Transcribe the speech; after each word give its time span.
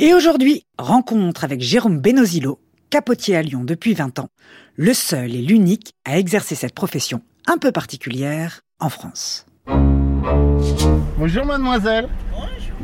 Et 0.00 0.14
aujourd'hui, 0.14 0.64
rencontre 0.78 1.42
avec 1.42 1.60
Jérôme 1.60 1.98
Benozilo, 1.98 2.60
capotier 2.88 3.34
à 3.34 3.42
Lyon 3.42 3.64
depuis 3.64 3.94
20 3.94 4.20
ans, 4.20 4.28
le 4.76 4.94
seul 4.94 5.34
et 5.34 5.42
l'unique 5.42 5.92
à 6.04 6.18
exercer 6.18 6.54
cette 6.54 6.72
profession 6.72 7.20
un 7.48 7.58
peu 7.58 7.72
particulière 7.72 8.60
en 8.78 8.90
France. 8.90 9.44
Bonjour 9.66 11.44
mademoiselle. 11.44 12.08
Bonjour. 12.30 12.76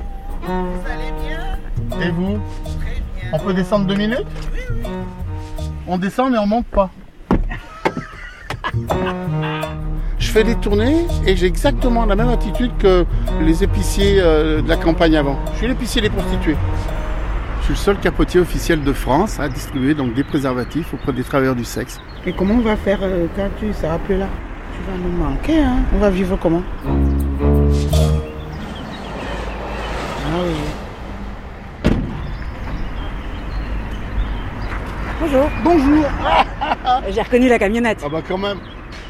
Vous 0.42 0.90
allez 0.90 1.12
bien? 1.22 2.04
Et 2.04 2.10
vous? 2.10 2.40
Très 2.80 3.00
bien. 3.20 3.30
On 3.32 3.38
peut 3.38 3.54
descendre 3.54 3.86
deux 3.86 3.94
minutes? 3.94 4.26
On 5.86 5.98
descend 5.98 6.32
mais 6.32 6.38
on 6.38 6.46
monte 6.46 6.66
pas. 6.66 6.90
Je 10.18 10.30
fais 10.32 10.42
des 10.42 10.56
tournées 10.56 11.06
et 11.28 11.36
j'ai 11.36 11.46
exactement 11.46 12.06
la 12.06 12.16
même 12.16 12.30
attitude 12.30 12.72
que 12.76 13.06
les 13.40 13.62
épiciers 13.62 14.16
euh, 14.18 14.62
de 14.62 14.68
la 14.68 14.76
campagne 14.76 15.16
avant. 15.16 15.38
Je 15.52 15.58
suis 15.58 15.68
l'épicier 15.68 16.02
des 16.02 16.10
prostituées. 16.10 16.56
Je 17.66 17.72
suis 17.72 17.72
le 17.72 17.78
seul 17.78 17.98
capotier 17.98 18.40
officiel 18.40 18.82
de 18.84 18.92
France 18.92 19.40
à 19.40 19.48
distribuer 19.48 19.94
donc 19.94 20.12
des 20.12 20.22
préservatifs 20.22 20.92
auprès 20.92 21.14
des 21.14 21.22
travailleurs 21.24 21.54
du 21.54 21.64
sexe. 21.64 21.98
Et 22.26 22.34
comment 22.34 22.56
on 22.56 22.60
va 22.60 22.76
faire 22.76 22.98
euh, 23.02 23.26
quand 23.34 23.48
tu 23.58 23.72
seras 23.72 23.98
plus 23.98 24.18
là? 24.18 24.28
Tu 24.74 24.90
vas 24.90 24.98
nous 24.98 25.16
manquer, 25.16 25.62
hein 25.62 25.78
On 25.94 25.98
va 25.98 26.10
vivre 26.10 26.36
comment? 26.36 26.62
Ah 30.26 30.40
oui. 30.46 30.52
Bonjour, 35.20 35.48
Bonjour 35.64 36.04
j'ai 37.10 37.22
reconnu 37.22 37.48
la 37.48 37.58
camionnette. 37.58 38.02
Ah 38.04 38.10
bah 38.10 38.20
quand 38.28 38.36
même, 38.36 38.58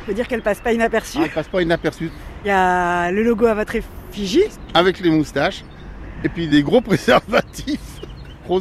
Je 0.04 0.08
veux 0.10 0.14
dire 0.14 0.28
qu'elle 0.28 0.42
passe 0.42 0.60
pas 0.60 0.72
inaperçue. 0.72 1.18
ah, 1.20 1.24
elle 1.24 1.30
passe 1.32 1.48
pas 1.48 1.60
inaperçue. 1.60 2.10
Il 2.44 2.48
y 2.48 2.50
a 2.52 3.10
le 3.10 3.24
logo 3.24 3.46
à 3.46 3.54
votre 3.54 3.74
effigie. 3.74 4.44
avec 4.74 5.00
les 5.00 5.10
moustaches 5.10 5.64
et 6.22 6.28
puis 6.28 6.46
des 6.46 6.62
gros 6.62 6.80
préservatifs 6.82 7.80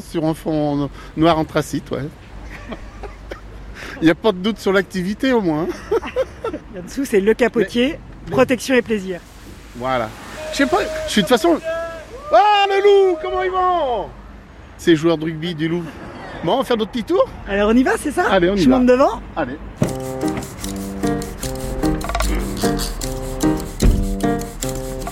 sur 0.01 0.25
un 0.25 0.33
fond 0.33 0.89
noir 1.17 1.37
anthracite, 1.37 1.89
ouais. 1.91 2.07
Il 4.01 4.05
n'y 4.05 4.11
a 4.11 4.15
pas 4.15 4.31
de 4.31 4.37
doute 4.37 4.59
sur 4.59 4.73
l'activité 4.73 5.33
au 5.33 5.41
moins. 5.41 5.67
hein. 5.69 6.49
Là-dessous, 6.75 7.05
c'est 7.05 7.19
le 7.19 7.33
capotier, 7.33 7.99
protection 8.31 8.75
et 8.75 8.81
plaisir. 8.81 9.19
Voilà. 9.75 10.09
Je 10.51 10.57
sais 10.57 10.65
pas, 10.65 10.79
je 11.07 11.11
suis 11.11 11.21
de 11.21 11.27
toute 11.27 11.35
façon. 11.37 11.57
Ah 12.33 12.65
le 12.67 12.81
loup, 13.11 13.17
comment 13.21 13.43
ils 13.43 13.51
vont? 13.51 14.07
Ces 14.77 14.95
joueurs 14.95 15.17
de 15.17 15.25
rugby 15.25 15.53
du 15.55 15.67
loup. 15.67 15.83
Bon, 16.43 16.53
on 16.55 16.57
va 16.59 16.63
faire 16.63 16.77
d'autres 16.77 16.91
petits 16.91 17.03
tours 17.03 17.27
Alors 17.47 17.69
on 17.69 17.75
y 17.77 17.83
va, 17.83 17.91
c'est 17.97 18.11
ça? 18.11 18.25
Allez, 18.29 18.49
on 18.49 18.55
y 18.55 18.61
Je 18.63 18.69
va. 18.69 18.77
monte 18.79 18.87
devant 18.87 19.21
Allez. 19.35 19.57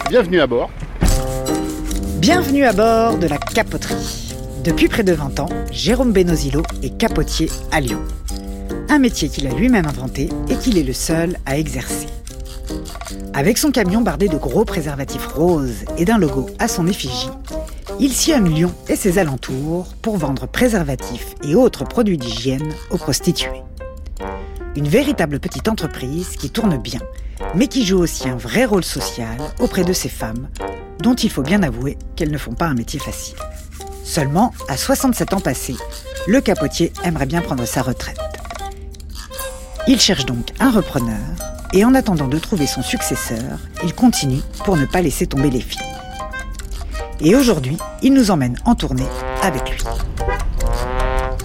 Bienvenue 0.10 0.40
à 0.42 0.48
bord. 0.48 0.70
Bienvenue 2.20 2.66
à 2.66 2.74
bord 2.74 3.18
de 3.18 3.28
la 3.28 3.38
capoterie. 3.38 4.31
Depuis 4.64 4.88
près 4.88 5.04
de 5.04 5.12
20 5.12 5.40
ans, 5.40 5.50
Jérôme 5.72 6.14
Benozilo 6.14 6.62
est 6.84 6.96
capotier 6.96 7.50
à 7.72 7.82
Lyon. 7.82 8.00
Un 8.90 9.00
métier 9.00 9.28
qu'il 9.28 9.48
a 9.48 9.52
lui-même 9.52 9.88
inventé 9.88 10.30
et 10.50 10.56
qu'il 10.56 10.78
est 10.78 10.84
le 10.84 10.94
seul 10.94 11.38
à 11.48 11.58
exercer. 11.58 12.06
Avec 13.34 13.58
son 13.58 13.72
camion 13.72 14.02
bardé 14.02 14.28
de 14.28 14.38
gros 14.38 14.64
préservatifs 14.64 15.26
roses 15.26 15.86
et 15.98 16.06
d'un 16.06 16.20
logo 16.20 16.48
à 16.60 16.68
son 16.68 16.86
effigie, 16.86 17.32
il 18.00 18.14
sillonne 18.14 18.54
Lyon 18.54 18.72
et 18.88 18.96
ses 18.96 19.18
alentours 19.18 19.96
pour 20.00 20.18
vendre 20.18 20.48
préservatifs 20.48 21.34
et 21.44 21.56
autres 21.56 21.84
produits 21.84 22.20
d'hygiène 22.20 22.72
aux 22.92 22.98
prostituées. 22.98 23.64
Une 24.76 24.88
véritable 24.88 25.40
petite 25.40 25.70
entreprise 25.70 26.36
qui 26.38 26.52
tourne 26.52 26.78
bien, 26.78 27.02
mais 27.56 27.68
qui 27.68 27.84
joue 27.84 28.00
aussi 28.00 28.30
un 28.30 28.38
vrai 28.38 28.66
rôle 28.66 28.84
social 28.84 29.40
auprès 29.60 29.84
de 29.84 29.94
ces 29.94 30.10
femmes 30.10 30.50
dont 31.02 31.16
il 31.16 31.32
faut 31.32 31.42
bien 31.42 31.64
avouer 31.64 31.98
qu'elles 32.16 32.32
ne 32.32 32.38
font 32.38 32.54
pas 32.54 32.68
un 32.68 32.76
métier 32.76 33.00
facile. 33.00 33.38
Seulement, 34.04 34.52
à 34.68 34.78
67 34.78 35.34
ans 35.34 35.40
passés, 35.40 35.78
le 36.28 36.42
capotier 36.42 36.92
aimerait 37.04 37.26
bien 37.26 37.42
prendre 37.42 37.66
sa 37.66 37.82
retraite. 37.82 38.20
Il 39.88 40.00
cherche 40.00 40.26
donc 40.26 40.52
un 40.60 40.72
repreneur, 40.72 41.18
et 41.74 41.86
en 41.86 41.96
attendant 41.96 42.28
de 42.28 42.38
trouver 42.38 42.68
son 42.68 42.82
successeur, 42.82 43.60
il 43.84 43.96
continue 43.96 44.42
pour 44.66 44.78
ne 44.78 44.86
pas 44.86 45.02
laisser 45.02 45.26
tomber 45.26 45.50
les 45.50 45.62
filles. 45.62 45.82
Et 47.22 47.36
aujourd'hui, 47.36 47.78
il 48.02 48.14
nous 48.14 48.32
emmène 48.32 48.58
en 48.66 48.76
tournée 48.76 49.08
avec 49.42 49.70
lui. 49.70 49.84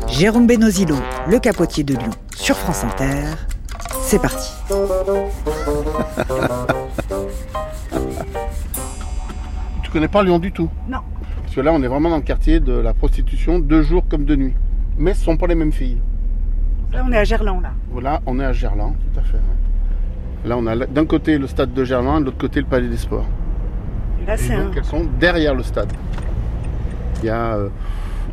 Jérôme 0.09 0.47
Benozilo, 0.47 0.97
le 1.29 1.39
capotier 1.39 1.85
de 1.85 1.95
Lyon, 1.95 2.11
sur 2.35 2.57
France 2.57 2.85
Inter. 2.85 3.25
C'est 4.03 4.19
parti. 4.19 4.51
Tu 9.83 9.91
connais 9.91 10.09
pas 10.09 10.23
Lyon 10.23 10.39
du 10.39 10.53
tout? 10.53 10.71
Non. 10.89 11.01
Que 11.57 11.63
là, 11.63 11.73
on 11.73 11.83
est 11.83 11.87
vraiment 11.89 12.11
dans 12.11 12.17
le 12.17 12.23
quartier 12.23 12.61
de 12.61 12.75
la 12.75 12.93
prostitution, 12.93 13.59
de 13.59 13.81
jour 13.81 14.05
comme 14.11 14.27
de 14.27 14.37
nuit. 14.37 14.53
Mais 14.99 15.15
ce 15.15 15.25
sont 15.25 15.39
pas 15.39 15.47
les 15.47 15.55
mêmes 15.55 15.73
filles. 15.73 15.97
Là, 16.93 17.03
on 17.09 17.11
est 17.11 17.17
à 17.17 17.25
Gerland, 17.25 17.63
là. 17.63 17.71
Voilà, 17.91 18.21
on 18.27 18.39
est 18.39 18.45
à 18.45 18.53
Gerland, 18.53 18.93
tout 18.93 19.19
à 19.19 19.23
fait. 19.23 19.39
ouais. 19.39 20.49
Là, 20.51 20.59
on 20.59 20.67
a 20.67 20.77
d'un 20.85 21.07
côté 21.07 21.39
le 21.39 21.47
stade 21.47 21.73
de 21.73 21.83
Gerland, 21.83 22.21
de 22.21 22.25
l'autre 22.27 22.37
côté 22.37 22.61
le 22.61 22.67
palais 22.67 22.89
des 22.89 22.99
sports. 22.99 23.25
Et 24.23 24.27
là, 24.27 24.35
Et 24.35 24.37
c'est 24.37 24.53
un... 24.53 24.67
donc, 24.67 24.77
elles 24.77 24.85
sont 24.85 25.07
derrière 25.19 25.55
le 25.55 25.63
stade. 25.63 25.91
Il 27.23 27.27
y 27.27 27.31
a 27.31 27.55
euh, 27.55 27.71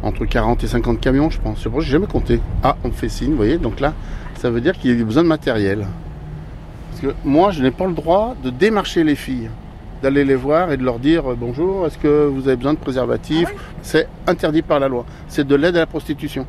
entre 0.04 0.26
40 0.26 0.62
et 0.66 0.68
50 0.68 1.00
camions, 1.00 1.30
je 1.30 1.40
pense. 1.40 1.64
Je 1.64 1.70
j'ai 1.80 1.92
jamais 1.92 2.08
compté. 2.08 2.42
Ah, 2.62 2.76
on 2.84 2.92
fait 2.92 3.08
signe, 3.08 3.32
vous 3.32 3.38
voyez. 3.38 3.58
Donc 3.58 3.80
là, 3.80 3.94
ça 4.36 4.50
veut 4.50 4.60
dire 4.60 4.74
qu'il 4.78 4.98
y 4.98 5.02
a 5.02 5.06
besoin 5.06 5.24
de 5.24 5.30
matériel. 5.30 5.88
Parce 6.90 7.02
que 7.04 7.16
moi, 7.24 7.52
je 7.52 7.64
n'ai 7.64 7.72
pas 7.72 7.88
le 7.88 7.94
droit 7.94 8.36
de 8.44 8.50
démarcher 8.50 9.06
les 9.06 9.16
filles, 9.16 9.50
d'aller 10.04 10.26
les 10.26 10.36
voir 10.36 10.72
et 10.72 10.78
de 10.78 10.84
leur 10.84 11.00
dire 11.00 11.32
euh, 11.32 11.36
bonjour, 11.36 11.88
est-ce 11.88 11.98
que 11.98 12.28
vous 12.28 12.48
avez 12.50 12.58
besoin 12.58 12.74
de 12.74 12.80
préservatifs 12.80 13.50
C'est 13.82 14.08
interdit 14.28 14.62
par 14.62 14.80
la 14.80 14.90
loi. 14.90 15.06
C'est 15.30 15.48
de 15.48 15.56
l'aide 15.56 15.78
à 15.78 15.80
la 15.80 15.86
prostitution. 15.88 16.46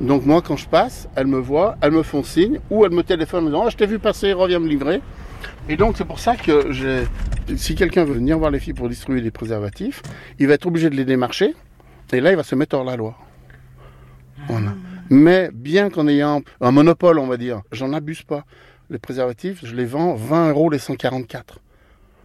Donc 0.00 0.26
moi, 0.26 0.42
quand 0.42 0.56
je 0.56 0.68
passe, 0.68 1.08
elles 1.16 1.26
me 1.26 1.38
voient, 1.38 1.76
elles 1.80 1.92
me 1.92 2.02
font 2.02 2.22
signe, 2.22 2.60
ou 2.70 2.84
elles 2.84 2.92
me 2.92 3.02
téléphonent 3.02 3.40
en 3.40 3.46
me 3.46 3.50
disant, 3.50 3.64
Ah, 3.66 3.70
je 3.70 3.76
t'ai 3.76 3.86
vu 3.86 3.98
passer, 3.98 4.32
reviens 4.34 4.58
me 4.58 4.68
livrer. 4.68 5.00
Et 5.68 5.76
donc 5.76 5.96
c'est 5.96 6.04
pour 6.04 6.18
ça 6.18 6.36
que 6.36 6.72
j'ai, 6.72 7.04
si 7.56 7.74
quelqu'un 7.74 8.04
veut 8.04 8.14
venir 8.14 8.38
voir 8.38 8.50
les 8.50 8.60
filles 8.60 8.74
pour 8.74 8.88
distribuer 8.88 9.22
des 9.22 9.30
préservatifs, 9.30 10.02
il 10.38 10.46
va 10.46 10.54
être 10.54 10.66
obligé 10.66 10.90
de 10.90 10.94
les 10.94 11.06
démarcher, 11.06 11.54
et 12.12 12.20
là 12.20 12.30
il 12.30 12.36
va 12.36 12.42
se 12.42 12.54
mettre 12.54 12.76
hors 12.76 12.84
la 12.84 12.96
loi. 12.96 13.16
Voilà. 14.48 14.74
Mais 15.08 15.50
bien 15.52 15.88
qu'en 15.88 16.06
ayant 16.06 16.42
un 16.60 16.70
monopole, 16.70 17.18
on 17.18 17.26
va 17.26 17.38
dire, 17.38 17.62
j'en 17.72 17.92
abuse 17.94 18.22
pas. 18.22 18.44
Les 18.90 18.98
préservatifs, 18.98 19.60
je 19.64 19.74
les 19.74 19.86
vends 19.86 20.14
20 20.14 20.50
euros 20.50 20.68
les 20.68 20.78
144. 20.78 21.60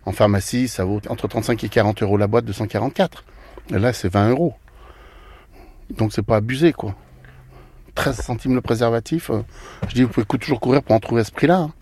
En 0.09 0.11
pharmacie, 0.11 0.67
ça 0.67 0.85
vaut 0.85 0.99
entre 1.07 1.27
35 1.27 1.63
et 1.63 1.69
40 1.69 2.01
euros 2.01 2.17
la 2.17 2.25
boîte 2.25 2.43
de 2.43 2.51
144. 2.51 3.23
Et 3.69 3.77
là, 3.77 3.93
c'est 3.93 4.09
20 4.11 4.31
euros. 4.31 4.55
Donc 5.91 6.13
c'est 6.13 6.23
pas 6.23 6.37
abusé, 6.37 6.73
quoi. 6.73 6.95
13 7.93 8.15
centimes 8.19 8.55
le 8.55 8.61
préservatif. 8.61 9.29
euh, 9.29 9.43
je 9.87 9.93
dis, 9.93 10.01
vous 10.01 10.09
pouvez 10.09 10.25
toujours 10.25 10.59
courir 10.59 10.81
pour 10.81 10.95
en 10.95 10.99
trouver 10.99 11.21
à 11.21 11.25
ce 11.25 11.31
prix-là. 11.31 11.57
hein. 11.59 11.73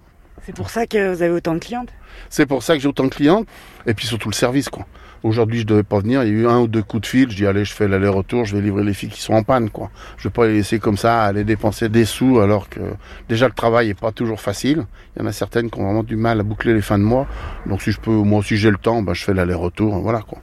C'est 0.45 0.53
pour 0.53 0.69
ça 0.69 0.85
que 0.85 1.13
vous 1.13 1.21
avez 1.21 1.31
autant 1.31 1.53
de 1.53 1.59
clientes? 1.59 1.87
C'est 2.29 2.45
pour 2.45 2.63
ça 2.63 2.73
que 2.75 2.81
j'ai 2.81 2.89
autant 2.89 3.05
de 3.05 3.09
clients. 3.09 3.45
Et 3.85 3.93
puis 3.93 4.05
surtout 4.05 4.27
le 4.27 4.35
service, 4.35 4.67
quoi. 4.67 4.85
Aujourd'hui, 5.27 5.59
je 5.59 5.65
devais 5.65 5.83
pas 5.83 5.99
venir. 5.99 6.23
Il 6.23 6.29
y 6.29 6.31
a 6.31 6.33
eu 6.35 6.47
un 6.47 6.59
ou 6.61 6.67
deux 6.67 6.81
coups 6.81 7.01
de 7.01 7.07
fil. 7.07 7.29
Je 7.29 7.35
dis, 7.35 7.45
allez, 7.45 7.65
je 7.65 7.73
fais 7.73 7.89
l'aller-retour. 7.89 8.45
Je 8.45 8.55
vais 8.55 8.61
livrer 8.61 8.83
les 8.83 8.93
filles 8.93 9.09
qui 9.09 9.19
sont 9.21 9.33
en 9.33 9.43
panne, 9.43 9.69
quoi. 9.69 9.91
Je 10.17 10.29
vais 10.29 10.31
pas 10.31 10.47
les 10.47 10.53
laisser 10.53 10.79
comme 10.79 10.95
ça 10.95 11.23
aller 11.23 11.43
dépenser 11.43 11.89
des 11.89 12.05
sous 12.05 12.39
alors 12.39 12.69
que 12.69 12.79
déjà 13.27 13.47
le 13.47 13.53
travail 13.53 13.89
est 13.89 13.99
pas 13.99 14.13
toujours 14.13 14.39
facile. 14.39 14.85
Il 15.15 15.21
y 15.21 15.25
en 15.25 15.27
a 15.27 15.33
certaines 15.33 15.69
qui 15.69 15.79
ont 15.79 15.83
vraiment 15.83 16.03
du 16.03 16.15
mal 16.15 16.39
à 16.39 16.43
boucler 16.43 16.73
les 16.73 16.81
fins 16.81 16.97
de 16.97 17.03
mois. 17.03 17.27
Donc 17.65 17.81
si 17.81 17.91
je 17.91 17.99
peux, 17.99 18.11
moi 18.11 18.41
si 18.41 18.55
j'ai 18.55 18.71
le 18.71 18.77
temps, 18.77 19.01
bah, 19.01 19.11
je 19.13 19.25
fais 19.25 19.33
l'aller-retour. 19.33 19.97
Voilà, 19.97 20.21
quoi. 20.21 20.39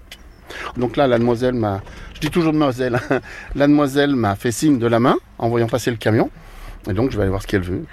Donc 0.77 0.99
là, 0.99 1.06
la 1.06 1.19
demoiselle 1.19 1.55
m'a, 1.55 1.81
je 2.12 2.21
dis 2.21 2.31
toujours 2.31 2.53
demoiselle, 2.53 3.01
la 3.55 3.66
demoiselle 3.66 4.15
m'a 4.15 4.37
fait 4.37 4.53
signe 4.53 4.78
de 4.78 4.87
la 4.87 5.01
main 5.01 5.16
en 5.39 5.49
voyant 5.49 5.66
passer 5.66 5.91
le 5.91 5.97
camion. 5.97 6.28
Et 6.91 6.93
donc, 6.93 7.11
je 7.11 7.16
vais 7.16 7.22
aller 7.22 7.31
voir 7.31 7.41
ce 7.41 7.47
qu'elle 7.47 7.62
veut. 7.62 7.87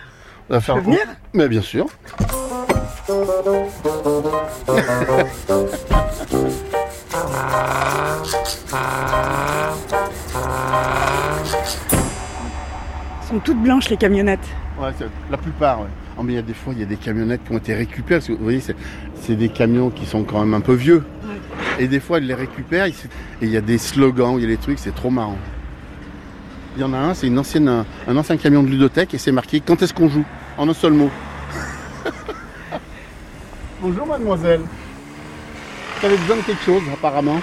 On 0.50 0.56
va 0.56 0.60
faire 0.60 0.76
peux 0.76 0.82
venir? 0.82 1.00
Mais 1.34 1.48
bien 1.48 1.62
sûr. 1.62 1.88
Elles 13.22 13.28
sont 13.28 13.40
toutes 13.40 13.62
blanches, 13.62 13.90
les 13.90 13.98
camionnettes. 13.98 14.40
Ouais, 14.80 14.92
la 15.30 15.38
plupart, 15.38 15.82
ouais. 15.82 15.88
Oh, 16.18 16.24
mais 16.24 16.34
il 16.34 16.36
y 16.36 16.40
a 16.40 16.42
des 16.42 16.54
fois, 16.54 16.74
il 16.74 16.80
y 16.80 16.84
a 16.84 16.86
des 16.86 16.98
camionnettes 16.98 17.44
qui 17.46 17.54
ont 17.54 17.58
été 17.58 17.74
récupérées. 17.74 18.20
Parce 18.20 18.28
que, 18.28 18.34
vous 18.34 18.44
voyez, 18.44 18.60
c'est, 18.60 19.36
des 19.36 19.50
camions 19.50 19.90
qui 19.90 20.06
sont 20.06 20.24
quand 20.24 20.40
même 20.40 20.54
un 20.54 20.62
peu 20.62 20.74
vieux. 20.74 21.04
Et 21.80 21.88
des 21.88 22.00
fois, 22.00 22.20
ils 22.20 22.28
les 22.28 22.34
récupèrent. 22.34 22.88
Et 22.88 22.94
il 23.42 23.50
y 23.50 23.58
a 23.58 23.62
des 23.62 23.78
slogans, 23.78 24.36
il 24.38 24.42
y 24.42 24.46
a 24.46 24.50
des 24.50 24.58
trucs, 24.58 24.80
c'est 24.80 24.94
trop 24.94 25.10
marrant. 25.10 25.38
Il 26.76 26.82
y 26.82 26.84
en 26.84 26.94
a 26.94 26.98
un, 26.98 27.14
c'est 27.14 27.28
une 27.28 27.40
ancienne, 27.40 27.68
un, 27.68 27.86
un 28.08 28.18
ancien 28.18 28.38
camion 28.38 28.64
de 28.64 28.70
ludothèque 28.70 29.14
et 29.14 29.18
c'est 29.18 29.34
marqué 29.34 29.60
Quand 29.60 29.82
est-ce 29.82 29.94
qu'on 29.94 30.08
joue? 30.08 30.26
En 30.58 30.70
un 30.70 30.74
seul 30.74 30.94
mot. 30.94 31.10
Bonjour 33.82 34.08
mademoiselle. 34.08 34.62
Vous 36.02 36.08
avez 36.08 36.18
besoin 36.18 36.38
de 36.38 36.42
quelque 36.42 36.64
chose 36.64 36.82
apparemment 36.92 37.40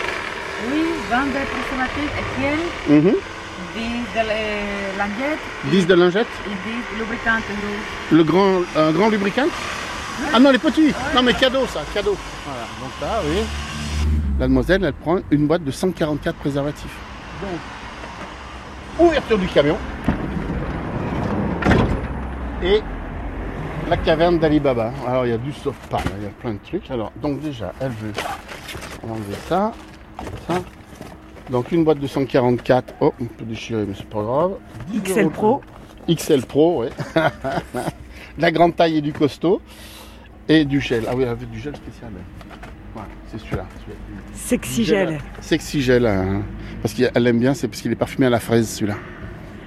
Oui, 0.71 0.83
vendre 1.11 1.33
préservatifs 1.33 2.13
Etienne, 2.19 2.59
Mhm. 2.89 3.15
10 3.75 3.83
de 4.15 4.99
languettes 4.99 5.39
10 5.71 5.87
de 5.87 5.95
lingettes 5.95 6.27
et 6.47 6.51
10 6.69 6.99
lubricantes. 6.99 7.45
Le 8.11 8.25
grand, 8.25 8.63
un 8.77 8.91
grand 8.93 9.09
lubrifiant 9.11 9.47
Ah 10.35 10.41
non, 10.41 10.51
les 10.51 10.59
petits 10.59 10.93
Non 11.15 11.23
mais 11.23 11.35
cadeau 11.35 11.67
ça, 11.67 11.81
cadeau. 11.95 12.17
Voilà, 12.45 12.67
donc 12.81 12.91
là, 13.01 13.21
oui. 13.29 13.43
La 14.41 14.47
demoiselle, 14.49 14.83
elle 14.85 14.93
prend 14.93 15.19
une 15.31 15.47
boîte 15.47 15.63
de 15.65 15.71
144 15.71 16.37
préservatifs. 16.37 16.97
Donc, 17.41 19.07
ouverture 19.09 19.39
du 19.39 19.47
camion. 19.47 19.77
Et 22.63 22.81
la 23.89 23.97
caverne 23.97 24.39
d'Alibaba. 24.39 24.93
Alors 25.07 25.27
il 25.27 25.31
y 25.31 25.33
a 25.33 25.39
du 25.39 25.53
soft 25.53 25.87
pas, 25.89 25.99
il 26.19 26.25
y 26.25 26.27
a 26.27 26.31
plein 26.31 26.55
de 26.55 26.59
trucs. 26.65 26.91
Alors 26.91 27.13
donc 27.21 27.41
déjà, 27.41 27.73
elle 27.81 27.91
veut 27.91 28.13
enlever 29.03 29.35
ça, 29.49 29.73
ça. 30.47 30.55
Donc 31.51 31.73
une 31.73 31.85
boîte 31.85 31.99
de 31.99 32.07
144. 32.07 32.95
Oh, 33.01 33.15
on 33.21 33.25
peut 33.25 33.45
déchirer, 33.45 33.85
mais 33.87 33.95
c'est 33.97 34.09
pas 34.09 34.23
grave. 34.23 34.53
10 34.89 35.01
XL. 35.03 35.31
Pro. 35.31 35.63
XL 36.09 36.43
Pro, 36.47 36.85
oui. 36.85 36.89
la 38.39 38.51
grande 38.53 38.77
taille 38.77 38.99
et 38.99 39.01
du 39.01 39.13
costaud. 39.13 39.61
Et 40.51 40.65
du 40.65 40.81
gel. 40.81 41.05
Ah 41.09 41.13
oui, 41.15 41.25
elle 41.25 41.35
veut 41.37 41.47
du 41.47 41.59
gel 41.61 41.77
spécial. 41.77 42.11
Voilà, 42.95 43.09
c'est 43.31 43.39
celui-là. 43.39 43.67
celui-là. 43.81 44.21
Sexy 44.33 44.85
gel. 44.85 45.19
Sexy 45.41 45.83
gel. 45.83 46.07
hein. 46.07 46.43
Parce 46.83 46.95
qu'elle 46.95 47.27
aime 47.27 47.39
bien, 47.39 47.53
c'est 47.55 47.69
parce 47.69 47.83
qu'il 47.83 47.93
est 47.93 47.97
parfumé 47.97 48.27
à 48.27 48.31
la 48.31 48.41
fraise 48.41 48.69
celui-là. 48.69 48.97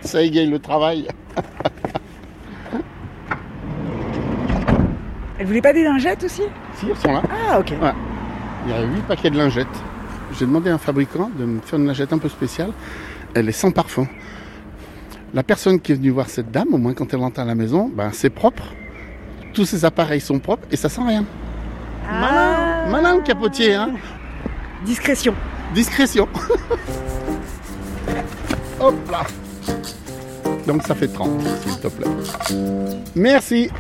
Ça 0.02 0.22
égaye 0.24 0.48
le 0.50 0.58
travail. 0.60 1.08
Elle 5.42 5.48
voulait 5.48 5.62
pas 5.62 5.74
des 5.74 5.84
lingettes 5.84 6.24
aussi 6.24 6.44
Si, 6.76 6.86
elles 6.88 6.96
sont 6.98 7.12
là. 7.12 7.24
Ah, 7.50 7.60
ok. 7.60 7.74
Il 8.68 8.72
y 8.72 8.76
a 8.76 8.84
8 8.84 9.02
paquets 9.08 9.32
de 9.32 9.38
lingettes. 9.40 9.66
J'ai 10.38 10.46
demandé 10.46 10.70
à 10.70 10.76
un 10.76 10.78
fabricant 10.78 11.32
de 11.36 11.46
me 11.46 11.60
faire 11.62 11.80
une 11.80 11.88
lingette 11.88 12.14
un 12.14 12.20
peu 12.20 12.30
spéciale. 12.30 12.72
Elle 13.34 13.50
est 13.50 13.52
sans 13.52 13.72
parfum. 13.72 14.06
La 15.34 15.42
personne 15.42 15.80
qui 15.80 15.94
est 15.94 15.96
venue 15.96 16.12
voir 16.12 16.30
cette 16.30 16.52
dame, 16.52 16.76
au 16.76 16.78
moins 16.78 16.94
quand 16.94 17.12
elle 17.12 17.22
rentre 17.22 17.40
à 17.40 17.46
la 17.46 17.56
maison, 17.56 17.90
ben, 17.92 18.12
c'est 18.14 18.30
propre. 18.30 18.66
Tous 19.52 19.66
ses 19.66 19.84
appareils 19.84 20.22
sont 20.22 20.38
propres 20.38 20.68
et 20.70 20.76
ça 20.76 20.90
sent 20.90 21.02
rien. 21.08 21.26
Malin, 22.08 22.92
malin 22.92 23.16
le 23.16 23.24
capotier, 23.24 23.74
hein 23.74 23.96
Discrétion. 24.86 25.34
Discrétion. 25.74 26.28
Hop 28.80 28.96
là. 29.12 29.24
Donc 30.68 30.84
ça 30.84 30.94
fait 30.94 31.08
30, 31.08 31.42
s'il 31.64 31.80
te 31.80 31.88
plaît. 31.88 32.06
Merci. 33.16 33.72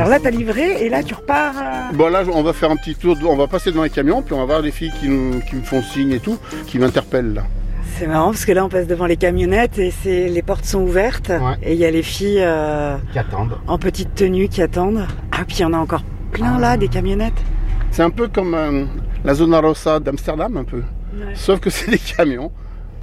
Alors 0.00 0.10
là, 0.12 0.18
t'as 0.22 0.30
livré 0.30 0.84
et 0.84 0.88
là, 0.88 1.02
tu 1.02 1.12
repars. 1.14 1.52
euh, 1.58 1.92
Bon 1.94 2.08
là, 2.10 2.22
on 2.32 2.42
va 2.42 2.52
faire 2.54 2.70
un 2.70 2.76
petit 2.76 2.94
tour, 2.94 3.16
on 3.28 3.36
va 3.36 3.46
passer 3.46 3.70
devant 3.70 3.82
les 3.82 3.90
camions, 3.90 4.22
puis 4.22 4.32
on 4.34 4.38
va 4.38 4.44
voir 4.46 4.60
les 4.62 4.70
filles 4.70 4.92
qui, 4.98 5.08
nous- 5.08 5.40
qui 5.40 5.56
me 5.56 5.62
font 5.62 5.82
signe 5.82 6.12
et 6.12 6.20
tout, 6.20 6.38
qui 6.66 6.78
m'interpellent 6.78 7.34
là. 7.34 7.42
C'est 7.98 8.06
marrant 8.06 8.30
parce 8.30 8.46
que 8.46 8.52
là, 8.52 8.64
on 8.64 8.68
passe 8.70 8.86
devant 8.86 9.04
les 9.04 9.16
camionnettes 9.18 9.78
et 9.78 9.90
c'est 9.90 10.28
les 10.28 10.40
portes 10.42 10.64
sont 10.64 10.80
ouvertes 10.80 11.28
Ouais. 11.28 11.56
et 11.62 11.74
il 11.74 11.78
y 11.78 11.84
a 11.84 11.90
les 11.90 12.02
filles 12.02 12.40
euh, 12.40 12.96
Qui 13.12 13.18
attendent. 13.18 13.58
en 13.66 13.76
petite 13.78 14.14
tenue 14.14 14.48
qui 14.48 14.62
attendent. 14.62 15.06
Ah, 15.32 15.44
puis 15.46 15.58
il 15.58 15.62
y 15.62 15.64
en 15.66 15.72
a 15.74 15.76
encore 15.78 16.02
plein 16.32 16.58
là, 16.58 16.78
des 16.78 16.88
camionnettes. 16.88 17.42
C'est 17.90 18.02
un 18.02 18.10
peu 18.10 18.28
comme 18.28 18.54
euh, 18.54 18.84
la 19.24 19.34
zona 19.34 19.60
rossa 19.60 20.00
d'Amsterdam, 20.00 20.56
un 20.56 20.64
peu. 20.64 20.82
Sauf 21.34 21.60
que 21.60 21.68
c'est 21.68 21.90
des 21.90 21.98
camions. 21.98 22.50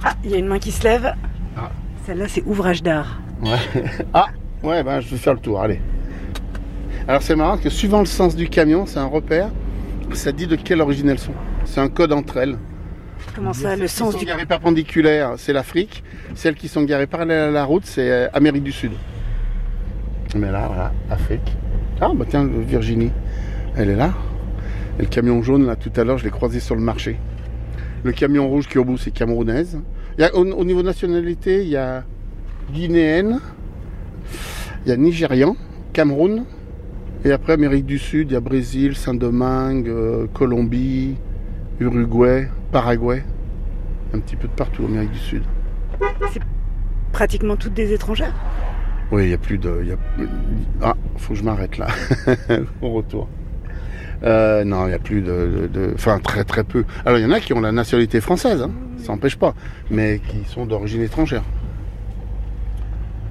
Ah, 0.02 0.14
il 0.24 0.30
y 0.30 0.34
a 0.34 0.38
une 0.38 0.48
main 0.48 0.58
qui 0.58 0.72
se 0.72 0.82
lève. 0.82 1.12
Ah. 1.56 1.70
Celle-là, 2.06 2.24
c'est 2.28 2.42
ouvrage 2.44 2.82
d'art. 2.82 3.18
Ouais. 3.42 3.82
ah, 4.14 4.26
ouais, 4.64 4.82
ben 4.82 5.00
je 5.00 5.08
vais 5.10 5.16
faire 5.16 5.34
le 5.34 5.40
tour, 5.40 5.60
allez. 5.60 5.80
Alors 7.08 7.22
c'est 7.22 7.36
marrant 7.36 7.56
que 7.56 7.70
suivant 7.70 8.00
le 8.00 8.06
sens 8.06 8.36
du 8.36 8.50
camion, 8.50 8.84
c'est 8.84 8.98
un 8.98 9.06
repère, 9.06 9.50
ça 10.12 10.30
dit 10.30 10.46
de 10.46 10.56
quelle 10.56 10.82
origine 10.82 11.08
elles 11.08 11.18
sont. 11.18 11.32
C'est 11.64 11.80
un 11.80 11.88
code 11.88 12.12
entre 12.12 12.36
elles. 12.36 12.58
Comment 13.34 13.54
ça, 13.54 13.76
le 13.76 13.78
Celles 13.78 13.88
sens 13.88 14.08
qui 14.08 14.12
sont 14.12 14.18
du. 14.18 14.24
garées 14.26 14.44
perpendiculaires, 14.44 15.32
c'est 15.38 15.54
l'Afrique. 15.54 16.04
Celles 16.34 16.54
qui 16.54 16.68
sont 16.68 16.82
garées 16.82 17.06
parallèles 17.06 17.48
à 17.48 17.50
la 17.50 17.64
route, 17.64 17.86
c'est 17.86 18.10
euh, 18.10 18.28
Amérique 18.34 18.62
du 18.62 18.72
Sud. 18.72 18.92
Mais 20.36 20.52
là, 20.52 20.66
voilà, 20.66 20.92
Afrique. 21.10 21.56
Ah, 21.98 22.10
bah 22.14 22.26
tiens, 22.28 22.44
Virginie, 22.46 23.10
elle 23.74 23.88
est 23.88 23.96
là. 23.96 24.12
Et 24.98 25.02
le 25.02 25.08
camion 25.08 25.42
jaune, 25.42 25.66
là, 25.66 25.76
tout 25.76 25.92
à 25.96 26.04
l'heure, 26.04 26.18
je 26.18 26.24
l'ai 26.24 26.30
croisé 26.30 26.60
sur 26.60 26.74
le 26.74 26.82
marché. 26.82 27.16
Le 28.04 28.12
camion 28.12 28.46
rouge 28.48 28.68
qui 28.68 28.76
est 28.76 28.80
au 28.80 28.84
bout, 28.84 28.98
c'est 28.98 29.12
camerounaise. 29.12 29.80
Il 30.18 30.20
y 30.20 30.24
a, 30.24 30.36
au, 30.36 30.44
au 30.44 30.64
niveau 30.64 30.82
nationalité, 30.82 31.62
il 31.62 31.70
y 31.70 31.76
a 31.78 32.04
guinéenne, 32.70 33.40
il 34.84 34.90
y 34.90 34.92
a 34.92 34.96
nigérian, 34.98 35.56
Cameroun, 35.94 36.44
et 37.24 37.32
après 37.32 37.52
Amérique 37.54 37.86
du 37.86 37.98
Sud, 37.98 38.30
il 38.30 38.34
y 38.34 38.36
a 38.36 38.40
Brésil, 38.40 38.96
Saint-Domingue, 38.96 39.88
euh, 39.88 40.26
Colombie, 40.32 41.16
Uruguay, 41.80 42.48
Paraguay, 42.72 43.24
un 44.14 44.20
petit 44.20 44.36
peu 44.36 44.48
de 44.48 44.52
partout, 44.52 44.84
Amérique 44.84 45.12
du 45.12 45.18
Sud. 45.18 45.42
Pratiquement 47.12 47.56
toutes 47.56 47.74
des 47.74 47.92
étrangères? 47.92 48.34
Oui, 49.10 49.24
il 49.24 49.28
n'y 49.28 49.34
a 49.34 49.38
plus 49.38 49.58
de. 49.58 49.78
il 49.82 49.88
Y 49.88 49.92
a... 49.92 49.96
Ah, 50.82 50.94
faut 51.16 51.32
que 51.32 51.38
je 51.38 51.44
m'arrête 51.44 51.78
là. 51.78 51.86
Au 52.82 52.90
retour. 52.90 53.28
Euh, 54.22 54.64
non, 54.64 54.84
il 54.86 54.88
n'y 54.90 54.94
a 54.94 54.98
plus 54.98 55.22
de, 55.22 55.26
de- 55.62 55.66
de- 55.68 55.92
Enfin, 55.94 56.18
très 56.18 56.44
très 56.44 56.64
peu. 56.64 56.84
Alors, 57.06 57.18
il 57.18 57.22
y 57.22 57.24
en 57.26 57.30
a 57.32 57.40
qui 57.40 57.52
ont 57.54 57.60
la 57.60 57.72
nationalité 57.72 58.20
française, 58.20 58.62
hein, 58.62 58.70
ça 58.98 59.12
n'empêche 59.12 59.36
pas, 59.36 59.54
mais 59.90 60.20
qui 60.28 60.44
sont 60.44 60.66
d'origine 60.66 61.02
étrangère. 61.02 61.42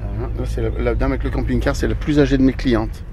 Euh, 0.01 0.28
là, 0.39 0.45
c'est 0.45 0.62
la, 0.62 0.69
la 0.80 0.95
dame 0.95 1.12
avec 1.12 1.24
le 1.24 1.30
camping-car, 1.30 1.75
c'est 1.75 1.88
la 1.88 1.95
plus 1.95 2.19
âgée 2.19 2.38
de 2.38 2.44
mes 2.44 2.54
clientes. 2.54 3.04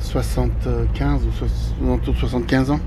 75 0.00 1.24
ou 1.26 1.32
soix- 1.32 1.92
autour 1.94 2.14
de 2.14 2.18
75 2.18 2.70
ans. 2.70 2.80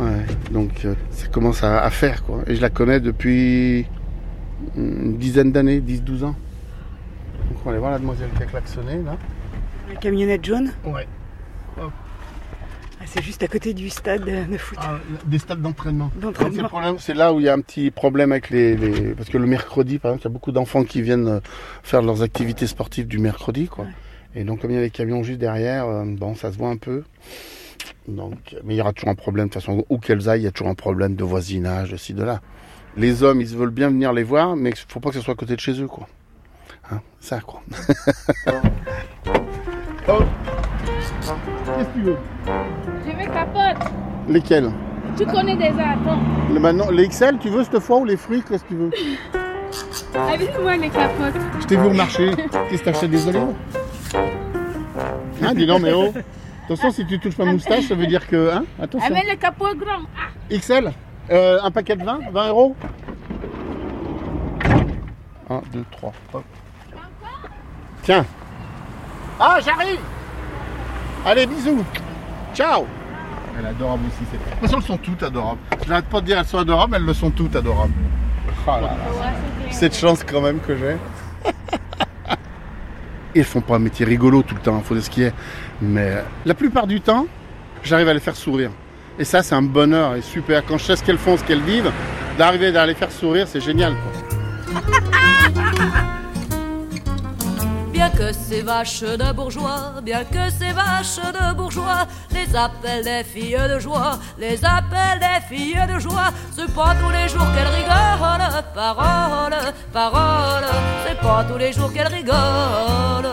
Ouais, 0.00 0.24
donc 0.50 0.84
euh, 0.84 0.94
ça 1.10 1.28
commence 1.28 1.62
à, 1.62 1.80
à 1.82 1.90
faire 1.90 2.24
quoi. 2.24 2.40
Et 2.48 2.56
je 2.56 2.60
la 2.60 2.68
connais 2.70 2.98
depuis 2.98 3.86
une 4.76 5.16
dizaine 5.18 5.52
d'années, 5.52 5.80
10-12 5.80 6.24
ans. 6.24 6.34
Donc 7.48 7.58
on 7.60 7.64
va 7.66 7.70
aller 7.70 7.78
voir 7.78 7.92
la 7.92 7.98
demoiselle 8.00 8.28
qui 8.36 8.42
a 8.42 8.46
klaxonné 8.46 9.00
là. 9.04 9.16
La 9.88 9.94
camionnette 9.96 10.44
jaune. 10.44 10.72
Ouais. 10.84 11.06
Ah, 11.78 13.04
c'est 13.06 13.22
juste 13.22 13.42
à 13.42 13.48
côté 13.48 13.72
du 13.74 13.88
stade 13.90 14.24
de 14.24 14.56
foot. 14.56 14.78
des 15.26 15.38
stades 15.38 15.60
d'entraînement. 15.60 16.10
C'est 16.98 17.14
là 17.14 17.32
où 17.34 17.38
il 17.38 17.46
y 17.46 17.48
a 17.48 17.52
un 17.54 17.60
petit 17.60 17.90
problème 17.92 18.32
avec 18.32 18.50
les, 18.50 18.76
les- 18.76 19.14
Parce 19.14 19.28
que 19.28 19.36
le 19.38 19.46
mercredi, 19.46 19.98
par 19.98 20.10
exemple, 20.12 20.22
il 20.22 20.24
y 20.24 20.32
a 20.32 20.32
beaucoup 20.32 20.52
d'enfants 20.52 20.84
qui 20.84 21.02
viennent 21.02 21.28
euh, 21.28 21.40
faire 21.82 22.00
leurs 22.02 22.22
activités 22.22 22.66
sportives 22.66 23.06
du 23.06 23.18
mercredi. 23.18 23.68
Quoi. 23.68 23.84
Ouais. 23.84 23.90
Et 24.36 24.44
donc 24.44 24.60
comme 24.60 24.70
il 24.70 24.74
y 24.74 24.78
a 24.78 24.82
les 24.82 24.90
camions 24.90 25.22
juste 25.22 25.38
derrière, 25.38 25.86
euh, 25.86 26.04
bon, 26.06 26.34
ça 26.34 26.52
se 26.52 26.58
voit 26.58 26.68
un 26.70 26.76
peu. 26.76 27.02
Donc, 28.08 28.56
mais 28.64 28.74
il 28.74 28.76
y 28.78 28.80
aura 28.80 28.92
toujours 28.92 29.08
un 29.10 29.14
problème, 29.14 29.48
de 29.48 29.52
toute 29.52 29.62
façon, 29.62 29.84
où 29.88 29.98
qu'elles 29.98 30.28
aillent, 30.28 30.42
il 30.42 30.44
y 30.44 30.48
a 30.48 30.50
toujours 30.50 30.70
un 30.70 30.74
problème 30.74 31.14
de 31.14 31.24
voisinage, 31.24 31.90
de 31.92 31.96
ci, 31.96 32.12
de 32.14 32.22
là. 32.22 32.40
Les 32.96 33.22
hommes, 33.22 33.40
ils 33.40 33.46
veulent 33.56 33.70
bien 33.70 33.88
venir 33.88 34.12
les 34.12 34.22
voir, 34.22 34.56
mais 34.56 34.70
il 34.70 34.76
faut 34.88 35.00
pas 35.00 35.08
que 35.10 35.16
ce 35.16 35.20
soit 35.22 35.32
à 35.34 35.36
côté 35.36 35.54
de 35.56 35.60
chez 35.60 35.80
eux, 35.80 35.86
quoi. 35.86 36.06
Hein, 36.90 37.00
ça, 37.18 37.40
quoi. 37.40 37.62
Oh. 40.06 40.18
Qu'est-ce 41.18 41.86
que 41.88 41.92
tu 41.94 42.00
veux? 42.02 42.16
Je 42.46 43.10
me 43.16 43.24
capote. 43.32 43.90
Lesquels? 44.28 44.70
Tu 45.16 45.24
connais 45.26 45.56
déjà, 45.56 45.90
attends. 45.92 46.18
Le- 46.52 46.60
maintenant, 46.60 46.90
Les 46.90 47.08
XL, 47.08 47.38
tu 47.38 47.48
veux 47.48 47.64
cette 47.64 47.78
fois 47.80 47.98
ou 47.98 48.04
les 48.04 48.16
fruits 48.16 48.42
Qu'est-ce 48.46 48.64
que 48.64 48.68
tu 48.68 48.74
veux? 48.76 48.90
Amène-moi 50.14 50.76
les 50.76 50.90
capotes. 50.90 51.40
Je 51.60 51.66
t'ai 51.66 51.76
vu 51.76 51.86
au 51.86 51.92
marché. 51.94 52.30
Qu'est-ce 52.68 52.80
que 52.82 52.84
t'achètes 52.84 53.10
des 53.10 53.26
olives? 53.28 53.54
Hein, 55.42 55.54
dis 55.54 55.66
non, 55.66 55.78
mais 55.78 55.92
oh 55.92 56.12
Attention, 56.66 56.90
si 56.92 57.04
tu 57.06 57.18
touches 57.18 57.36
ma 57.38 57.44
moustache, 57.46 57.84
ça 57.88 57.94
veut 57.94 58.06
dire 58.06 58.26
que. 58.26 58.50
Hein 58.54 58.64
Attention. 58.80 59.08
Amène 59.10 59.26
les 59.28 59.36
capotes 59.36 59.76
grands. 59.76 60.02
Ah, 60.16 60.28
XL 60.56 60.92
Euh, 61.30 61.58
Un 61.62 61.70
paquet 61.70 61.96
de 61.96 62.04
20 62.04 62.18
20 62.32 62.48
euros 62.48 62.76
1, 65.50 65.60
2, 65.72 65.84
3. 65.90 66.12
Tiens. 68.02 68.24
Ah, 69.38 69.58
j'arrive 69.64 70.00
Allez, 71.26 71.46
bisous 71.46 71.84
Ciao 72.54 72.86
Elle 73.58 73.64
est 73.64 73.68
adorable 73.68 74.04
aussi. 74.06 74.24
c'est- 74.30 74.36
De 74.38 74.50
toute 74.50 74.60
façon, 74.60 74.76
elles 74.78 74.82
sont 74.86 74.96
toutes 74.98 75.22
adorables. 75.22 75.58
Je 75.84 75.88
n'arrête 75.88 76.04
pas 76.06 76.20
de 76.20 76.26
dire 76.26 76.38
elles 76.38 76.44
sont 76.46 76.58
adorables, 76.58 76.92
mais 76.92 76.98
elles 76.98 77.04
le 77.06 77.14
sont 77.14 77.30
toutes 77.30 77.56
adorables. 77.56 77.92
Oh 78.66 78.70
là 78.70 78.80
là. 78.80 78.96
Cette 79.70 79.96
chance 79.96 80.24
quand 80.24 80.40
même 80.40 80.60
que 80.60 80.76
j'ai. 80.76 80.96
Ils 83.34 83.44
font 83.44 83.60
pas 83.60 83.76
un 83.76 83.80
métier 83.80 84.06
rigolo 84.06 84.42
tout 84.42 84.54
le 84.54 84.60
temps, 84.60 84.80
faut 84.80 84.94
dire 84.94 85.04
ce 85.04 85.10
qui 85.10 85.22
est. 85.22 85.34
Mais 85.82 86.12
la 86.44 86.54
plupart 86.54 86.86
du 86.86 87.00
temps, 87.00 87.26
j'arrive 87.82 88.08
à 88.08 88.14
les 88.14 88.20
faire 88.20 88.36
sourire. 88.36 88.70
Et 89.18 89.24
ça, 89.24 89.42
c'est 89.42 89.54
un 89.54 89.62
bonheur 89.62 90.16
et 90.16 90.22
super. 90.22 90.64
Quand 90.64 90.78
je 90.78 90.84
sais 90.84 90.96
ce 90.96 91.04
qu'elles 91.04 91.18
font, 91.18 91.36
ce 91.36 91.44
qu'elles 91.44 91.62
vivent, 91.62 91.92
d'arriver 92.38 92.76
à 92.76 92.86
les 92.86 92.94
faire 92.94 93.12
sourire, 93.12 93.46
c'est 93.48 93.60
génial. 93.60 93.94
Bien 97.94 98.10
que 98.10 98.32
ces 98.32 98.62
vaches 98.62 99.02
de 99.02 99.32
bourgeois, 99.32 100.00
bien 100.02 100.24
que 100.24 100.50
ces 100.50 100.72
vaches 100.72 101.20
de 101.32 101.54
bourgeois, 101.54 102.08
les 102.32 102.56
appellent 102.56 103.04
des 103.04 103.22
filles 103.22 103.56
de 103.72 103.78
joie, 103.78 104.18
les 104.36 104.64
appellent 104.64 105.20
des 105.20 105.40
filles 105.48 105.78
de 105.88 106.00
joie, 106.00 106.32
c'est 106.56 106.74
pas 106.74 106.96
tous 107.00 107.10
les 107.10 107.28
jours 107.28 107.46
qu'elles 107.54 107.68
rigolent, 107.68 108.64
parole, 108.74 109.54
parole, 109.92 110.64
c'est 111.06 111.20
pas 111.20 111.44
tous 111.48 111.56
les 111.56 111.72
jours 111.72 111.92
qu'elles 111.92 112.08
rigolent. 112.08 113.23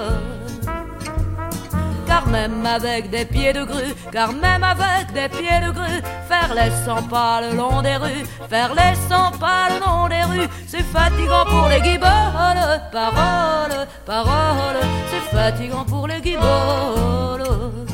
Car 2.11 2.27
même 2.27 2.65
avec 2.65 3.09
des 3.09 3.23
pieds 3.23 3.53
de 3.53 3.63
grue, 3.63 3.93
car 4.11 4.33
même 4.33 4.63
avec 4.63 5.13
des 5.13 5.29
pieds 5.29 5.61
de 5.65 5.71
grue, 5.71 6.01
faire 6.27 6.53
les 6.53 6.69
100 6.83 7.03
pas 7.03 7.39
le 7.39 7.55
long 7.55 7.81
des 7.81 7.95
rues, 7.95 8.25
faire 8.49 8.73
les 8.75 8.95
100 9.07 9.37
pas 9.39 9.69
le 9.69 9.79
long 9.79 10.09
des 10.09 10.23
rues, 10.23 10.49
c'est 10.67 10.83
fatigant 10.83 11.45
pour 11.45 11.69
les 11.69 11.79
guiboles, 11.79 12.81
parole, 12.91 13.87
parole, 14.05 14.81
c'est 15.09 15.37
fatigant 15.37 15.85
pour 15.85 16.05
les 16.05 16.19
guiboles. 16.19 17.90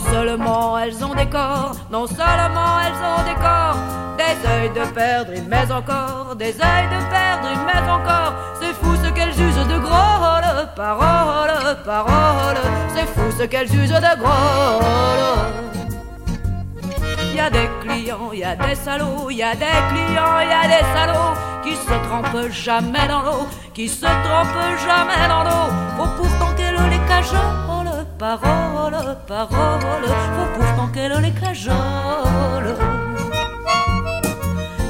Non 0.00 0.12
seulement 0.12 0.78
elles 0.78 1.04
ont 1.04 1.14
des 1.14 1.26
corps, 1.26 1.72
non 1.90 2.06
seulement 2.06 2.80
elles 2.80 3.00
ont 3.04 3.22
des 3.22 3.34
corps, 3.34 3.76
des 4.16 4.48
œils 4.48 4.70
de 4.70 4.92
perdre, 4.94 5.32
mais 5.46 5.70
encore, 5.70 6.34
des 6.36 6.54
œils 6.54 6.88
de 6.88 7.10
perdre, 7.10 7.48
mais 7.66 7.90
encore. 7.90 8.32
C'est 8.58 8.72
fou 8.72 8.96
ce 9.04 9.10
qu'elles 9.10 9.38
usent 9.38 9.68
de 9.68 9.78
grolles, 9.78 10.68
paroles, 10.74 11.76
paroles. 11.84 12.62
C'est 12.94 13.06
fou 13.06 13.30
ce 13.38 13.44
qu'elles 13.44 13.74
usent 13.74 13.90
de 13.90 14.18
grolles. 14.18 15.20
Il 17.22 17.36
y 17.36 17.40
a 17.40 17.50
des 17.50 17.68
clients, 17.82 18.30
il 18.32 18.38
y 18.38 18.44
a 18.44 18.56
des 18.56 18.74
salauds, 18.74 19.28
il 19.30 19.36
y 19.36 19.42
a 19.42 19.54
des 19.54 19.66
clients, 19.90 20.40
il 20.42 20.48
y 20.48 20.52
a 20.52 20.78
des 20.78 20.84
salauds 20.94 21.36
qui 21.62 21.76
se 21.76 22.08
trempent 22.08 22.50
jamais 22.50 23.06
dans 23.06 23.22
l'eau, 23.22 23.48
qui 23.74 23.86
se 23.86 24.06
trempent 24.06 24.78
jamais 24.86 25.28
dans 25.28 25.44
l'eau. 25.44 25.68
Faut 25.98 26.22
pourtant 26.22 26.54
qu'elle 26.56 26.88
les 26.88 26.98
cajole, 27.06 27.79
parole, 28.20 29.16
parole. 29.26 30.06
Faut 30.36 30.50
pourtant 30.54 30.88
qu'elle 30.92 31.16
les 31.22 31.32
cajole 31.32 32.76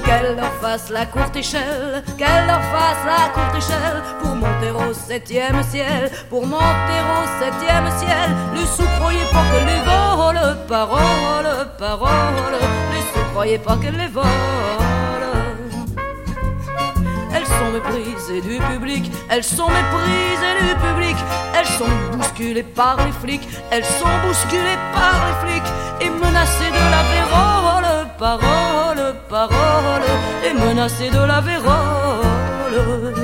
qu'elle 0.05 0.35
leur 0.35 0.53
fasse 0.61 0.91
la 0.91 1.07
courte 1.07 1.37
échelle, 1.37 2.03
qu'elle 2.19 2.47
leur 2.49 2.63
fasse 2.75 3.03
la 3.07 3.29
courte 3.33 3.57
échelle 3.57 4.03
pour 4.21 4.35
monter 4.35 4.71
au 4.73 4.93
septième 4.93 5.63
ciel, 5.63 6.11
pour 6.29 6.45
monter 6.45 6.99
au 7.15 7.23
septième 7.41 7.89
ciel. 8.01 8.29
Les 8.55 8.67
sous 8.67 8.91
croyez 8.99 9.27
pas 9.33 9.45
que 9.53 9.61
les 9.69 9.81
vole, 9.89 10.57
parole, 10.67 11.69
parole. 11.79 12.59
Les 12.93 13.05
sous 13.13 13.27
croyez 13.33 13.59
pas 13.59 13.77
qu'elle 13.77 13.97
les 13.97 14.09
vole. 14.09 14.60
Sont 17.71 17.73
méprisées 17.73 18.41
du 18.41 18.59
public, 18.59 19.13
elles 19.29 19.45
sont 19.45 19.69
méprisées 19.69 20.57
du 20.61 20.75
public, 20.75 21.17
elles 21.57 21.67
sont 21.67 22.17
bousculées 22.17 22.63
par 22.63 22.97
les 23.05 23.13
flics, 23.13 23.49
elles 23.71 23.85
sont 23.85 24.07
bousculées 24.27 24.79
par 24.93 25.13
les 25.27 25.49
flics. 25.49 25.73
Et 26.01 26.11
menacées 26.11 26.71
de 26.71 26.85
la 26.95 27.03
vérole, 27.15 28.07
parole, 28.19 29.15
parole, 29.29 30.03
et 30.45 30.55
menacées 30.55 31.11
de 31.11 31.19
la 31.19 31.41
vérole. 31.41 33.15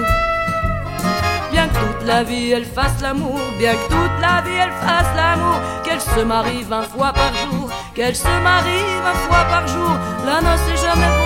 Bien 1.50 1.68
que 1.68 1.74
toute 1.74 2.06
la 2.06 2.22
vie 2.22 2.50
elle 2.52 2.66
fasse 2.66 3.00
l'amour, 3.00 3.40
bien 3.58 3.72
que 3.72 3.88
toute 3.88 4.20
la 4.20 4.42
vie 4.42 4.58
elle 4.60 4.72
fasse 4.86 5.12
l'amour, 5.16 5.58
qu'elle 5.84 6.00
se 6.00 6.20
marie 6.20 6.62
vingt 6.64 6.82
fois 6.82 7.12
par 7.12 7.32
jour, 7.34 7.70
qu'elle 7.94 8.14
se 8.14 8.42
marie 8.42 8.84
vingt 9.02 9.20
fois 9.26 9.44
par 9.48 9.66
jour, 9.66 9.92
la 10.26 10.40
noce 10.42 10.68
est 10.72 10.76
jamais 10.86 11.10
pour 11.18 11.25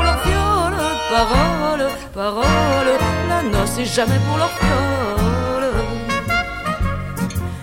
parole, 1.11 1.87
parole, 2.15 2.93
la 3.29 3.43
noce 3.43 3.79
est 3.79 3.85
jamais 3.97 4.21
pour 4.27 4.39
leur 4.39 4.51
fiole. 4.51 5.71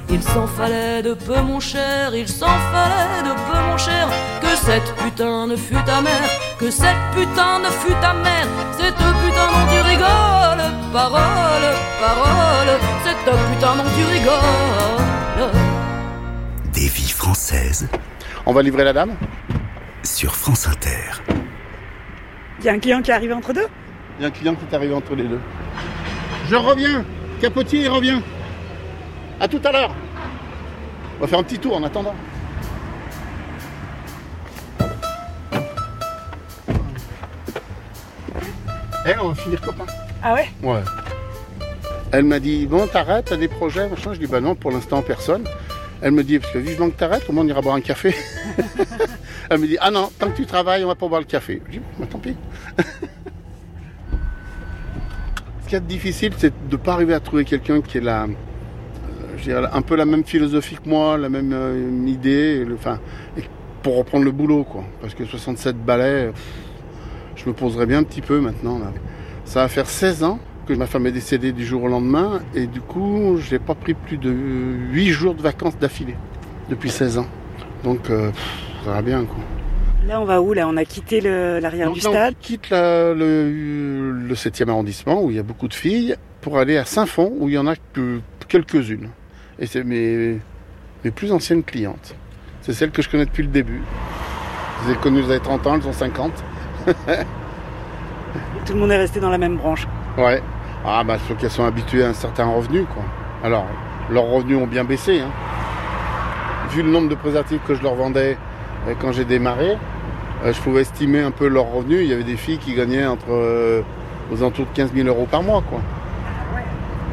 Il 0.10 0.22
s'en 0.22 0.48
fallait 0.48 1.01
de 1.01 1.13
peu 1.13 1.39
mon 1.42 1.60
cher, 1.60 2.13
il 2.13 2.27
s'en 2.27 2.58
fallait 2.72 3.24
de 3.30 3.34
peu 3.48 3.60
mon 3.68 3.77
cher, 3.77 4.08
que 4.42 4.54
cette 4.66 4.94
putain 4.96 5.48
ne 5.48 5.56
fût 5.56 5.82
ta 5.86 6.01
mère, 6.01 6.30
que 6.60 6.70
cette 6.70 7.04
putain 7.16 7.60
ne 7.60 7.70
fût 7.82 7.98
ta 8.01 8.13
mère, 8.13 8.48
cette 8.77 8.96
putain 9.22 9.48
dont 9.54 9.68
tu 9.72 9.80
rigoles, 9.92 10.66
parole, 10.92 11.68
parole, 12.06 12.72
cette 13.04 13.25
putain 13.50 13.75
dont 13.77 13.92
tu 13.96 14.04
rigoles. 14.16 15.51
Des 16.74 16.89
vies 16.89 17.10
françaises 17.10 17.88
On 18.46 18.54
va 18.54 18.62
livrer 18.62 18.84
la 18.84 18.94
dame? 18.94 19.16
Sur 20.04 20.36
France 20.36 20.68
Inter. 20.68 21.47
Il 22.60 22.66
y 22.66 22.70
a 22.70 22.74
un 22.74 22.80
client 22.80 23.02
qui 23.02 23.12
est 23.12 23.14
arrivé 23.14 23.34
entre 23.34 23.54
deux 23.54 23.68
Il 24.20 24.24
y 24.24 24.26
a 24.26 24.30
un 24.30 24.32
client 24.32 24.56
qui 24.56 24.66
est 24.66 24.76
arrivé 24.76 24.94
entre 24.94 25.16
les 25.16 25.24
deux. 25.24 25.40
Je 26.50 26.56
reviens 26.56 27.06
Capotier, 27.40 27.82
il 27.82 27.90
revient 27.90 28.20
À 29.40 29.48
tout 29.48 29.62
à 29.64 29.72
l'heure 29.72 29.94
On 31.18 31.22
va 31.22 31.28
faire 31.28 31.40
un 31.40 31.44
petit 31.44 31.60
tour 31.60 31.76
en 31.76 31.84
attendant. 31.84 32.16
Eh, 39.08 39.14
on 39.22 39.30
va 39.30 39.36
finir 39.36 39.62
copain. 39.62 39.86
Ah 40.22 40.34
ouais 40.34 40.50
Ouais. 40.62 40.82
Elle 42.12 42.26
m'a 42.26 42.40
dit, 42.40 42.66
bon, 42.66 42.88
t'arrêtes, 42.88 43.26
t'as 43.26 43.38
des 43.38 43.48
projets, 43.48 43.88
machin. 43.88 44.14
Je 44.14 44.20
dis, 44.20 44.28
bah 44.28 44.42
non, 44.42 44.56
pour 44.56 44.72
l'instant, 44.72 45.02
personne. 45.02 45.46
Elle 46.02 46.12
me 46.12 46.24
dit, 46.24 46.40
parce 46.40 46.52
que 46.52 46.58
vivement 46.58 46.90
que 46.90 46.96
t'arrêtes, 46.96 47.30
au 47.30 47.34
moins 47.34 47.44
on 47.44 47.48
ira 47.48 47.62
boire 47.62 47.76
un 47.76 47.82
café? 47.82 48.16
Elle 49.50 49.60
me 49.60 49.68
dit, 49.68 49.77
ah 49.80 49.92
non, 49.92 50.10
tant 50.20 50.30
que 50.30 50.36
tu 50.36 50.46
travailles, 50.46 50.84
on 50.84 50.88
va 50.88 50.96
pas 50.96 51.08
boire 51.08 51.22
le 51.22 51.27
café. 51.27 51.62
Je 51.68 51.72
dis, 51.74 51.82
bah 52.00 52.06
tant 52.10 52.20
pis. 52.20 52.36
Ce 55.63 55.70
qui 55.70 55.75
est 55.75 55.82
difficile, 55.82 56.34
c'est 56.38 56.54
de 56.70 56.75
ne 56.75 56.82
pas 56.82 56.94
arriver 56.94 57.13
à 57.13 57.20
trouver 57.20 57.44
quelqu'un 57.44 57.82
qui 57.82 57.98
est 57.98 58.01
la, 58.01 58.25
euh, 59.48 59.68
un 59.72 59.82
peu 59.82 59.96
la 59.96 60.06
même 60.06 60.24
philosophie 60.24 60.75
que 60.75 60.88
moi, 60.88 61.18
la 61.18 61.30
même 61.30 61.51
euh, 61.54 62.08
idée, 62.08 62.66
pour 63.84 63.98
reprendre 63.98 64.25
le 64.25 64.32
boulot, 64.32 64.63
quoi. 64.63 64.84
Parce 65.01 65.13
que 65.13 65.25
67 65.25 65.77
balais, 65.77 66.32
je 67.36 67.46
me 67.48 67.54
poserais 67.54 67.86
bien 67.86 68.00
un 68.00 68.04
petit 68.04 68.22
peu 68.22 68.39
maintenant. 68.39 68.80
Ça 69.46 69.62
va 69.62 69.68
faire 69.68 69.88
16 69.88 70.24
ans 70.24 70.39
que 70.66 70.74
ma 70.74 70.88
femme 70.88 71.08
est 71.08 71.12
décédée 71.12 71.54
du 71.54 71.66
jour 71.66 71.84
au 71.84 71.88
lendemain, 71.88 72.42
et 72.54 72.68
du 72.68 72.82
coup, 72.82 73.38
j'ai 73.38 73.60
pas 73.60 73.75
pris 73.75 73.94
plus 73.94 74.18
de 74.18 74.30
8 74.30 75.10
jours 75.10 75.36
de 75.36 75.42
vacances 75.42 75.77
d'affilée 75.77 76.16
depuis 76.70 76.89
16 76.89 77.20
ans. 77.20 77.27
Donc, 77.84 78.10
euh, 78.10 78.32
bien, 79.01 79.25
quoi. 79.25 79.44
Là, 80.08 80.22
on 80.22 80.25
va 80.25 80.41
où 80.41 80.53
Là, 80.53 80.67
on 80.67 80.77
a 80.77 80.86
quitté 80.86 81.20
l'arrière 81.22 81.91
du 81.91 82.00
là, 82.00 82.10
stade? 82.10 82.34
on 82.39 82.41
quitte 82.44 82.70
la- 82.70 83.13
le, 83.13 84.12
le 84.12 84.36
7e 84.36 84.70
arrondissement 84.70 85.22
où 85.22 85.29
il 85.32 85.36
y 85.36 85.39
a 85.39 85.44
beaucoup 85.44 85.67
de 85.67 85.74
filles 85.74 86.15
pour 86.41 86.58
aller 86.60 86.77
à 86.77 86.86
Saint-Fond 86.86 87.34
où 87.39 87.50
il 87.50 87.56
y 87.56 87.58
en 87.58 87.67
a 87.67 87.75
que 87.94 88.20
quelques-unes. 88.48 89.10
Et 89.60 89.65
c'est 89.65 89.84
mes, 89.84 90.39
mes 91.03 91.12
plus 91.12 91.32
anciennes 91.34 91.63
clientes. 91.63 92.15
C'est 92.62 92.74
celles 92.74 92.91
que 92.91 93.01
je 93.01 93.10
connais 93.10 93.25
depuis 93.25 93.44
le 93.44 93.50
début. 93.50 93.82
Je 94.84 94.89
les 94.89 94.94
ai 94.94 94.98
connues, 94.98 95.20
elles 95.20 95.25
avaient 95.32 95.39
30 95.39 95.67
ans, 95.67 95.75
elles 95.75 95.88
ont 95.88 95.94
50. 95.94 96.32
Tout 98.65 98.74
le 98.74 98.79
monde 98.79 98.91
est 98.91 98.98
resté 98.98 99.20
dans 99.20 99.29
la 99.29 99.38
même 99.38 99.58
branche. 99.58 99.88
Ouais. 100.17 100.41
Ah 100.86 101.03
bah 101.03 101.17
sauf 101.27 101.38
qu'elles 101.38 101.50
sont 101.51 101.65
habituées 101.65 102.03
à 102.03 102.10
un 102.10 102.13
certain 102.13 102.46
revenu 102.46 102.84
quoi. 102.84 103.03
Alors, 103.44 103.65
leurs 104.10 104.25
revenus 104.25 104.58
ont 104.58 104.67
bien 104.67 104.84
baissé. 104.84 105.20
hein. 105.20 105.32
Vu 106.72 106.82
le 106.84 106.89
nombre 106.89 107.10
de 107.10 107.15
préservatifs 107.15 107.62
que 107.67 107.75
je 107.75 107.82
leur 107.84 107.96
vendais 107.96 108.38
quand 109.00 109.12
j'ai 109.12 109.25
démarré, 109.25 109.77
euh, 110.46 110.53
je 110.53 110.60
pouvais 110.62 110.82
estimer 110.82 111.22
un 111.22 111.32
peu 111.32 111.48
leurs 111.48 111.72
revenus. 111.72 112.00
Il 112.03 112.08
y 112.10 112.13
avait 112.13 112.24
des 112.24 112.38
filles 112.38 112.58
qui 112.58 112.74
gagnaient 112.74 113.06
entre 113.06 113.32
euh, 113.32 113.82
aux 114.32 114.38
alentours 114.41 114.65
de 114.65 114.75
15 114.75 114.94
000 114.94 115.08
euros 115.08 115.27
par 115.29 115.44
mois. 115.44 115.63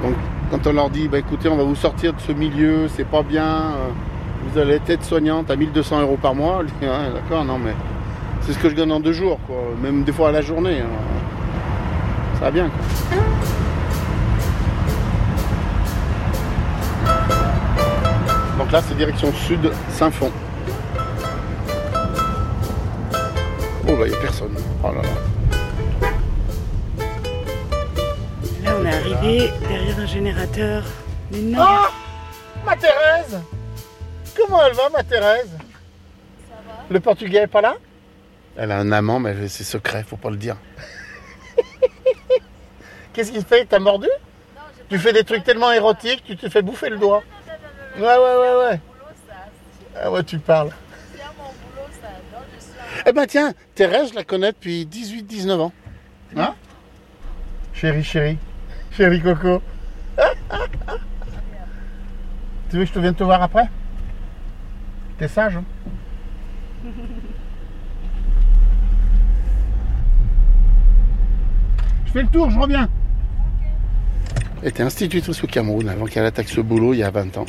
Donc 0.02 0.14
quand 0.50 0.66
on 0.66 0.73
leur 0.73 0.90
dit 0.90 1.09
bah 1.09 1.19
écoutez 1.19 1.49
on 1.49 1.57
va 1.57 1.62
vous 1.64 1.75
sortir 1.75 2.12
de 2.12 2.21
ce 2.21 2.33
milieu, 2.33 2.88
c'est 2.88 3.07
pas 3.07 3.23
bien, 3.23 3.45
euh, 3.47 3.88
vous 4.47 4.59
allez 4.59 4.78
être 4.87 5.04
soignante 5.04 5.50
à 5.50 5.57
1200 5.57 6.02
euros 6.02 6.19
par 6.21 6.35
mois, 6.35 6.59
Ouais, 6.59 6.88
d'accord 7.14 7.45
non 7.45 7.59
mais 7.59 7.73
c'est 8.43 8.52
ce 8.52 8.59
que 8.59 8.69
je 8.69 8.75
gagne 8.75 8.93
en 8.93 9.00
deux 9.00 9.12
jours 9.14 9.38
même 9.83 10.04
des 10.04 10.12
fois 10.12 10.28
à 10.28 10.33
la 10.33 10.43
journée. 10.43 10.81
hein. 10.81 10.88
Ça 12.38 12.47
va 12.47 12.50
bien. 12.50 12.71
Donc 18.59 18.71
là, 18.73 18.81
c'est 18.83 18.97
direction 18.97 19.33
sud, 19.33 19.71
Saint-Fond. 19.90 20.31
Oh, 23.95 23.97
bah, 23.97 24.07
il 24.09 24.11
n'y 24.11 24.17
a 24.17 24.21
personne. 24.21 24.57
Oh 24.83 24.89
là 24.89 25.03
là. 25.03 25.09
Là, 28.65 28.77
on 28.77 28.85
est 28.85 28.93
arrivé 28.93 29.53
derrière 29.69 30.01
un 30.01 30.07
générateur. 30.07 30.83
Mais 31.31 31.39
non. 31.39 31.59
Ah 31.61 31.93
Ma 32.67 32.77
Thérèse 32.77 33.41
Comment 34.37 34.67
elle 34.67 34.75
va, 34.75 34.89
ma 34.89 35.05
Thérèse? 35.05 35.49
Ça 35.49 36.57
va. 36.67 36.83
Le 36.91 36.99
portugais 36.99 37.43
est 37.43 37.47
pas 37.47 37.61
là? 37.61 37.77
Elle 38.57 38.73
a 38.73 38.79
un 38.79 38.91
amant, 38.91 39.21
mais 39.21 39.47
c'est 39.47 39.63
secret, 39.63 40.03
faut 40.03 40.17
pas 40.17 40.31
le 40.31 40.39
dire. 40.39 40.57
Qu'est-ce 43.13 43.31
qu'il 43.31 43.45
fait? 43.45 43.65
T'as 43.65 43.79
mordu? 43.79 44.09
Tu 44.89 44.99
fais 44.99 45.13
des 45.13 45.23
trucs 45.23 45.45
tellement 45.45 45.71
érotiques, 45.71 46.25
tu 46.27 46.37
te 46.37 46.49
fais 46.49 46.63
bouffer 46.63 46.89
le 46.89 46.97
doigt. 46.97 47.23
Ouais, 47.97 48.03
ouais, 48.03 48.17
ouais, 48.17 48.57
ouais. 48.71 48.81
Ah 50.03 50.11
ouais, 50.11 50.25
tu 50.25 50.41
parles. 50.41 50.71
Eh 53.06 53.12
ben 53.12 53.26
tiens, 53.26 53.52
Thérèse, 53.75 54.11
je 54.11 54.14
la 54.14 54.25
connais 54.25 54.52
depuis 54.52 54.87
18-19 54.90 55.61
ans. 55.61 55.73
Hein? 56.37 56.54
Chérie, 57.75 58.02
chérie. 58.02 58.38
Chérie 58.92 59.20
Coco. 59.20 59.61
tu 62.70 62.76
veux 62.76 62.82
que 62.82 62.88
je 62.88 62.92
te 62.92 62.99
vienne 62.99 63.14
te 63.14 63.25
voir 63.25 63.42
après? 63.42 63.68
T'es 65.18 65.28
sage, 65.28 65.56
hein? 65.56 65.64
Je 72.06 72.12
fais 72.12 72.23
le 72.23 72.28
tour, 72.28 72.49
je 72.50 72.58
reviens. 72.58 72.88
Elle 74.62 74.68
était 74.68 74.82
institutrice 74.82 75.44
au 75.44 75.46
Cameroun 75.46 75.88
avant 75.88 76.06
qu'elle 76.06 76.25
attaque 76.25 76.49
ce 76.49 76.62
boulot 76.62 76.94
il 76.94 77.00
y 77.00 77.02
a 77.02 77.11
20 77.11 77.37
ans. 77.37 77.44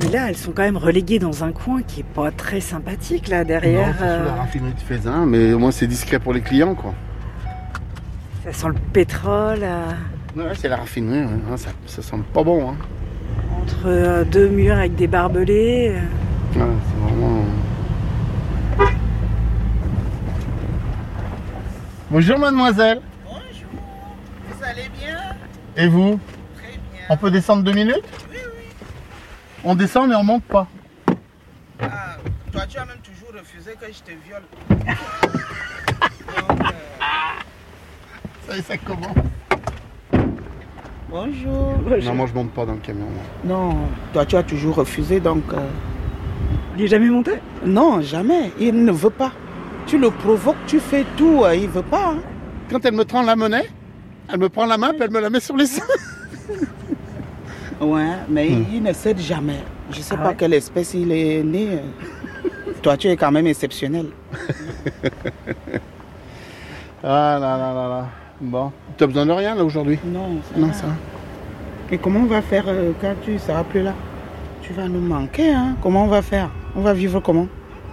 Mais 0.00 0.08
là, 0.08 0.28
elles 0.28 0.36
sont 0.36 0.52
quand 0.52 0.62
même 0.62 0.76
reléguées 0.76 1.18
dans 1.18 1.44
un 1.44 1.52
coin 1.52 1.82
qui 1.82 2.00
est 2.00 2.04
pas 2.14 2.30
très 2.30 2.60
sympathique, 2.60 3.28
là, 3.28 3.44
derrière. 3.44 3.94
Euh. 4.02 4.24
La 4.24 4.34
raffinerie 4.34 4.72
de 4.72 4.80
Faisin, 4.80 5.12
hein, 5.12 5.26
mais 5.26 5.52
au 5.52 5.58
moins 5.58 5.70
c'est 5.70 5.86
discret 5.86 6.18
pour 6.18 6.32
les 6.32 6.40
clients, 6.40 6.74
quoi. 6.74 6.94
Ça 8.44 8.52
sent 8.52 8.68
le 8.68 8.74
pétrole. 8.92 9.60
Euh. 9.62 9.90
Ouais, 10.36 10.54
c'est 10.54 10.68
la 10.68 10.76
raffinerie, 10.76 11.20
hein, 11.20 11.56
ça, 11.56 12.02
sent 12.02 12.16
pas 12.32 12.42
bon. 12.42 12.70
Hein. 12.70 12.76
Entre 13.60 13.86
euh, 13.86 14.24
deux 14.24 14.48
murs 14.48 14.76
avec 14.76 14.96
des 14.96 15.06
barbelés. 15.06 15.94
Ouais, 16.56 16.60
c'est 16.60 17.14
vraiment. 17.14 17.44
Bonjour 22.10 22.38
mademoiselle. 22.38 23.00
Bonjour. 23.24 23.40
Vous 24.50 24.64
allez 24.64 24.90
bien? 24.98 25.18
Et 25.76 25.86
vous? 25.86 26.18
Très 26.56 26.72
bien. 26.72 27.06
On 27.08 27.16
peut 27.16 27.30
descendre 27.30 27.62
deux 27.62 27.72
minutes? 27.72 28.02
On 29.64 29.74
descend 29.74 30.08
mais 30.08 30.14
on 30.16 30.24
monte 30.24 30.44
pas. 30.44 30.66
Ah, 31.80 32.16
toi, 32.52 32.62
tu 32.68 32.78
as 32.78 32.84
même 32.84 32.98
toujours 33.02 33.32
refusé 33.38 33.72
que 33.80 33.86
je 33.86 34.02
te 34.02 34.10
viole. 34.26 34.42
Donc, 36.48 36.60
euh, 36.60 36.64
Ça 38.48 38.56
y 38.56 38.62
ça 38.62 38.76
comment 38.78 39.14
bonjour. 41.08 41.74
Non, 42.04 42.14
moi 42.14 42.26
je 42.26 42.32
monte 42.34 42.52
pas 42.52 42.64
dans 42.64 42.72
le 42.72 42.78
camion. 42.78 43.04
moi. 43.06 43.22
Non, 43.44 43.76
toi, 44.14 44.24
tu 44.24 44.34
as 44.36 44.42
toujours 44.42 44.76
refusé, 44.76 45.20
donc... 45.20 45.42
euh, 45.52 45.58
Il 46.76 46.84
est 46.84 46.86
jamais 46.88 47.08
monté? 47.10 47.32
Non, 47.66 48.00
jamais. 48.00 48.50
Il 48.58 48.82
ne 48.84 48.92
veut 48.92 49.10
pas. 49.10 49.32
Tu 49.86 49.98
le 49.98 50.10
provoques, 50.10 50.56
tu 50.66 50.80
fais 50.80 51.04
tout, 51.18 51.42
euh, 51.44 51.54
il 51.54 51.68
veut 51.68 51.82
pas. 51.82 52.12
hein. 52.12 52.18
Quand 52.70 52.82
elle 52.86 52.94
me 52.94 53.04
tend 53.04 53.20
la 53.22 53.36
monnaie, 53.36 53.68
elle 54.32 54.38
me 54.38 54.48
prend 54.48 54.64
la 54.64 54.78
main 54.78 54.90
puis 54.90 55.00
elle 55.02 55.10
me 55.10 55.20
la 55.20 55.28
met 55.28 55.40
sur 55.40 55.54
les 55.56 55.66
seins. 55.66 55.84
Ouais, 57.82 58.14
mais 58.28 58.48
Hmm. 58.48 58.64
il 58.72 58.82
ne 58.82 58.92
cède 58.92 59.18
jamais. 59.18 59.58
Je 59.90 60.00
sais 60.00 60.14
Ah 60.16 60.22
pas 60.22 60.28
ouais? 60.30 60.34
quelle 60.38 60.54
espèce 60.54 60.94
il 60.94 61.10
est 61.12 61.42
né. 61.42 61.80
Toi, 62.80 62.96
tu 62.96 63.08
es 63.08 63.16
quand 63.16 63.32
même 63.32 63.46
exceptionnel. 63.46 64.06
Ah 67.04 67.36
là 67.40 67.58
là 67.58 67.74
là 67.74 67.88
là. 67.88 68.06
Bon. 68.40 68.70
T'as 68.96 69.06
besoin 69.06 69.26
de 69.26 69.32
rien 69.32 69.54
là 69.56 69.64
aujourd'hui? 69.64 69.98
Non, 70.04 70.36
ça 70.52 70.58
Non, 70.60 70.66
va. 70.68 70.72
ça. 70.72 70.86
Et 71.90 71.98
comment 71.98 72.20
on 72.20 72.26
va 72.26 72.42
faire 72.42 72.64
euh, 72.68 72.92
quand 73.00 73.14
tu 73.24 73.38
seras 73.38 73.64
plus 73.64 73.82
là? 73.82 73.92
Tu 74.62 74.72
vas 74.72 74.86
nous 74.86 75.00
manquer, 75.00 75.52
hein 75.52 75.76
Comment 75.82 76.04
on 76.04 76.08
va 76.08 76.22
faire? 76.22 76.48
On 76.76 76.80
va 76.80 76.94
vivre 76.94 77.18
comment? 77.20 77.48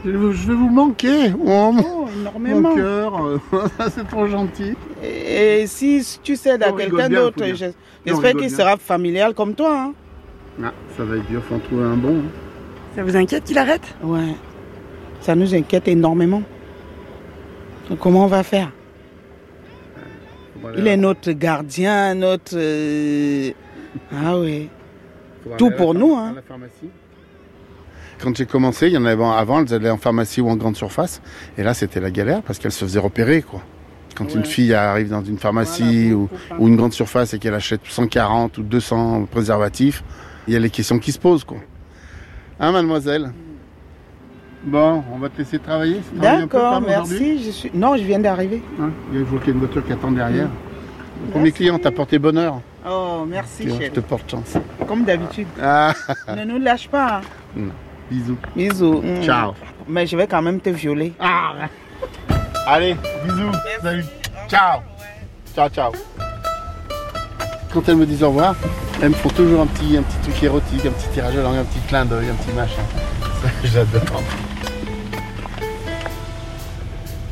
Je 0.06 0.12
vais 0.12 0.53
vous 0.53 0.70
manquer. 0.70 1.34
Oh, 1.34 1.72
mon 1.72 1.84
Oh, 1.84 2.06
mon 2.06 2.20
énormément. 2.22 2.75
cœur. 2.75 3.39
C'est 3.91 4.08
trop 4.08 4.27
gentil. 4.27 4.74
Et, 5.03 5.62
et 5.62 5.68
si 5.68 6.20
tu 6.24 6.36
cèdes 6.36 6.63
à 6.63 6.72
quelqu'un 6.72 7.10
d'autre, 7.10 7.44
j'espère 8.06 8.34
qu'il 8.36 8.50
sera 8.50 8.77
familial 8.77 9.34
comme 9.34 9.53
toi. 9.56 9.77
Hein 9.82 9.94
Ah, 10.63 10.72
ça 10.98 11.03
va 11.03 11.18
être 11.18 11.27
dur, 11.27 11.44
faut 11.44 11.56
en 11.56 11.60
trouver 11.60 11.84
un 11.84 11.98
bon. 11.98 12.18
hein. 12.20 12.32
Ça 12.96 13.03
vous 13.03 13.15
inquiète 13.15 13.44
qu'il 13.44 13.58
arrête? 13.58 13.94
Ouais. 14.03 14.36
Ça 15.22 15.36
nous 15.36 15.53
inquiète 15.53 15.88
énormément. 15.88 16.41
Donc, 17.89 18.00
comment 18.00 18.24
on 18.24 18.27
va 18.27 18.44
faire? 18.44 18.72
Il 20.77 20.88
est 20.88 20.98
notre 20.98 21.32
gardien, 21.32 22.15
notre... 22.15 22.53
euh, 22.56 23.51
Ah 24.13 24.38
oui. 24.39 24.70
tout 25.58 25.72
pour 25.72 25.94
nous, 25.94 26.15
hein. 26.15 26.29
à 26.32 26.36
la 26.36 26.41
pharmacie. 26.41 26.89
Quand 28.21 28.35
j'ai 28.35 28.45
commencé, 28.45 28.88
il 28.88 28.93
y 28.93 28.97
en 28.97 29.05
avait 29.05 29.23
avant, 29.23 29.61
elles 29.63 29.73
allaient 29.73 29.89
en 29.89 29.97
pharmacie 29.97 30.41
ou 30.41 30.49
en 30.49 30.55
grande 30.57 30.75
surface. 30.75 31.21
Et 31.57 31.63
là, 31.63 31.73
c'était 31.73 32.01
la 32.01 32.11
galère 32.11 32.41
parce 32.41 32.59
qu'elles 32.59 32.71
se 32.73 32.83
faisaient 32.83 32.99
repérer, 32.99 33.41
quoi. 33.41 33.61
Quand 34.15 34.25
Ouais. 34.25 34.33
une 34.33 34.45
fille 34.45 34.73
arrive 34.73 35.09
dans 35.09 35.23
une 35.23 35.38
pharmacie 35.38 36.11
Voilà, 36.11 36.61
ou, 36.61 36.67
une 36.67 36.75
grande 36.75 36.91
surface 36.91 37.33
et 37.33 37.39
qu'elle 37.39 37.53
achète 37.53 37.81
140 37.85 38.57
ou 38.57 38.63
200 38.63 39.27
préservatifs, 39.31 40.03
il 40.47 40.53
y 40.53 40.57
a 40.57 40.59
les 40.59 40.69
questions 40.69 40.99
qui 40.99 41.13
se 41.13 41.19
posent, 41.19 41.45
quoi. 41.45 41.59
Hein, 42.59 42.73
mademoiselle? 42.73 43.31
Bon, 44.65 45.01
on 45.13 45.19
va 45.19 45.29
te 45.29 45.38
laisser 45.38 45.57
travailler. 45.57 46.01
D'accord, 46.13 46.81
merci. 46.81 47.41
Je 47.45 47.51
suis... 47.51 47.71
Non, 47.73 47.95
je 47.95 48.03
viens 48.03 48.19
d'arriver. 48.19 48.61
Hein, 48.81 48.89
il 49.13 49.25
faut 49.25 49.38
qu'il 49.38 49.47
y 49.47 49.49
ait 49.51 49.53
une 49.53 49.59
voiture 49.59 49.85
qui 49.85 49.93
attend 49.93 50.11
derrière. 50.11 50.49
Le 51.25 51.31
premier 51.31 51.53
client 51.53 51.79
t'a 51.79 51.91
porté 51.91 52.19
bonheur. 52.19 52.59
Oh, 52.85 53.25
merci, 53.25 53.67
vois, 53.67 53.77
je 53.81 53.91
te 53.91 53.99
porte 54.01 54.29
chance. 54.31 54.57
Comme 54.88 55.05
d'habitude. 55.05 55.47
Ah, 55.61 55.93
ne 56.35 56.43
nous 56.43 56.59
lâche 56.59 56.89
pas. 56.89 57.21
hein. 57.57 57.61
Bisous. 58.10 58.38
Bisous. 58.56 59.01
Mm. 59.01 59.24
Ciao. 59.24 59.54
Mais 59.88 60.06
je 60.08 60.16
vais 60.18 60.28
quand 60.28 60.42
même 60.42 60.60
te 60.60 60.70
violer. 60.70 61.13
Ah. 61.20 61.54
Allez, 62.68 62.95
bisous. 63.26 63.52
Salut. 63.82 64.06
Ciao. 64.48 64.80
Ciao, 65.56 65.69
ciao. 65.69 65.91
Quand 67.74 67.88
elles 67.88 67.95
me 67.98 68.06
disent 68.06 68.24
au 68.24 68.30
revoir, 68.30 68.56
elles 69.02 69.10
me 69.10 69.13
font 69.13 69.30
toujours 69.30 69.62
un 69.62 69.67
petit, 69.67 69.98
un 69.98 70.02
petit 70.04 70.17
truc 70.32 70.43
érotique, 70.43 70.86
un 70.86 70.91
petit 70.91 71.08
tirage 71.13 71.36
de 71.36 71.41
langue, 71.41 71.58
un 71.58 71.63
petit 71.63 71.80
clin 71.88 72.06
d'œil, 72.06 72.30
un 72.30 72.34
petit 72.36 72.56
machin. 72.56 72.82
Ça, 73.41 73.48
J'adore. 73.63 74.22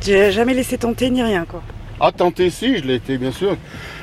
J'ai 0.02 0.32
jamais 0.32 0.54
laissé 0.54 0.78
tenter 0.78 1.10
ni 1.10 1.22
rien, 1.22 1.46
quoi. 1.46 1.62
Ah, 2.00 2.12
tenter, 2.16 2.50
si, 2.50 2.78
je 2.78 2.84
l'ai 2.84 2.96
été, 2.96 3.18
bien 3.18 3.32
sûr. 3.32 3.58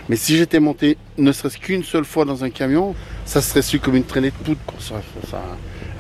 Mais 0.09 0.17
si 0.17 0.37
j'étais 0.37 0.61
monté 0.61 0.99
ne 1.17 1.33
serait-ce 1.33 1.57
qu'une 1.57 1.83
seule 1.85 2.05
fois 2.05 2.25
dans 2.25 2.45
un 2.45 2.51
camion, 2.51 2.95
ça 3.25 3.41
serait 3.41 3.63
su 3.63 3.79
comme 3.79 3.95
une 3.97 4.05
traînée 4.05 4.31
de 4.31 4.45
poudre. 4.45 4.61
quoi. 4.67 4.77
Ça, 4.81 4.97
ça- 5.31 5.41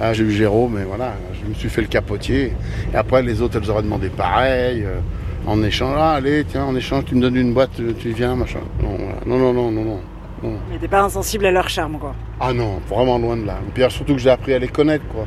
ah, 0.00 0.12
j'ai 0.12 0.24
eu 0.24 0.30
Jérôme, 0.32 0.74
mais 0.76 0.84
voilà, 0.84 1.14
je 1.40 1.48
me 1.48 1.54
suis 1.54 1.68
fait 1.68 1.80
le 1.82 1.86
capotier. 1.86 2.52
Et 2.92 2.96
après, 2.96 3.22
les 3.22 3.40
autres, 3.42 3.58
elles 3.62 3.70
auraient 3.70 3.82
demandé 3.82 4.08
pareil. 4.08 4.84
euh, 4.84 4.98
en 5.46 5.62
échange, 5.62 5.94
ah, 5.98 6.12
allez, 6.14 6.44
tiens, 6.44 6.64
en 6.64 6.74
échange, 6.74 7.04
tu 7.04 7.14
me 7.14 7.20
donnes 7.20 7.36
une 7.36 7.52
boîte, 7.52 7.78
euh, 7.80 7.92
tu 7.98 8.10
viens, 8.10 8.34
machin. 8.34 8.60
Non, 8.82 8.96
voilà. 8.98 9.18
non, 9.26 9.38
non, 9.38 9.52
non, 9.52 9.70
non, 9.70 9.84
non. 9.84 10.00
non. 10.42 10.58
Mais 10.70 10.78
t'es 10.78 10.88
pas 10.88 11.02
insensible 11.02 11.46
à 11.46 11.50
leur 11.50 11.68
charme, 11.68 11.98
quoi. 11.98 12.14
Ah 12.40 12.52
non, 12.52 12.80
vraiment 12.88 13.18
loin 13.18 13.36
de 13.36 13.46
là. 13.46 13.58
Et 13.68 13.70
puis 13.72 13.84
surtout 13.90 14.14
que 14.14 14.20
j'ai 14.20 14.30
appris 14.30 14.54
à 14.54 14.58
les 14.58 14.68
connaître, 14.68 15.04
quoi. 15.08 15.26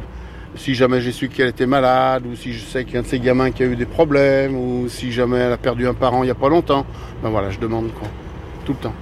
Si 0.55 0.73
jamais 0.73 1.01
j'ai 1.01 1.11
su 1.11 1.29
qu'elle 1.29 1.49
était 1.49 1.67
malade, 1.67 2.23
ou 2.25 2.35
si 2.35 2.51
je 2.51 2.65
sais 2.65 2.83
qu'il 2.83 2.95
y 2.95 2.97
a 2.97 3.01
un 3.01 3.03
de 3.03 3.07
ces 3.07 3.19
gamins 3.19 3.51
qui 3.51 3.61
a 3.61 3.67
eu 3.67 3.75
des 3.75 3.85
problèmes, 3.85 4.55
ou 4.55 4.89
si 4.89 5.11
jamais 5.11 5.37
elle 5.37 5.51
a 5.51 5.57
perdu 5.57 5.87
un 5.87 5.93
parent 5.93 6.23
il 6.23 6.27
n'y 6.27 6.31
a 6.31 6.35
pas 6.35 6.49
longtemps, 6.49 6.85
ben 7.21 7.29
voilà, 7.29 7.51
je 7.51 7.59
demande, 7.59 7.91
quoi. 7.93 8.07
Tout 8.65 8.73
le 8.73 8.79
temps. 8.79 8.93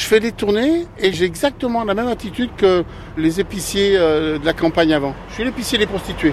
Je 0.00 0.06
fais 0.06 0.18
des 0.18 0.32
tournées 0.32 0.86
et 0.98 1.12
j'ai 1.12 1.26
exactement 1.26 1.84
la 1.84 1.92
même 1.92 2.08
attitude 2.08 2.48
que 2.56 2.84
les 3.18 3.38
épiciers 3.38 3.98
euh, 3.98 4.38
de 4.38 4.46
la 4.46 4.54
campagne 4.54 4.94
avant. 4.94 5.14
Je 5.28 5.34
suis 5.34 5.44
l'épicier 5.44 5.76
des 5.76 5.84
prostituées. 5.84 6.32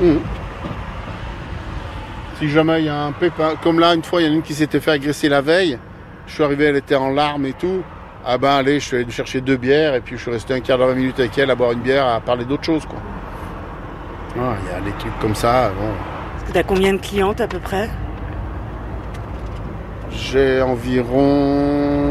Mhm. 0.00 0.20
Si 2.38 2.48
jamais 2.48 2.80
il 2.80 2.86
y 2.86 2.88
a 2.88 3.04
un 3.04 3.12
pépin, 3.12 3.56
comme 3.62 3.78
là, 3.78 3.94
une 3.94 4.02
fois, 4.02 4.22
il 4.22 4.26
y 4.26 4.30
en 4.30 4.32
a 4.32 4.36
une 4.36 4.42
qui 4.42 4.54
s'était 4.54 4.80
fait 4.80 4.92
agresser 4.92 5.28
la 5.28 5.42
veille. 5.42 5.78
Je 6.26 6.32
suis 6.32 6.42
arrivé, 6.42 6.64
elle 6.64 6.76
était 6.76 6.94
en 6.94 7.10
larmes 7.10 7.44
et 7.44 7.52
tout. 7.52 7.82
Ah 8.24 8.38
ben 8.38 8.52
allez, 8.52 8.80
je 8.80 8.86
suis 8.86 8.96
allé 8.96 9.10
chercher 9.10 9.42
deux 9.42 9.58
bières 9.58 9.94
et 9.94 10.00
puis 10.00 10.16
je 10.16 10.22
suis 10.22 10.30
resté 10.30 10.54
un 10.54 10.60
quart 10.60 10.78
d'heure, 10.78 10.88
20 10.88 10.94
minutes 10.94 11.20
avec 11.20 11.36
elle 11.36 11.50
à 11.50 11.54
boire 11.54 11.72
une 11.72 11.80
bière, 11.80 12.06
à 12.06 12.20
parler 12.20 12.46
d'autre 12.46 12.64
chose 12.64 12.86
quoi. 12.86 12.98
Ah, 14.40 14.54
Il 14.64 14.72
y 14.72 14.74
a 14.74 14.80
des 14.80 14.98
trucs 14.98 15.18
comme 15.18 15.34
ça. 15.34 15.70
Bon. 15.78 16.46
Que 16.48 16.52
t'as 16.52 16.62
combien 16.62 16.94
de 16.94 17.00
clientes 17.00 17.42
à 17.42 17.48
peu 17.48 17.58
près? 17.58 17.90
J'ai 20.10 20.62
environ, 20.62 21.18
on 21.18 22.05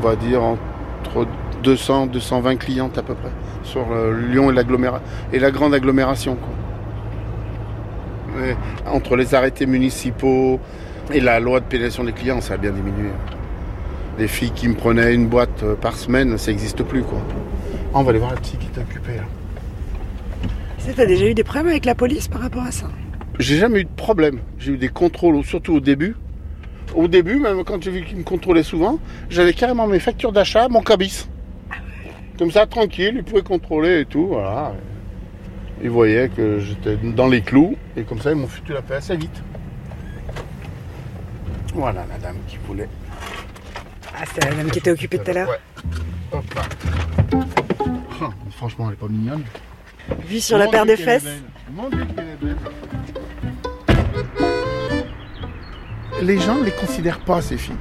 va 0.00 0.16
dire, 0.16 0.42
entre 0.42 1.26
200 1.62 2.06
220 2.06 2.56
clientes 2.56 2.98
à 2.98 3.02
peu 3.02 3.14
près 3.14 3.30
sur 3.62 3.86
euh, 3.92 4.18
Lyon 4.28 4.50
et, 4.50 5.38
la 5.38 5.50
grande 5.50 5.74
agglomération. 5.74 6.36
Quoi. 6.36 6.54
Entre 8.86 9.16
les 9.16 9.34
arrêtés 9.34 9.66
municipaux 9.66 10.60
et 11.12 11.20
la 11.20 11.40
loi 11.40 11.60
de 11.60 11.64
pénalisation 11.66 12.04
des 12.04 12.12
clients, 12.12 12.40
ça 12.40 12.54
a 12.54 12.56
bien 12.56 12.70
diminué. 12.70 13.10
Les 14.18 14.28
filles 14.28 14.52
qui 14.52 14.68
me 14.68 14.74
prenaient 14.74 15.14
une 15.14 15.28
boîte 15.28 15.62
euh, 15.62 15.74
par 15.74 15.96
semaine, 15.96 16.36
ça 16.38 16.50
n'existe 16.50 16.82
plus. 16.82 17.02
Quoi. 17.02 17.18
Ah, 17.92 17.98
on 17.98 18.02
va 18.02 18.10
aller 18.10 18.18
voir 18.18 18.32
la 18.32 18.36
petite 18.36 18.58
qui 18.58 18.66
est 18.66 18.82
occupée 18.82 19.16
là. 19.16 19.24
Tu 20.84 20.94
t'as 20.94 21.06
déjà 21.06 21.26
eu 21.26 21.34
des 21.34 21.44
problèmes 21.44 21.68
avec 21.68 21.84
la 21.84 21.94
police 21.94 22.28
par 22.28 22.40
rapport 22.40 22.62
à 22.62 22.72
ça? 22.72 22.86
J'ai 23.38 23.56
jamais 23.56 23.80
eu 23.80 23.84
de 23.84 23.90
problème. 23.96 24.40
J'ai 24.58 24.72
eu 24.72 24.76
des 24.78 24.88
contrôles, 24.88 25.44
surtout 25.44 25.74
au 25.74 25.80
début. 25.80 26.16
Au 26.94 27.08
début, 27.08 27.38
même 27.38 27.64
quand 27.64 27.82
j'ai 27.82 27.90
vu 27.90 28.04
qu'ils 28.04 28.18
me 28.18 28.22
contrôlaient 28.24 28.62
souvent, 28.62 28.98
j'avais 29.28 29.52
carrément 29.52 29.86
mes 29.86 30.00
factures 30.00 30.32
d'achat, 30.32 30.68
mon 30.68 30.82
cabis. 30.82 31.28
Comme 32.38 32.50
ça, 32.50 32.66
tranquille, 32.66 33.14
ils 33.16 33.24
pouvaient 33.24 33.42
contrôler 33.42 34.00
et 34.00 34.04
tout, 34.06 34.28
voilà. 34.28 34.72
Ils 35.82 35.90
voyaient 35.90 36.28
que 36.28 36.58
j'étais 36.58 36.96
dans 36.96 37.28
les 37.28 37.42
clous, 37.42 37.76
et 37.96 38.02
comme 38.02 38.20
ça, 38.20 38.30
ils 38.30 38.36
m'ont 38.36 38.46
foutu 38.48 38.72
la 38.72 38.82
paix 38.82 38.96
assez 38.96 39.16
vite. 39.16 39.42
Voilà 41.74 42.04
la 42.10 42.18
dame 42.18 42.36
qui 42.48 42.58
voulait. 42.66 42.88
Ah, 44.14 44.24
c'était 44.26 44.48
la 44.48 44.56
dame 44.56 44.70
qui 44.70 44.78
était 44.78 44.90
occupée 44.90 45.18
tout 45.18 45.30
à 45.30 45.34
l'heure. 45.34 45.48
Ouais. 45.48 45.58
Hop 46.32 46.54
là. 46.54 46.62
Oh, 48.22 48.28
franchement, 48.50 48.86
elle 48.88 48.94
est 48.94 48.96
pas 48.96 49.08
mignonne. 49.08 49.44
Vue 50.26 50.40
sur 50.40 50.58
la 50.58 50.66
paire 50.68 50.84
de 50.84 50.96
fesses. 50.96 51.24
belle. 51.24 51.42
Mon 51.72 51.88
Dieu, 51.88 52.04
qu'elle 52.16 52.24
est 52.24 52.44
belle. 52.44 52.56
Les 56.22 56.38
gens 56.38 56.56
ne 56.56 56.64
les 56.64 56.70
considèrent 56.72 57.20
pas, 57.20 57.40
ces 57.40 57.56
filles. 57.56 57.74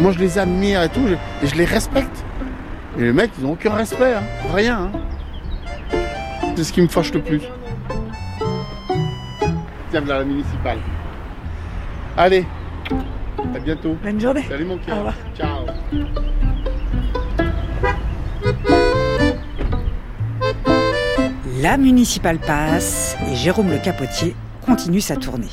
Moi, 0.00 0.12
je 0.12 0.18
les 0.18 0.38
admire 0.38 0.82
et 0.82 0.88
tout, 0.88 1.06
je- 1.06 1.14
et 1.44 1.48
je 1.48 1.54
les 1.56 1.64
respecte. 1.64 2.24
Et 2.98 3.02
les 3.02 3.12
mecs, 3.12 3.30
ils 3.38 3.44
n'ont 3.44 3.52
aucun 3.52 3.72
respect, 3.74 4.14
hein. 4.14 4.22
rien. 4.52 4.90
hein. 4.92 5.98
C'est 6.56 6.64
ce 6.64 6.72
qui 6.72 6.80
me 6.82 6.88
fâche 6.88 7.12
le 7.12 7.20
plus. 7.20 7.40
Tiens, 9.90 10.00
voilà 10.02 10.20
la 10.20 10.24
municipale. 10.24 10.78
Allez, 12.16 12.44
à 13.54 13.58
bientôt. 13.58 13.96
Bonne 14.02 14.20
journée. 14.20 14.44
Salut 14.48 14.64
mon 14.64 14.74
Au 14.74 14.78
cœur. 14.78 14.96
revoir. 14.98 15.14
Ciao. 15.36 15.66
La 21.60 21.76
municipale 21.76 22.38
passe 22.38 23.16
et 23.30 23.34
Jérôme 23.36 23.70
le 23.70 23.78
capotier 23.78 24.34
continue 24.64 25.00
sa 25.00 25.16
tournée. 25.16 25.48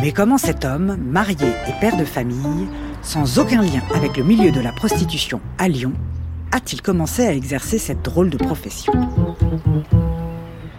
Mais 0.00 0.12
comment 0.12 0.38
cet 0.38 0.64
homme, 0.64 0.96
marié 0.96 1.48
et 1.66 1.80
père 1.80 1.96
de 1.96 2.04
famille, 2.04 2.68
sans 3.02 3.38
aucun 3.38 3.62
lien 3.62 3.82
avec 3.94 4.16
le 4.16 4.22
milieu 4.22 4.52
de 4.52 4.60
la 4.60 4.70
prostitution 4.70 5.40
à 5.58 5.66
Lyon, 5.66 5.92
a-t-il 6.52 6.82
commencé 6.82 7.26
à 7.26 7.32
exercer 7.32 7.78
cette 7.78 8.02
drôle 8.02 8.30
de 8.30 8.38
profession? 8.38 8.92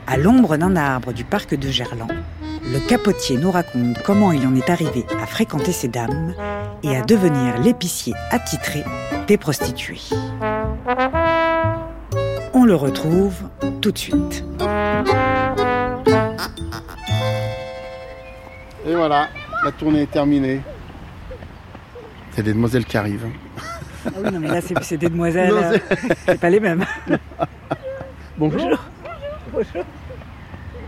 À 0.08 0.18
l'ombre 0.18 0.56
d'un 0.56 0.76
arbre 0.76 1.12
du 1.12 1.26
parc 1.26 1.54
de 1.54 1.70
Gerland, 1.70 2.12
le 2.64 2.80
capotier 2.88 3.38
nous 3.38 3.52
raconte 3.52 4.02
comment 4.04 4.32
il 4.32 4.48
en 4.48 4.56
est 4.56 4.70
arrivé 4.70 5.06
à 5.22 5.26
fréquenter 5.26 5.74
ces 5.74 5.90
dames 5.90 6.34
et 6.84 6.96
à 6.96 7.02
devenir 7.02 7.60
l'épicier 7.60 8.14
attitré 8.32 8.84
des 9.28 9.38
prostituées. 9.38 10.02
On 12.54 12.64
le 12.64 12.76
retrouve 12.76 13.36
tout 13.82 13.92
de 13.92 13.98
suite. 13.98 14.44
Et 18.90 18.96
voilà, 18.96 19.30
la 19.64 19.72
tournée 19.72 20.02
est 20.02 20.12
terminée. 20.12 20.62
C'est 22.32 22.42
des 22.42 22.54
demoiselles 22.54 22.86
qui 22.86 22.98
arrivent. 22.98 23.28
Ah 24.08 24.10
oui, 24.18 24.32
non, 24.32 24.40
mais 24.40 24.48
là, 24.48 24.62
c'est 24.62 24.98
des 24.98 25.10
demoiselles. 25.10 25.54
euh, 25.54 25.78
c'est 26.26 26.40
pas 26.40 26.50
les 26.50 26.60
mêmes. 26.60 26.84
Bonjour. 28.38 28.80
Bonjour. 29.54 29.84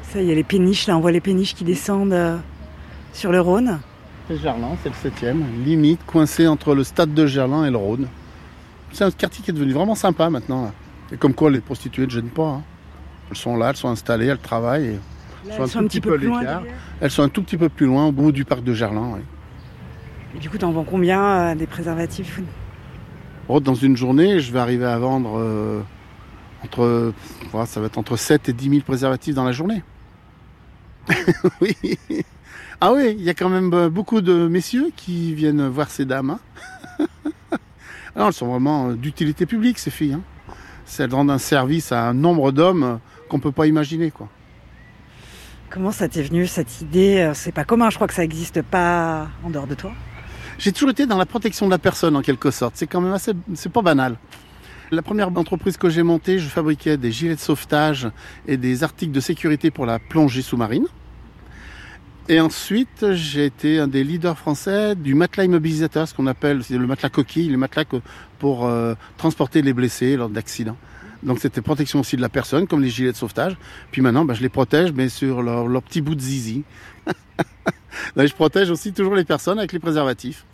Ça, 0.02 0.20
il 0.20 0.26
y 0.28 0.32
a 0.32 0.36
les 0.36 0.44
péniches, 0.44 0.88
là, 0.88 0.98
on 0.98 1.00
voit 1.00 1.12
les 1.12 1.22
péniches 1.22 1.54
qui 1.54 1.64
descendent 1.64 2.14
euh, 2.14 2.38
sur 3.14 3.32
le 3.32 3.40
Rhône. 3.40 3.80
C'est 4.28 4.38
Gerland, 4.38 4.78
c'est 4.82 4.90
le 4.90 4.96
septième, 4.96 5.44
limite 5.64 6.04
coincé 6.06 6.48
entre 6.48 6.74
le 6.74 6.84
stade 6.84 7.14
de 7.14 7.28
Gerland 7.28 7.66
et 7.66 7.70
le 7.70 7.78
Rhône. 7.78 8.08
C'est 8.94 9.04
un 9.04 9.12
quartier 9.12 9.44
qui 9.44 9.52
est 9.52 9.54
devenu 9.54 9.74
vraiment 9.74 9.96
sympa 9.96 10.28
maintenant. 10.32 10.64
là. 10.66 10.72
Et 11.12 11.18
comme 11.18 11.36
quoi 11.36 11.52
les 11.52 11.60
prostituées 11.62 12.06
ne 12.08 12.10
gênent 12.12 12.30
pas. 12.30 12.48
hein. 12.48 12.62
Elles 13.30 13.38
sont 13.38 13.58
là, 13.58 13.70
elles 13.70 13.76
sont 13.78 13.90
installées, 13.90 14.26
elles 14.28 14.40
travaillent. 14.40 14.88
et 14.88 15.00
Là, 15.48 15.56
sont 15.58 15.64
elles 15.64 15.70
sont 15.70 15.80
un 15.80 15.84
petit 15.88 16.02
peu 16.02 16.16
loin. 16.16 16.44
Elles 17.00 17.12
sont 17.12 17.24
un 17.24 17.30
tout 17.30 17.42
petit 17.44 17.58
peu 17.58 17.70
plus 17.70 17.86
loin, 17.88 18.06
au 18.08 18.12
bout 18.12 18.32
du 18.32 18.46
parc 18.46 18.64
de 18.64 18.74
Gerland. 18.74 19.14
oui. 19.16 19.22
Et 20.36 20.40
du 20.40 20.50
coup, 20.50 20.58
t'en 20.58 20.72
vends 20.72 20.84
combien 20.86 21.22
euh, 21.52 21.56
des 21.56 21.68
préservatifs? 21.68 22.40
Oh, 23.50 23.60
Dans 23.60 23.74
une 23.76 23.98
journée, 23.98 24.40
je 24.40 24.52
vais 24.54 24.60
arriver 24.60 24.86
à 24.86 24.98
vendre 24.98 25.38
euh, 25.38 25.82
entre, 26.64 27.12
voilà, 27.52 27.66
ça 27.66 27.80
va 27.82 27.88
être 27.88 27.98
entre 27.98 28.16
7 28.16 28.48
et 28.50 28.54
10 28.54 28.70
000 28.70 28.82
préservatifs 28.84 29.36
dans 29.36 29.44
la 29.44 29.52
journée. 29.52 29.84
oui. 31.62 31.76
Ah 32.80 32.94
oui, 32.94 33.16
il 33.18 33.24
y 33.24 33.30
a 33.30 33.34
quand 33.34 33.50
même 33.50 33.74
euh, 33.74 33.90
beaucoup 33.90 34.22
de 34.22 34.48
messieurs 34.48 34.92
qui 34.96 35.34
viennent 35.34 35.68
voir 35.68 35.90
ces 35.90 36.06
dames. 36.06 36.30
hein. 37.00 37.08
Alors, 38.16 38.28
elles 38.30 38.34
sont 38.34 38.48
vraiment 38.48 38.92
d'utilité 38.92 39.46
publique, 39.46 39.80
ces 39.80 39.92
filles. 39.92 40.14
hein. 40.14 40.22
C'est- 40.86 41.04
Elles 41.04 41.14
rendent 41.14 41.32
un 41.32 41.38
service 41.38 41.92
à 41.92 42.08
un 42.10 42.14
nombre 42.14 42.52
d'hommes 42.52 43.00
qu'on 43.30 43.38
ne 43.38 43.42
peut 43.42 43.52
pas 43.52 43.68
imaginer. 43.68 44.12
Quoi. 44.12 44.28
Comment 45.72 45.92
ça 45.92 46.10
t'est 46.10 46.22
venu 46.22 46.48
cette 46.48 46.82
idée 46.82 47.20
Euh, 47.20 47.34
C'est 47.34 47.54
pas 47.54 47.64
commun, 47.64 47.90
je 47.90 47.96
crois 47.96 48.08
que 48.08 48.14
ça 48.14 48.24
n'existe 48.24 48.62
pas 48.62 49.30
en 49.42 49.50
dehors 49.50 49.68
de 49.68 49.76
toi. 49.76 49.94
J'ai 50.60 50.74
toujours 50.74 50.90
été 50.90 51.06
dans 51.06 51.18
la 51.18 51.26
protection 51.26 51.66
de 51.66 51.72
la 51.72 51.78
personne 51.78 52.18
en 52.18 52.22
quelque 52.22 52.52
sorte. 52.52 52.74
C'est 52.76 52.88
quand 52.88 53.00
même 53.00 53.14
assez, 53.14 53.32
c'est 53.54 53.72
pas 53.72 53.82
banal. 53.82 54.18
La 54.92 55.02
première 55.02 55.30
entreprise 55.30 55.78
que 55.78 55.90
j'ai 55.90 56.04
montée, 56.04 56.40
je 56.40 56.50
fabriquais 56.50 56.98
des 56.98 57.14
gilets 57.14 57.36
de 57.36 57.40
sauvetage 57.40 58.10
et 58.50 58.58
des 58.58 58.84
articles 58.84 59.14
de 59.14 59.22
sécurité 59.22 59.72
pour 59.72 59.86
la 59.86 59.98
plongée 59.98 60.42
sous-marine. 60.42 60.88
Et 62.28 62.42
ensuite, 62.42 63.14
j'ai 63.14 63.46
été 63.46 63.80
un 63.80 63.88
des 63.88 64.04
leaders 64.04 64.38
français 64.38 64.96
du 64.96 65.16
matelas 65.16 65.46
immobilisateur, 65.46 66.06
ce 66.06 66.14
qu'on 66.14 66.28
appelle 66.28 66.62
le 66.70 66.86
matelas 66.86 67.10
coquille, 67.10 67.48
le 67.48 67.58
matelas 67.58 67.86
pour 68.40 68.66
euh, 68.66 68.94
transporter 69.18 69.62
les 69.62 69.72
blessés 69.72 70.18
lors 70.18 70.30
d'accidents. 70.30 70.78
Donc 71.24 71.40
c'était 71.40 71.62
protection 71.62 72.00
aussi 72.00 72.16
de 72.16 72.22
la 72.22 72.30
personne, 72.30 72.68
comme 72.68 72.82
les 72.82 72.90
gilets 72.90 73.12
de 73.12 73.18
sauvetage. 73.18 73.56
Puis 73.92 74.02
maintenant, 74.02 74.26
bah, 74.26 74.34
je 74.34 74.42
les 74.42 74.50
protège, 74.50 74.92
mais 74.92 75.10
sur 75.10 75.42
leur, 75.42 75.84
petit 75.84 76.02
bout 76.02 76.16
de 76.16 76.22
zizi. 76.22 76.64
Là, 78.16 78.26
je 78.26 78.34
protège 78.34 78.70
aussi 78.72 78.94
toujours 78.94 79.16
les 79.16 79.26
personnes 79.26 79.60
avec 79.60 79.72
les 79.72 79.80
préservatifs. 79.80 80.46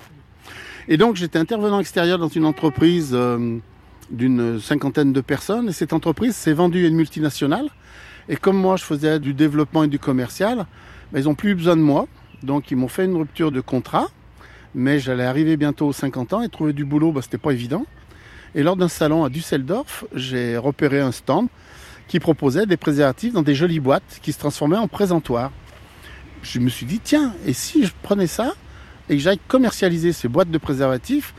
Et 0.89 0.97
donc 0.97 1.15
j'étais 1.15 1.39
intervenant 1.39 1.79
extérieur 1.79 2.17
dans 2.17 2.29
une 2.29 2.45
entreprise 2.45 3.11
euh, 3.13 3.57
d'une 4.09 4.59
cinquantaine 4.59 5.13
de 5.13 5.21
personnes. 5.21 5.69
Et 5.69 5.73
cette 5.73 5.93
entreprise 5.93 6.35
s'est 6.35 6.53
vendue 6.53 6.85
à 6.85 6.87
une 6.87 6.95
multinationale. 6.95 7.69
Et 8.29 8.35
comme 8.35 8.57
moi, 8.57 8.75
je 8.75 8.83
faisais 8.83 9.19
du 9.19 9.33
développement 9.33 9.83
et 9.83 9.87
du 9.87 9.99
commercial, 9.99 10.65
ben, 11.11 11.19
ils 11.19 11.25
n'ont 11.25 11.35
plus 11.35 11.51
eu 11.51 11.55
besoin 11.55 11.77
de 11.77 11.81
moi. 11.81 12.07
Donc 12.43 12.71
ils 12.71 12.77
m'ont 12.77 12.87
fait 12.89 13.05
une 13.05 13.15
rupture 13.15 13.51
de 13.51 13.61
contrat. 13.61 14.07
Mais 14.75 14.99
j'allais 14.99 15.23
arriver 15.23 15.55
bientôt 15.55 15.87
aux 15.87 15.93
50 15.93 16.33
ans 16.33 16.41
et 16.41 16.49
trouver 16.49 16.73
du 16.73 16.83
boulot, 16.83 17.11
ben, 17.13 17.21
c'était 17.21 17.37
pas 17.37 17.51
évident. 17.51 17.85
Et 18.55 18.63
lors 18.63 18.75
d'un 18.75 18.87
salon 18.87 19.23
à 19.23 19.29
Düsseldorf, 19.29 20.05
j'ai 20.13 20.57
repéré 20.57 20.99
un 20.99 21.11
stand 21.11 21.47
qui 22.07 22.19
proposait 22.19 22.65
des 22.65 22.77
préservatifs 22.77 23.33
dans 23.33 23.41
des 23.41 23.55
jolies 23.55 23.79
boîtes 23.79 24.19
qui 24.21 24.31
se 24.31 24.39
transformaient 24.39 24.77
en 24.77 24.87
présentoirs. 24.87 25.51
Je 26.41 26.59
me 26.59 26.69
suis 26.69 26.85
dit, 26.85 26.99
tiens, 27.03 27.33
et 27.45 27.53
si 27.53 27.85
je 27.85 27.91
prenais 28.01 28.27
ça 28.27 28.53
et 29.09 29.15
que 29.15 29.21
j'aille 29.21 29.39
commercialiser 29.47 30.13
ces 30.13 30.27
boîtes 30.27 30.49
de 30.51 30.57
préservatifs 30.57 31.33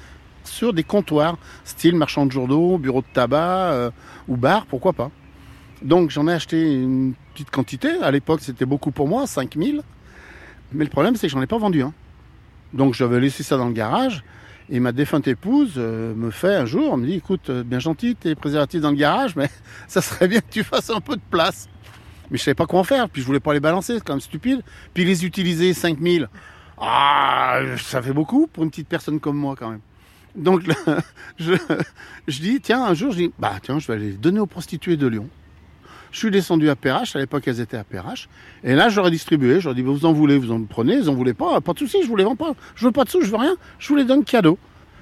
sur 0.44 0.72
des 0.72 0.84
comptoirs, 0.84 1.38
style 1.64 1.96
marchand 1.96 2.26
de 2.26 2.32
journaux, 2.32 2.78
bureau 2.78 3.00
de 3.00 3.06
tabac 3.12 3.72
euh, 3.72 3.90
ou 4.28 4.36
bar, 4.36 4.66
pourquoi 4.66 4.92
pas. 4.92 5.10
Donc 5.82 6.10
j'en 6.10 6.26
ai 6.28 6.32
acheté 6.32 6.74
une 6.74 7.14
petite 7.32 7.50
quantité. 7.50 7.88
À 8.02 8.10
l'époque, 8.10 8.40
c'était 8.42 8.64
beaucoup 8.64 8.90
pour 8.90 9.08
moi, 9.08 9.26
5000. 9.26 9.82
Mais 10.72 10.84
le 10.84 10.90
problème, 10.90 11.16
c'est 11.16 11.28
que 11.28 11.32
j'en 11.32 11.42
ai 11.42 11.46
pas 11.46 11.58
vendu 11.58 11.82
un. 11.82 11.92
Donc 12.72 12.94
j'avais 12.94 13.20
laissé 13.20 13.42
ça 13.42 13.56
dans 13.56 13.66
le 13.66 13.72
garage. 13.72 14.24
Et 14.70 14.80
ma 14.80 14.92
défunte 14.92 15.26
épouse 15.26 15.74
euh, 15.78 16.14
me 16.14 16.30
fait 16.30 16.54
un 16.54 16.66
jour, 16.66 16.96
me 16.98 17.06
dit, 17.06 17.14
écoute, 17.14 17.48
euh, 17.48 17.62
bien 17.62 17.78
gentil, 17.78 18.14
tes 18.14 18.34
préservatifs 18.34 18.82
dans 18.82 18.90
le 18.90 18.96
garage, 18.96 19.34
mais 19.34 19.48
ça 19.88 20.02
serait 20.02 20.28
bien 20.28 20.40
que 20.40 20.50
tu 20.50 20.62
fasses 20.62 20.90
un 20.90 21.00
peu 21.00 21.16
de 21.16 21.22
place. 21.30 21.68
Mais 22.30 22.36
je 22.36 22.42
savais 22.42 22.54
pas 22.54 22.66
quoi 22.66 22.80
en 22.80 22.84
faire, 22.84 23.08
puis 23.08 23.22
je 23.22 23.26
voulais 23.26 23.40
pas 23.40 23.54
les 23.54 23.60
balancer, 23.60 23.94
c'est 23.94 24.04
quand 24.04 24.12
même 24.12 24.20
stupide. 24.20 24.60
Puis 24.92 25.04
les 25.04 25.24
utiliser 25.24 25.72
5000, 25.72 26.28
ah, 26.78 27.60
ça 27.78 28.02
fait 28.02 28.12
beaucoup 28.12 28.46
pour 28.46 28.62
une 28.64 28.70
petite 28.70 28.88
personne 28.88 29.18
comme 29.18 29.36
moi 29.36 29.54
quand 29.58 29.70
même. 29.70 29.80
Donc 30.36 30.62
je 31.38 31.56
dis, 32.28 32.60
tiens, 32.60 32.84
un 32.84 32.92
jour, 32.92 33.12
je 33.12 33.16
dis, 33.16 33.32
bah 33.38 33.54
tiens, 33.62 33.78
je 33.78 33.86
vais 33.86 33.94
aller 33.94 34.10
les 34.10 34.16
donner 34.16 34.40
aux 34.40 34.46
prostituées 34.46 34.98
de 34.98 35.06
Lyon. 35.06 35.28
Je 36.10 36.18
suis 36.18 36.30
descendu 36.30 36.68
à 36.70 36.76
Perrache, 36.76 37.16
à 37.16 37.18
l'époque 37.18 37.46
elles 37.46 37.60
étaient 37.60 37.76
à 37.76 37.84
Perrache, 37.84 38.28
et 38.64 38.74
là 38.74 38.88
j'aurais 38.88 39.10
distribué, 39.10 39.60
j'aurais 39.60 39.74
dit, 39.74 39.82
vous 39.82 40.06
en 40.06 40.12
voulez, 40.12 40.38
vous 40.38 40.50
en 40.50 40.62
prenez, 40.64 40.94
ils 40.94 41.08
en 41.08 41.14
voulaient 41.14 41.34
pas, 41.34 41.60
pas 41.60 41.72
de 41.72 41.78
soucis, 41.78 42.02
je 42.02 42.08
vous 42.08 42.16
les 42.16 42.24
vends 42.24 42.36
pas, 42.36 42.54
je 42.74 42.86
veux 42.86 42.92
pas 42.92 43.04
de 43.04 43.10
sous, 43.10 43.22
je 43.22 43.30
veux 43.30 43.36
rien, 43.36 43.56
je 43.78 43.88
vous 43.88 43.96
les 43.96 44.04
donne 44.04 44.24
cadeau. 44.24 44.58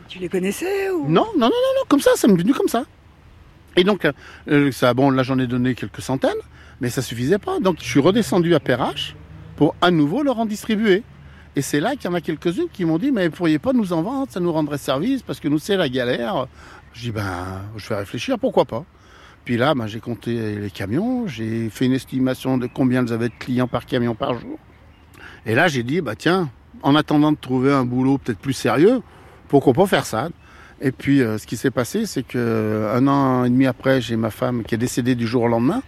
Tu 0.09 0.19
les 0.19 0.29
connaissais 0.29 0.91
ou? 0.91 1.09
Non, 1.09 1.27
non, 1.37 1.41
non, 1.41 1.47
non, 1.47 1.49
non, 1.49 1.85
comme 1.89 2.01
ça, 2.01 2.13
ça 2.17 2.29
m'est 2.29 2.37
venu 2.37 2.53
comme 2.53 2.69
ça. 2.69 2.85
Et 3.77 3.85
donc, 3.85 4.07
euh, 4.49 4.73
ça, 4.73 4.95
bon, 4.95 5.11
là 5.11 5.23
j'en 5.23 5.39
ai 5.39 5.47
donné 5.47 5.75
quelques 5.75 6.01
centaines, 6.01 6.31
mais 6.81 6.91
ça 6.91 7.03
suffisait 7.03 7.39
pas. 7.39 7.59
Donc 7.61 7.77
je 7.81 7.85
suis 7.85 8.01
redescendu 8.01 8.55
à 8.55 8.61
Perrache 8.61 9.15
pour 9.57 9.75
à 9.81 9.91
nouveau 9.91 10.23
leur 10.23 10.39
en 10.39 10.47
distribuer. 10.47 11.03
Et 11.57 11.63
c'est 11.63 11.81
là 11.81 11.97
qu'il 11.97 12.05
y 12.05 12.09
en 12.09 12.15
a 12.15 12.21
quelques-unes 12.21 12.69
qui 12.71 12.85
m'ont 12.85 12.99
dit, 12.99 13.11
mais 13.11 13.29
vous 13.29 13.37
pourriez 13.37 13.59
pas 13.59 13.73
nous 13.73 13.95
en 13.95 14.03
vendre, 14.03 14.31
ça 14.31 14.41
nous 14.41 14.53
rendrait 14.53 14.77
service, 14.77 15.23
parce 15.23 15.41
que 15.41 15.49
nous 15.49 15.59
c'est 15.59 15.77
la 15.77 15.89
galère. 15.89 16.47
Je 16.93 17.01
dis, 17.03 17.11
ben, 17.11 17.63
je 17.77 17.89
vais 17.89 17.97
réfléchir, 17.97 18.39
pourquoi 18.39 18.67
pas. 18.67 18.85
Puis 19.47 19.57
là, 19.57 19.75
ben, 19.77 19.87
j'ai 19.87 20.01
compté 20.01 20.57
les 20.57 20.71
camions, 20.71 21.29
j'ai 21.29 21.71
fait 21.71 21.87
une 21.87 21.93
estimation 21.93 22.59
de 22.59 22.67
combien 22.67 23.07
ils 23.07 23.13
avaient 23.13 23.29
de 23.29 23.35
clients 23.39 23.69
par 23.69 23.87
camion 23.87 24.17
par 24.17 24.35
jour. 24.35 24.59
Et 25.47 25.55
là, 25.55 25.69
j'ai 25.69 25.85
dit, 25.85 26.01
bah 26.01 26.17
tiens, 26.17 26.51
en 26.83 26.97
attendant 26.97 27.31
de 27.31 27.37
trouver 27.37 27.73
un 27.73 27.85
boulot 27.85 28.19
peut-être 28.19 28.41
plus 28.41 28.55
sérieux, 28.55 29.03
pourquoi 29.47 29.73
pas 29.73 29.87
faire 29.87 30.05
ça? 30.05 30.31
Et 30.81 30.91
puis, 30.91 31.23
euh, 31.23 31.39
ce 31.39 31.47
qui 31.47 31.57
s'est 31.57 31.71
passé, 31.71 32.07
c'est 32.07 32.25
que 32.25 32.91
un 32.93 33.07
an 33.07 33.45
et 33.45 33.49
demi 33.49 33.67
après, 33.67 34.01
j'ai 34.01 34.17
ma 34.17 34.31
femme 34.31 34.65
qui 34.65 34.75
est 34.75 34.79
décédée 34.79 35.15
du 35.15 35.29
jour 35.29 35.45
au 35.45 35.49
lendemain. 35.49 35.81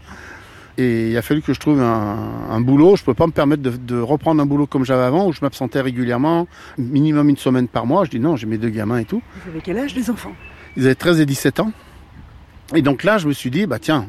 Et 0.79 1.11
il 1.11 1.16
a 1.16 1.23
fallu 1.23 1.42
que 1.42 1.53
je 1.53 1.59
trouve 1.59 1.81
un, 1.81 2.47
un 2.51 2.61
boulot. 2.61 2.94
Je 2.94 3.03
ne 3.03 3.07
peux 3.07 3.14
pas 3.14 3.27
me 3.27 3.33
permettre 3.33 3.62
de, 3.62 3.71
de 3.71 3.99
reprendre 3.99 4.40
un 4.40 4.47
boulot 4.47 4.68
comme 4.68 4.85
j'avais 4.85 5.03
avant, 5.03 5.27
où 5.27 5.33
je 5.33 5.40
m'absentais 5.42 5.81
régulièrement, 5.81 6.47
minimum 6.79 7.29
une 7.29 7.37
semaine 7.37 7.66
par 7.66 7.87
mois. 7.87 8.05
Je 8.05 8.11
dis 8.11 8.21
non, 8.21 8.37
j'ai 8.37 8.47
mes 8.47 8.57
deux 8.57 8.71
gamins 8.71 8.99
et 8.99 9.05
tout. 9.05 9.21
Vous 9.42 9.51
avez 9.51 9.61
quel 9.61 9.79
âge 9.79 9.97
les 9.97 10.09
enfants? 10.11 10.33
Ils 10.77 10.87
avaient 10.87 10.94
13 10.94 11.18
et 11.18 11.27
17 11.27 11.59
ans. 11.59 11.73
Et 12.74 12.83
donc 12.83 13.02
là, 13.02 13.16
je 13.16 13.26
me 13.26 13.33
suis 13.33 13.50
dit, 13.50 13.66
bah 13.66 13.78
tiens, 13.78 14.09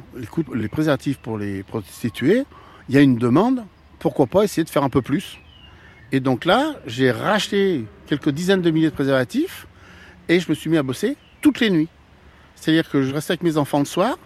les 0.54 0.68
préservatifs 0.68 1.18
pour 1.18 1.38
les 1.38 1.64
prostituées, 1.64 2.44
il 2.90 2.96
y 2.96 2.98
a 2.98 3.02
une 3.02 3.18
demande, 3.18 3.64
pourquoi 4.00 4.28
pas 4.28 4.44
essayer 4.44 4.66
de 4.66 4.70
faire 4.70 4.84
un 4.84 4.90
peu 4.90 5.02
plus 5.02 5.40
Et 6.12 6.20
donc 6.20 6.44
là, 6.44 6.76
j'ai 6.86 7.10
racheté 7.10 7.86
quelques 8.06 8.30
dizaines 8.30 8.62
de 8.62 8.70
milliers 8.70 8.90
de 8.90 8.96
préservatifs 8.96 9.66
et 10.28 10.42
je 10.42 10.50
me 10.50 10.56
suis 10.56 10.70
mis 10.70 10.76
à 10.76 10.84
bosser 10.84 11.16
toutes 11.42 11.62
les 11.62 11.70
nuits. 11.70 11.88
C'est-à-dire 12.56 12.90
que 12.90 13.02
je 13.02 13.14
restais 13.14 13.32
avec 13.32 13.44
mes 13.44 13.56
enfants 13.56 13.80
le 13.80 13.86
soir 13.86 14.18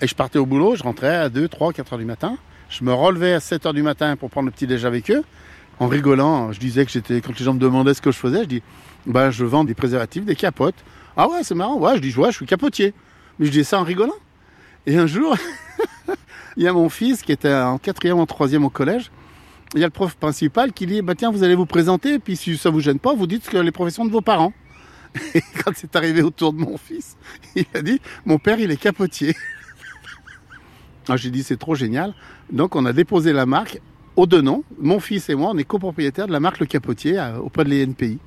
et 0.00 0.06
je 0.06 0.14
partais 0.14 0.38
au 0.38 0.46
boulot, 0.46 0.74
je 0.74 0.82
rentrais 0.82 1.14
à 1.14 1.28
2, 1.28 1.46
3, 1.46 1.74
4 1.74 1.92
heures 1.92 1.98
du 1.98 2.06
matin. 2.06 2.38
Je 2.70 2.82
me 2.82 2.94
relevais 2.94 3.34
à 3.34 3.40
7 3.40 3.66
heures 3.66 3.74
du 3.74 3.82
matin 3.82 4.16
pour 4.16 4.30
prendre 4.30 4.46
le 4.46 4.52
petit 4.52 4.66
déj 4.66 4.86
avec 4.86 5.10
eux. 5.10 5.22
En 5.80 5.88
rigolant, 5.88 6.50
je 6.52 6.58
disais 6.60 6.86
que 6.86 6.90
j'étais, 6.90 7.20
quand 7.20 7.38
les 7.38 7.44
gens 7.44 7.52
me 7.52 7.58
demandaient 7.58 7.92
ce 7.92 8.00
que 8.00 8.10
je 8.10 8.16
faisais, 8.16 8.44
je 8.44 8.48
dis, 8.48 8.62
bah, 9.04 9.30
je 9.30 9.44
vends 9.44 9.64
des 9.64 9.74
préservatifs, 9.74 10.24
des 10.24 10.34
capotes. 10.34 10.82
Ah 11.18 11.28
ouais, 11.28 11.42
c'est 11.42 11.54
marrant, 11.54 11.78
je 11.94 12.00
dis, 12.00 12.16
ouais, 12.16 12.30
je 12.30 12.36
suis 12.36 12.46
capotier. 12.46 12.94
Mais 13.38 13.46
je 13.46 13.50
dis 13.50 13.64
ça 13.64 13.80
en 13.80 13.84
rigolant. 13.84 14.14
Et 14.86 14.96
un 14.96 15.06
jour, 15.06 15.36
il 16.56 16.62
y 16.62 16.68
a 16.68 16.72
mon 16.72 16.88
fils 16.88 17.22
qui 17.22 17.32
était 17.32 17.52
en 17.52 17.78
quatrième, 17.78 18.18
en 18.18 18.26
troisième 18.26 18.64
au 18.64 18.70
collège. 18.70 19.10
Il 19.74 19.80
y 19.80 19.84
a 19.84 19.86
le 19.86 19.92
prof 19.92 20.14
principal 20.14 20.72
qui 20.72 20.86
dit, 20.86 21.02
bah 21.02 21.14
tiens, 21.14 21.30
vous 21.30 21.42
allez 21.42 21.56
vous 21.56 21.66
présenter, 21.66 22.18
puis 22.18 22.36
si 22.36 22.56
ça 22.56 22.70
vous 22.70 22.80
gêne 22.80 22.98
pas, 22.98 23.14
vous 23.14 23.26
dites 23.26 23.48
que 23.48 23.58
les 23.58 23.72
professions 23.72 24.04
de 24.04 24.12
vos 24.12 24.20
parents. 24.20 24.52
Et 25.34 25.42
quand 25.64 25.72
c'est 25.74 25.94
arrivé 25.96 26.22
autour 26.22 26.52
de 26.52 26.60
mon 26.60 26.78
fils, 26.78 27.16
il 27.56 27.66
a 27.74 27.82
dit, 27.82 28.00
mon 28.24 28.38
père, 28.38 28.58
il 28.60 28.70
est 28.70 28.76
capotier. 28.76 29.34
Ah, 31.08 31.16
J'ai 31.16 31.30
dit, 31.30 31.42
c'est 31.42 31.56
trop 31.56 31.74
génial. 31.74 32.14
Donc, 32.50 32.74
on 32.74 32.84
a 32.84 32.92
déposé 32.92 33.32
la 33.32 33.46
marque 33.46 33.80
au 34.16 34.26
deux 34.26 34.40
noms. 34.40 34.64
Mon 34.78 34.98
fils 34.98 35.28
et 35.28 35.34
moi, 35.34 35.50
on 35.52 35.58
est 35.58 35.64
copropriétaires 35.64 36.26
de 36.26 36.32
la 36.32 36.40
marque 36.40 36.58
Le 36.58 36.66
Capotier 36.66 37.18
euh, 37.18 37.38
auprès 37.38 37.64
de 37.64 37.70
l'ENPI. 37.70 38.18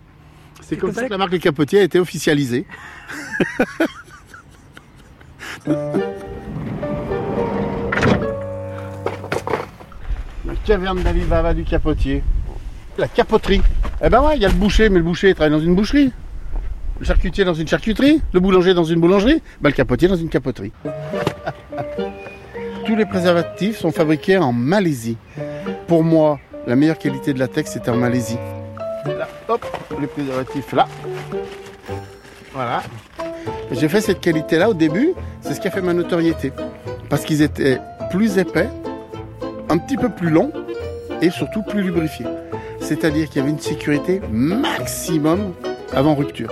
C'est 0.62 0.78
comme, 0.78 0.94
ça 0.94 1.06
que 1.06 1.10
la 1.10 1.18
marque 1.18 1.32
Le 1.32 1.40
Capotier 1.40 1.80
a 1.80 1.84
été 1.84 2.00
officialisée. 2.00 2.66
Caverne 10.70 11.02
d'Alibaba 11.02 11.56
du 11.56 11.64
capotier. 11.64 12.22
La 13.00 13.08
capoterie. 13.08 13.64
Eh 14.04 14.10
ben 14.10 14.22
ouais, 14.22 14.36
il 14.36 14.44
y 14.44 14.46
a 14.46 14.50
le 14.50 14.54
boucher, 14.54 14.90
mais 14.90 15.00
le 15.00 15.04
boucher 15.04 15.30
il 15.30 15.34
travaille 15.34 15.52
dans 15.52 15.60
une 15.60 15.74
boucherie. 15.74 16.14
Le 17.00 17.06
charcutier 17.06 17.44
dans 17.44 17.56
une 17.56 17.68
charcuterie, 17.68 18.22
le 18.34 18.40
boulanger 18.40 18.76
dans 18.76 18.84
une 18.84 19.00
boulangerie, 19.00 19.42
ben 19.62 19.70
le 19.70 19.76
capotier 19.76 20.08
dans 20.08 20.16
une 20.16 20.30
capoterie. 20.30 20.72
Tous 22.86 22.96
les 22.96 23.08
préservatifs 23.08 23.80
sont 23.80 23.92
fabriqués 23.92 24.38
en 24.38 24.54
Malaisie. 24.54 25.18
Pour 25.88 26.04
moi, 26.04 26.40
la 26.68 26.76
meilleure 26.76 27.00
qualité 27.00 27.34
de 27.34 27.40
latex, 27.40 27.72
c'était 27.72 27.90
en 27.90 27.98
Malaisie. 27.98 28.38
Là, 29.06 29.28
hop, 29.48 29.66
les 30.00 30.06
préservatifs 30.06 30.72
là. 30.74 30.88
Voilà. 32.54 32.84
J'ai 33.72 33.88
fait 33.88 34.02
cette 34.02 34.20
qualité-là 34.20 34.70
au 34.70 34.74
début, 34.74 35.14
c'est 35.42 35.54
ce 35.54 35.62
qui 35.62 35.68
a 35.68 35.72
fait 35.72 35.82
ma 35.82 35.94
notoriété. 35.94 36.52
Parce 37.08 37.24
qu'ils 37.24 37.42
étaient 37.44 37.80
plus 38.10 38.38
épais, 38.40 38.68
un 39.70 39.78
petit 39.78 39.96
peu 39.96 40.10
plus 40.10 40.30
longs 40.30 40.52
et 41.22 41.30
surtout 41.30 41.62
plus 41.62 41.84
lubrifiés. 41.84 42.26
C'est-à-dire 42.80 43.28
qu'il 43.28 43.38
y 43.38 43.40
avait 43.42 43.52
une 43.52 43.60
sécurité 43.60 44.22
maximum 44.32 45.54
avant 45.94 46.16
rupture. 46.16 46.52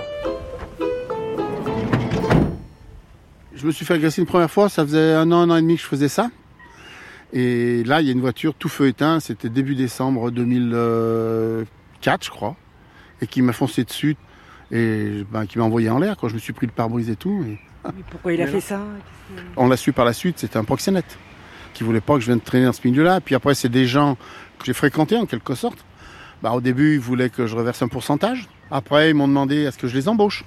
Je 3.56 3.65
me 3.65 3.71
suis 3.71 3.86
fait 3.86 3.95
agresser 3.95 4.21
une 4.21 4.27
première 4.27 4.51
fois, 4.51 4.69
ça 4.69 4.84
faisait 4.84 5.13
un 5.13 5.32
an, 5.32 5.38
un 5.38 5.49
an 5.49 5.56
et 5.56 5.62
demi 5.62 5.77
que 5.77 5.82
je 5.82 5.88
faisais 5.88 6.10
ça. 6.10 6.30
Et 7.34 7.84
là, 7.84 8.01
il 8.01 8.08
y 8.08 8.10
a 8.10 8.13
une 8.13 8.21
voiture 8.21 8.53
tout 8.53 8.69
feu 8.69 8.88
éteint, 8.88 9.19
c'était 9.19 9.49
début 9.49 9.73
décembre 9.73 10.30
2004, 10.30 12.23
je 12.23 12.30
crois, 12.30 12.56
et 13.21 13.27
qui 13.27 13.41
m'a 13.41 13.53
foncé 13.53 13.84
dessus 13.84 14.15
et 14.71 15.23
ben, 15.32 15.45
qui 15.45 15.58
m'a 15.58 15.63
envoyé 15.63 15.89
en 15.89 15.99
l'air 15.99 16.17
quand 16.17 16.27
je 16.27 16.36
me 16.36 16.39
suis 16.39 16.53
pris 16.53 16.65
le 16.65 16.71
pare-brise 16.71 17.10
et 17.10 17.15
tout. 17.15 17.43
Et... 17.47 17.60
pourquoi 18.10 18.34
il 18.34 18.41
a 18.41 18.47
fait 18.47 18.62
ça 18.62 18.82
On 19.56 19.67
l'a 19.67 19.77
su 19.77 19.93
par 19.93 20.06
la 20.06 20.13
suite, 20.13 20.39
c'était 20.39 20.58
un 20.58 20.63
proxénète 20.63 21.17
qui 21.73 21.84
voulait 21.84 22.01
pas 22.01 22.15
que 22.15 22.21
je 22.21 22.25
vienne 22.25 22.41
traîner 22.41 22.65
dans 22.65 22.73
ce 22.73 22.82
milieu-là. 22.86 23.21
Puis 23.21 23.36
après, 23.36 23.53
c'est 23.53 23.69
des 23.69 23.86
gens 23.86 24.15
que 24.58 24.65
j'ai 24.65 24.73
fréquentés 24.73 25.15
en 25.15 25.27
quelque 25.27 25.53
sorte. 25.53 25.86
Bah, 26.41 26.51
au 26.51 26.62
début, 26.62 26.95
ils 26.95 26.99
voulaient 26.99 27.30
que 27.30 27.45
je 27.45 27.56
reverse 27.56 27.82
un 27.82 27.88
pourcentage. 27.88 28.47
Après, 28.71 29.12
ils 29.12 29.13
m'ont 29.13 29.27
demandé 29.27 29.67
à 29.67 29.71
ce 29.71 29.77
que 29.77 29.88
je 29.88 29.95
les 29.95 30.08
embauche. 30.08 30.43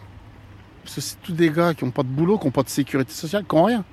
Parce 0.82 0.96
que 0.96 1.00
c'est 1.00 1.16
tous 1.22 1.32
des 1.32 1.50
gars 1.50 1.74
qui 1.74 1.84
n'ont 1.84 1.92
pas 1.92 2.02
de 2.02 2.08
boulot, 2.08 2.36
qui 2.38 2.46
n'ont 2.46 2.50
pas 2.50 2.62
de 2.62 2.68
sécurité 2.68 3.12
sociale, 3.12 3.44
qui 3.48 3.54
n'ont 3.54 3.64
rien. 3.64 3.84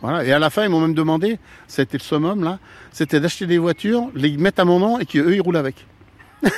Voilà. 0.00 0.24
Et 0.24 0.32
à 0.32 0.38
la 0.38 0.50
fin, 0.50 0.64
ils 0.64 0.70
m'ont 0.70 0.80
même 0.80 0.94
demandé, 0.94 1.38
ça 1.66 1.82
a 1.82 1.84
été 1.84 1.98
le 1.98 2.02
summum 2.02 2.44
là, 2.44 2.58
c'était 2.92 3.20
d'acheter 3.20 3.46
des 3.46 3.58
voitures, 3.58 4.10
les 4.14 4.36
mettre 4.36 4.60
à 4.60 4.64
mon 4.64 4.78
nom 4.78 4.98
et 4.98 5.06
qu'eux, 5.06 5.34
ils 5.34 5.40
roulent 5.40 5.56
avec. 5.56 5.86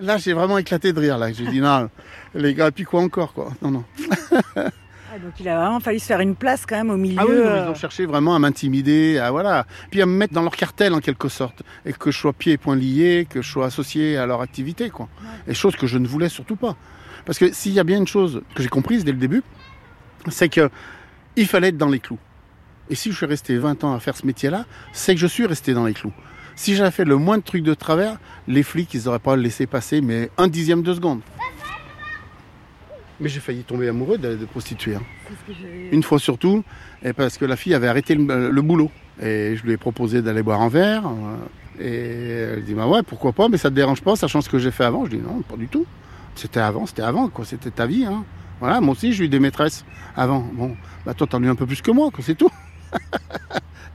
là, 0.00 0.16
j'ai 0.18 0.32
vraiment 0.32 0.58
éclaté 0.58 0.92
de 0.92 1.00
rire. 1.00 1.18
Là. 1.18 1.32
J'ai 1.32 1.46
dit, 1.46 1.60
non, 1.60 1.88
les 2.34 2.54
gars, 2.54 2.68
et 2.68 2.70
puis 2.70 2.84
quoi 2.84 3.00
encore 3.00 3.32
quoi? 3.32 3.52
Non, 3.62 3.70
non. 3.70 3.84
Ah, 5.10 5.18
donc 5.18 5.32
il 5.40 5.48
a 5.48 5.58
vraiment 5.58 5.80
fallu 5.80 5.98
se 5.98 6.04
faire 6.04 6.20
une 6.20 6.36
place 6.36 6.66
quand 6.66 6.76
même 6.76 6.90
au 6.90 6.98
milieu. 6.98 7.16
Ah 7.18 7.24
oui, 7.26 7.32
euh, 7.34 7.64
ils 7.64 7.70
ont 7.70 7.74
cherché 7.74 8.04
vraiment 8.04 8.34
à 8.34 8.38
m'intimider, 8.38 9.18
à 9.18 9.30
voilà, 9.30 9.66
puis 9.90 10.02
à 10.02 10.06
me 10.06 10.12
mettre 10.12 10.34
dans 10.34 10.42
leur 10.42 10.54
cartel 10.54 10.92
en 10.92 11.00
quelque 11.00 11.30
sorte, 11.30 11.62
et 11.86 11.94
que 11.94 12.10
je 12.10 12.18
sois 12.18 12.34
pieds 12.34 12.52
et 12.52 12.58
poings 12.58 12.76
liés, 12.76 13.26
que 13.28 13.40
je 13.40 13.50
sois 13.50 13.64
associé 13.64 14.18
à 14.18 14.26
leur 14.26 14.42
activité, 14.42 14.90
quoi. 14.90 15.08
Et 15.46 15.54
chose 15.54 15.76
que 15.76 15.86
je 15.86 15.96
ne 15.96 16.06
voulais 16.06 16.28
surtout 16.28 16.56
pas. 16.56 16.76
Parce 17.24 17.38
que 17.38 17.50
s'il 17.52 17.72
y 17.72 17.80
a 17.80 17.84
bien 17.84 17.96
une 17.96 18.06
chose 18.06 18.42
que 18.54 18.62
j'ai 18.62 18.68
comprise 18.68 19.02
dès 19.02 19.12
le 19.12 19.18
début, 19.18 19.42
c'est 20.28 20.50
que 20.50 20.68
il 21.36 21.46
fallait 21.46 21.68
être 21.68 21.78
dans 21.78 21.88
les 21.88 22.00
clous. 22.00 22.18
Et 22.90 22.94
si 22.94 23.10
je 23.10 23.16
suis 23.16 23.26
resté 23.26 23.56
20 23.56 23.84
ans 23.84 23.94
à 23.94 24.00
faire 24.00 24.16
ce 24.16 24.26
métier-là, 24.26 24.66
c'est 24.92 25.14
que 25.14 25.20
je 25.20 25.26
suis 25.26 25.46
resté 25.46 25.72
dans 25.72 25.86
les 25.86 25.94
clous. 25.94 26.12
Si 26.58 26.74
j'avais 26.74 26.90
fait 26.90 27.04
le 27.04 27.14
moins 27.16 27.38
de 27.38 27.42
trucs 27.44 27.62
de 27.62 27.72
travers, 27.72 28.18
les 28.48 28.64
flics, 28.64 28.92
ils 28.92 29.04
n'auraient 29.04 29.20
pas 29.20 29.36
laissé 29.36 29.68
passer, 29.68 30.00
mais 30.00 30.28
un 30.38 30.48
dixième 30.48 30.82
de 30.82 30.92
seconde. 30.92 31.20
Mais 33.20 33.28
j'ai 33.28 33.38
failli 33.38 33.62
tomber 33.62 33.86
amoureux 33.88 34.18
de, 34.18 34.34
de 34.34 34.44
prostituée. 34.44 34.96
hein. 34.96 35.02
Une 35.92 36.02
fois 36.02 36.18
surtout, 36.18 36.64
et 37.04 37.12
parce 37.12 37.38
que 37.38 37.44
la 37.44 37.54
fille 37.54 37.74
avait 37.74 37.86
arrêté 37.86 38.16
le, 38.16 38.50
le 38.50 38.62
boulot. 38.62 38.90
Et 39.22 39.54
je 39.56 39.62
lui 39.62 39.72
ai 39.72 39.76
proposé 39.76 40.20
d'aller 40.20 40.42
boire 40.42 40.60
un 40.60 40.68
verre. 40.68 41.04
euh, 41.06 41.44
Et 41.80 42.56
elle 42.58 42.64
dit, 42.64 42.74
bah 42.74 42.88
ouais, 42.88 43.04
pourquoi 43.04 43.32
pas, 43.32 43.48
mais 43.48 43.56
ça 43.56 43.70
te 43.70 43.74
dérange 43.76 44.02
pas, 44.02 44.16
sachant 44.16 44.40
ce 44.40 44.48
que 44.48 44.58
j'ai 44.58 44.72
fait 44.72 44.84
avant. 44.84 45.04
Je 45.04 45.10
dis, 45.10 45.18
non, 45.18 45.42
pas 45.42 45.56
du 45.56 45.68
tout. 45.68 45.86
C'était 46.34 46.58
avant, 46.60 46.86
c'était 46.86 47.02
avant, 47.02 47.28
quoi. 47.28 47.44
C'était 47.44 47.70
ta 47.70 47.86
vie, 47.86 48.04
hein. 48.04 48.24
Voilà, 48.58 48.80
moi 48.80 48.92
aussi, 48.94 49.12
j'ai 49.12 49.26
eu 49.26 49.28
des 49.28 49.38
maîtresses 49.38 49.84
avant. 50.16 50.40
Bon, 50.52 50.76
bah 51.06 51.14
toi, 51.14 51.28
t'en 51.28 51.40
as 51.40 51.46
eu 51.46 51.50
un 51.50 51.54
peu 51.54 51.66
plus 51.66 51.82
que 51.82 51.92
moi, 51.92 52.10
quoi, 52.12 52.24
c'est 52.24 52.34
tout. 52.36 52.50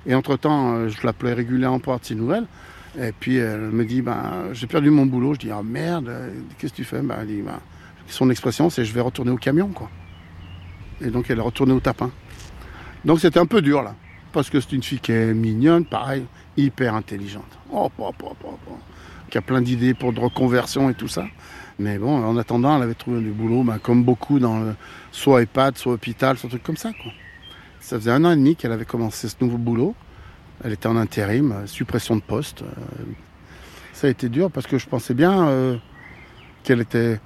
et 0.06 0.16
entre-temps, 0.16 0.76
euh, 0.76 0.89
je 0.89 1.06
l'appelais 1.06 1.34
régulièrement 1.34 1.80
pour 1.80 1.94
avoir 1.94 2.02
de 2.02 2.06
ses 2.06 2.16
nouvelles. 2.16 2.46
Et 3.00 3.12
puis, 3.12 3.38
elle 3.38 3.72
me 3.72 3.86
dit, 3.86 4.02
bah, 4.02 4.44
j'ai 4.52 4.68
perdu 4.68 4.89
mon 4.89 5.06
boulot. 5.06 5.34
Je 5.34 5.39
dis, 5.39 5.52
ah 5.52 5.62
merde, 5.63 6.10
euh, 6.10 6.30
qu'est-ce 6.58 6.74
que 6.74 6.78
tu 6.78 6.84
fais? 6.84 7.02
Bah, 7.02 7.18
Elle 7.22 7.28
dit, 7.28 7.42
bah, 7.42 7.60
son 8.08 8.30
expression, 8.30 8.70
c'est 8.70 8.86
je 8.86 8.94
vais 8.94 9.02
retourner 9.02 9.32
au 9.32 9.38
camion, 9.38 9.70
quoi. 9.70 9.89
Et 11.02 11.08
donc, 11.10 11.30
elle 11.30 11.39
est 11.39 11.42
retournée 11.42 11.74
au 11.74 11.80
tapin. 11.80 12.12
Donc, 13.06 13.20
c'était 13.20 13.39
un 13.39 13.46
peu 13.46 13.62
dur, 13.62 13.82
là. 13.82 13.96
Parce 14.32 14.50
que 14.50 14.60
c'est 14.60 14.74
une 14.74 14.84
fille 14.84 15.00
qui 15.00 15.12
est 15.12 15.34
mignonne, 15.34 15.86
pareil, 15.86 16.26
hyper 16.58 16.96
intelligente. 16.96 17.58
Oh, 17.72 17.89
oh, 17.98 18.12
oh, 18.24 18.36
oh, 18.44 18.60
oh. 18.70 18.78
Qui 19.30 19.38
a 19.38 19.42
plein 19.42 19.62
d'idées 19.62 19.94
pour 19.94 20.13
de 20.13 20.20
reconversion 20.20 20.89
et 20.89 20.94
tout 20.94 21.08
ça. 21.08 21.26
Mais 21.80 21.98
bon, 21.98 22.24
en 22.24 22.38
attendant, 22.38 22.76
elle 22.76 22.84
avait 22.84 22.94
trouvé 22.94 23.22
du 23.22 23.32
boulot, 23.32 23.63
bah, 23.63 23.80
comme 23.82 24.04
beaucoup, 24.04 24.39
dans 24.39 24.76
soit 25.12 25.42
EHPAD, 25.42 25.78
soit 25.78 25.94
hôpital, 25.94 26.38
soit 26.38 26.50
truc 26.50 26.62
comme 26.62 26.78
ça, 26.78 26.92
quoi. 26.92 27.12
Ça 27.84 28.00
faisait 28.00 28.12
un 28.12 28.24
an 28.24 28.32
et 28.32 28.38
demi 28.38 28.56
qu'elle 28.56 28.72
avait 28.72 28.86
commencé 28.86 29.28
ce 29.28 29.36
nouveau 29.41 29.58
boulot. 29.58 29.93
Elle 30.63 30.72
était 30.72 30.88
en 30.88 30.96
intérim, 30.96 31.52
euh, 31.52 31.67
suppression 31.67 32.15
de 32.15 32.22
poste. 32.22 32.62
euh. 32.62 32.65
Ça 33.91 34.08
a 34.08 34.10
été 34.10 34.30
dur 34.30 34.50
parce 34.50 34.67
que 34.67 34.78
je 34.78 34.88
pensais 34.88 35.13
bien 35.13 35.50
euh, 35.50 35.76
qu'elle 36.63 36.80
était, 36.80 37.19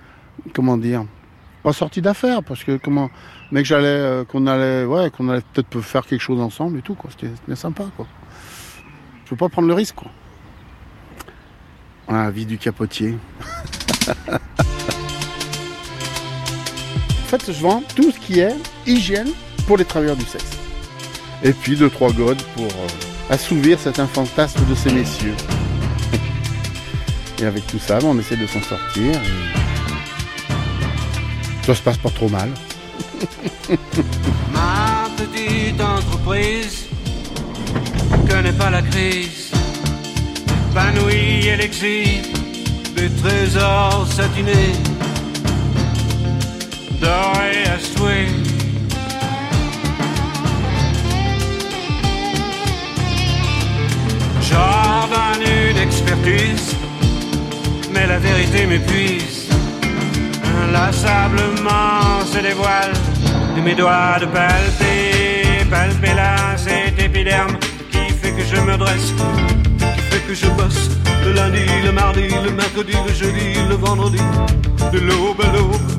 comment 0.56 0.76
dire, 0.76 1.06
pas 1.62 1.74
sortie 1.74 2.02
d'affaires 2.02 2.42
parce 2.42 2.64
que 2.64 2.78
comment, 2.78 3.12
mais 3.52 3.62
que 3.62 3.68
j'allais, 3.68 4.26
qu'on 4.26 4.48
allait, 4.48 4.84
ouais, 4.84 5.12
qu'on 5.12 5.30
allait 5.30 5.44
peut-être 5.54 5.80
faire 5.80 6.08
quelque 6.08 6.22
chose 6.22 6.42
ensemble 6.42 6.80
et 6.80 6.82
tout 6.82 6.96
quoi. 6.96 7.12
C'était 7.12 7.56
sympa 7.56 7.86
quoi. 7.96 8.08
Je 9.26 9.30
veux 9.30 9.38
pas 9.38 9.50
prendre 9.50 9.68
le 9.68 9.76
risque 9.76 9.96
quoi. 9.96 10.10
Vie 12.32 12.48
du 12.48 12.58
capotier. 12.58 13.16
en 14.32 14.40
fait, 17.28 17.52
je 17.52 17.62
vends 17.62 17.84
tout 17.96 18.12
ce 18.12 18.20
qui 18.20 18.40
est 18.40 18.56
hygiène 18.88 19.30
pour 19.68 19.78
les 19.78 19.86
travailleurs 19.86 20.16
du 20.16 20.26
sexe. 20.26 20.58
Et 21.44 21.52
puis 21.52 21.76
deux, 21.76 21.90
trois 21.90 22.12
godes 22.12 22.42
pour 22.56 22.66
euh, 22.66 22.88
assouvir 23.30 23.78
certains 23.80 24.08
fantasmes 24.08 24.66
de 24.66 24.74
ces 24.74 24.92
messieurs. 24.92 25.36
Et 27.40 27.46
avec 27.46 27.68
tout 27.68 27.78
ça, 27.78 28.00
ben, 28.00 28.08
on 28.08 28.18
essaie 28.18 28.38
de 28.38 28.48
s'en 28.48 28.62
sortir. 28.62 29.12
et 29.12 29.20
Ça 31.66 31.76
se 31.76 31.82
passe 31.82 31.98
pas 31.98 32.10
trop 32.10 32.30
mal. 32.30 32.50
Ma 34.52 35.10
petite 35.16 35.80
entreprise 35.80 36.86
connaît 38.28 38.54
pas 38.54 38.70
la 38.70 38.82
crise, 38.82 39.52
épanouie 40.72 41.48
elle 41.48 41.62
exhibe 41.62 42.26
des 42.96 43.10
trésors 43.10 44.08
satinés, 44.10 44.74
dorés 47.00 47.37
mais 57.94 58.06
la 58.08 58.20
vérité 58.20 58.66
m'épuise. 58.66 59.50
Inlassablement 60.64 62.26
se 62.26 62.40
dévoile 62.40 62.94
de 63.56 63.62
mes 63.62 63.76
doigts 63.76 64.20
de 64.20 64.26
palper, 64.26 65.66
palper 65.70 66.14
là 66.14 66.36
cet 66.58 67.00
épiderme 67.00 67.58
qui 67.92 68.14
fait 68.20 68.32
que 68.32 68.44
je 68.44 68.60
me 68.62 68.78
dresse, 68.78 69.14
qui 69.96 70.02
fait 70.10 70.24
que 70.28 70.34
je 70.34 70.48
bosse. 70.48 70.90
Le 71.26 71.34
lundi, 71.34 71.66
le 71.84 71.92
mardi, 71.92 72.28
le 72.44 72.52
mercredi, 72.52 72.94
le 73.08 73.14
jeudi, 73.14 73.54
le 73.70 73.76
vendredi, 73.76 74.24
de 74.94 75.00
l'aube 75.00 75.42
à 75.42 75.52
l'aube, 75.54 75.90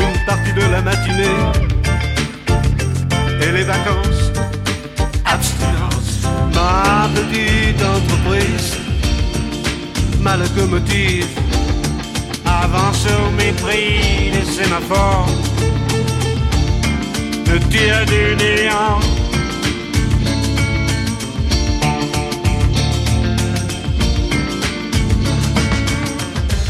une 0.00 0.24
partie 0.26 0.52
de 0.52 0.64
la 0.72 0.80
matinée 0.82 1.38
et 3.42 3.52
les 3.52 3.64
vacances, 3.64 4.32
abstinence, 5.24 5.73
ma 6.64 7.08
petite 7.14 7.82
entreprise, 7.94 8.70
ma 10.20 10.36
locomotive 10.36 11.28
avance 12.62 13.06
au 13.16 13.30
mépris 13.42 14.30
des 14.34 14.46
sémaphores, 14.56 15.28
me 17.48 17.56
tire 17.72 18.04
du 18.12 18.24
néant. 18.42 19.00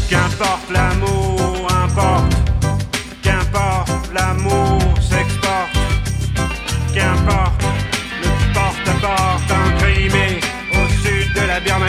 Qu'importe 0.09 0.69
l'amour, 0.75 1.67
importe, 1.83 2.35
qu'importe 3.23 4.09
l'amour 4.13 4.74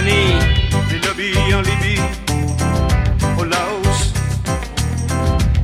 Les 0.04 0.98
lobbies 1.06 1.54
en 1.54 1.62
Libye 1.62 2.00
au 3.38 3.44
Laos. 3.44 4.12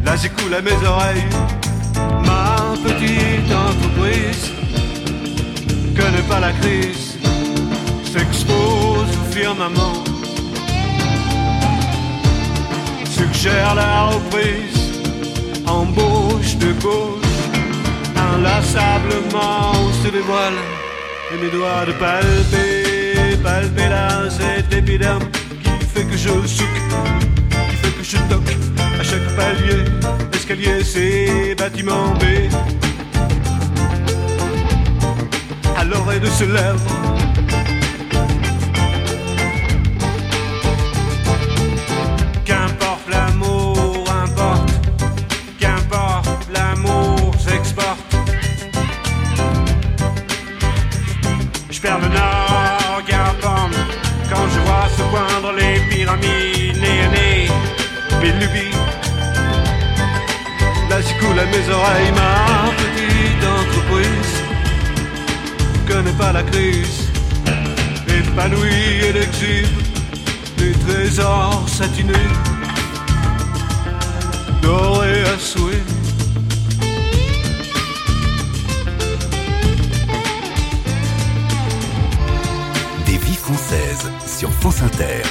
Là 0.05 0.17
j'écoule 0.17 0.55
à 0.55 0.63
mes 0.63 0.87
oreilles 0.87 1.29
ma 2.25 2.75
petite 2.83 3.53
entreprise 3.53 4.51
connaît 5.97 6.29
pas 6.29 6.41
la 6.41 6.53
crise. 6.53 7.19
C'est 8.05 8.27
firmament 9.31 10.05
suggère 13.33 13.75
la 13.75 14.07
reprise, 14.07 15.03
embauche 15.67 16.57
de 16.57 16.73
gauche, 16.81 17.41
inlassablement 18.17 19.73
se 20.03 20.09
dévoile 20.09 20.61
et 21.33 21.37
mes 21.43 21.51
doigts 21.51 21.85
de 21.87 21.93
palper, 21.93 22.82
palper 23.43 23.89
là 23.89 24.29
cet 24.31 24.73
épiderme 24.73 25.23
qui 25.63 25.87
fait 25.87 26.05
que 26.05 26.17
je 26.17 26.29
souque, 26.47 26.81
qui 27.71 27.77
fait 27.77 27.93
que 27.99 28.05
je 28.05 28.17
toque 28.29 28.57
à 29.01 29.03
chaque 29.03 29.37
palier, 29.37 29.85
escalier, 30.33 30.85
c'est 30.85 31.55
bâtiment 31.57 32.15
B. 32.15 32.25
À 35.77 35.85
l'oreille 35.85 36.21
de 36.21 36.27
ce 36.27 36.45
lèvre 36.45 37.22
mes 58.23 58.33
lubies. 58.33 58.77
Là, 60.89 61.01
j'y 61.01 61.15
coule 61.15 61.39
à 61.39 61.47
mes 61.47 61.69
oreilles 61.69 62.13
ma 62.13 62.71
petite 62.83 63.45
entreprise. 63.61 64.35
Connais 65.89 66.13
pas 66.13 66.33
la 66.33 66.43
crise, 66.45 67.11
épanouie 68.09 69.07
et 69.09 69.13
l'exhibe 69.13 69.67
des 70.57 70.73
trésors 70.73 71.65
satinés, 71.69 72.31
dorés 74.63 75.23
à 75.23 75.39
souhait. 75.39 75.83
Des 83.07 83.19
vies 83.19 83.37
françaises 83.37 84.11
sur 84.25 84.51
France 84.53 84.83
Inter. 84.83 85.23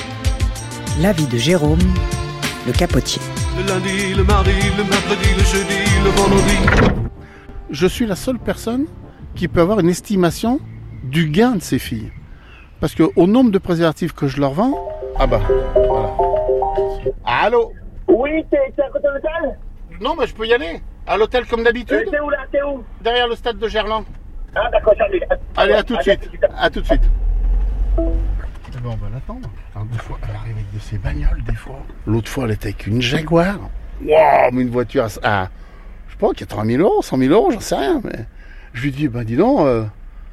La 1.00 1.14
vie 1.14 1.28
de 1.28 1.38
Jérôme, 1.38 1.80
le 2.68 2.74
capotier. 2.74 3.22
Le 3.58 3.68
lundi, 3.68 4.14
le 4.14 4.24
mardi, 4.24 4.52
le 4.78 4.84
mercredi, 4.84 5.30
le 5.38 5.44
jeudi, 5.44 5.80
le 6.04 6.10
vendredi. 6.12 7.02
Je 7.70 7.88
suis 7.88 8.06
la 8.06 8.16
seule 8.16 8.40
personne 8.40 8.86
qui 9.36 9.48
peut 9.48 9.62
avoir 9.62 9.80
une 9.80 9.90
estimation 9.90 10.60
du 11.04 11.28
gain 11.30 11.52
de 11.56 11.62
ces 11.62 11.80
filles. 11.80 12.12
Parce 12.80 12.96
que 12.96 13.04
au 13.16 13.28
nombre 13.28 13.52
de 13.52 13.58
préservatifs 13.58 14.14
que 14.14 14.28
je 14.28 14.40
leur 14.40 14.52
vends, 14.52 14.74
ah 15.18 15.28
bah, 15.28 15.40
voilà. 15.76 16.10
Allô 17.26 17.74
Oui, 18.08 18.44
t'es 18.50 18.58
à 18.82 18.90
côté 18.90 19.08
de 19.08 19.14
l'hôtel 19.14 19.58
Non, 20.02 20.16
mais 20.20 20.28
je 20.28 20.34
peux 20.34 20.46
y 20.46 20.54
aller. 20.54 20.82
À 21.08 21.18
l'hôtel 21.18 21.46
comme 21.46 21.64
d'habitude, 21.64 22.04
Euh, 22.08 22.12
T'es 22.12 22.20
où 22.20 22.30
là 22.30 22.38
T'es 22.52 22.62
où 22.62 22.84
derrière 23.02 23.28
le 23.28 23.36
stade 23.36 23.58
de 23.58 23.68
Gerland. 23.68 24.06
Ah 24.56 24.70
d'accord, 24.72 24.94
j'arrive. 24.98 25.24
Allez, 25.56 25.74
à 25.74 25.84
tout 25.84 25.94
de 25.96 26.00
Allez, 26.00 26.20
suite. 26.20 26.46
À 26.58 26.70
tout 26.70 26.82
de 26.82 26.86
suite. 26.86 27.02
Eh 27.98 28.02
ben, 28.02 28.86
on 28.86 28.90
va 28.96 29.10
l'attendre. 29.14 29.50
Alors, 29.82 29.94
des 29.94 29.98
fois, 29.98 30.20
elle 30.22 30.36
arrive 30.36 30.58
avec 30.58 30.72
de 30.76 30.80
ses 30.80 31.00
bagnoles, 31.00 31.44
des 31.44 31.56
fois. 31.56 31.84
L'autre 32.06 32.30
fois, 32.30 32.46
elle 32.46 32.52
était 32.52 32.68
avec 32.68 32.86
une 32.86 33.02
Jaguar. 33.02 33.58
Waouh, 34.02 34.52
mais 34.54 34.62
une 34.62 34.70
voiture 34.70 35.08
à, 35.24 35.44
à, 35.44 35.50
je 36.08 36.12
sais 36.12 36.20
pas, 36.20 36.32
80 36.36 36.66
000 36.78 36.84
euros, 36.84 37.02
100 37.02 37.18
000 37.18 37.34
euros, 37.34 37.50
j'en 37.52 37.60
sais 37.60 37.74
rien. 37.76 38.00
Mais 38.04 38.28
je 38.74 38.84
lui 38.84 38.92
dis, 38.92 39.08
ben 39.08 39.24
dis 39.24 39.36
donc, 39.36 39.62
euh, 39.62 39.84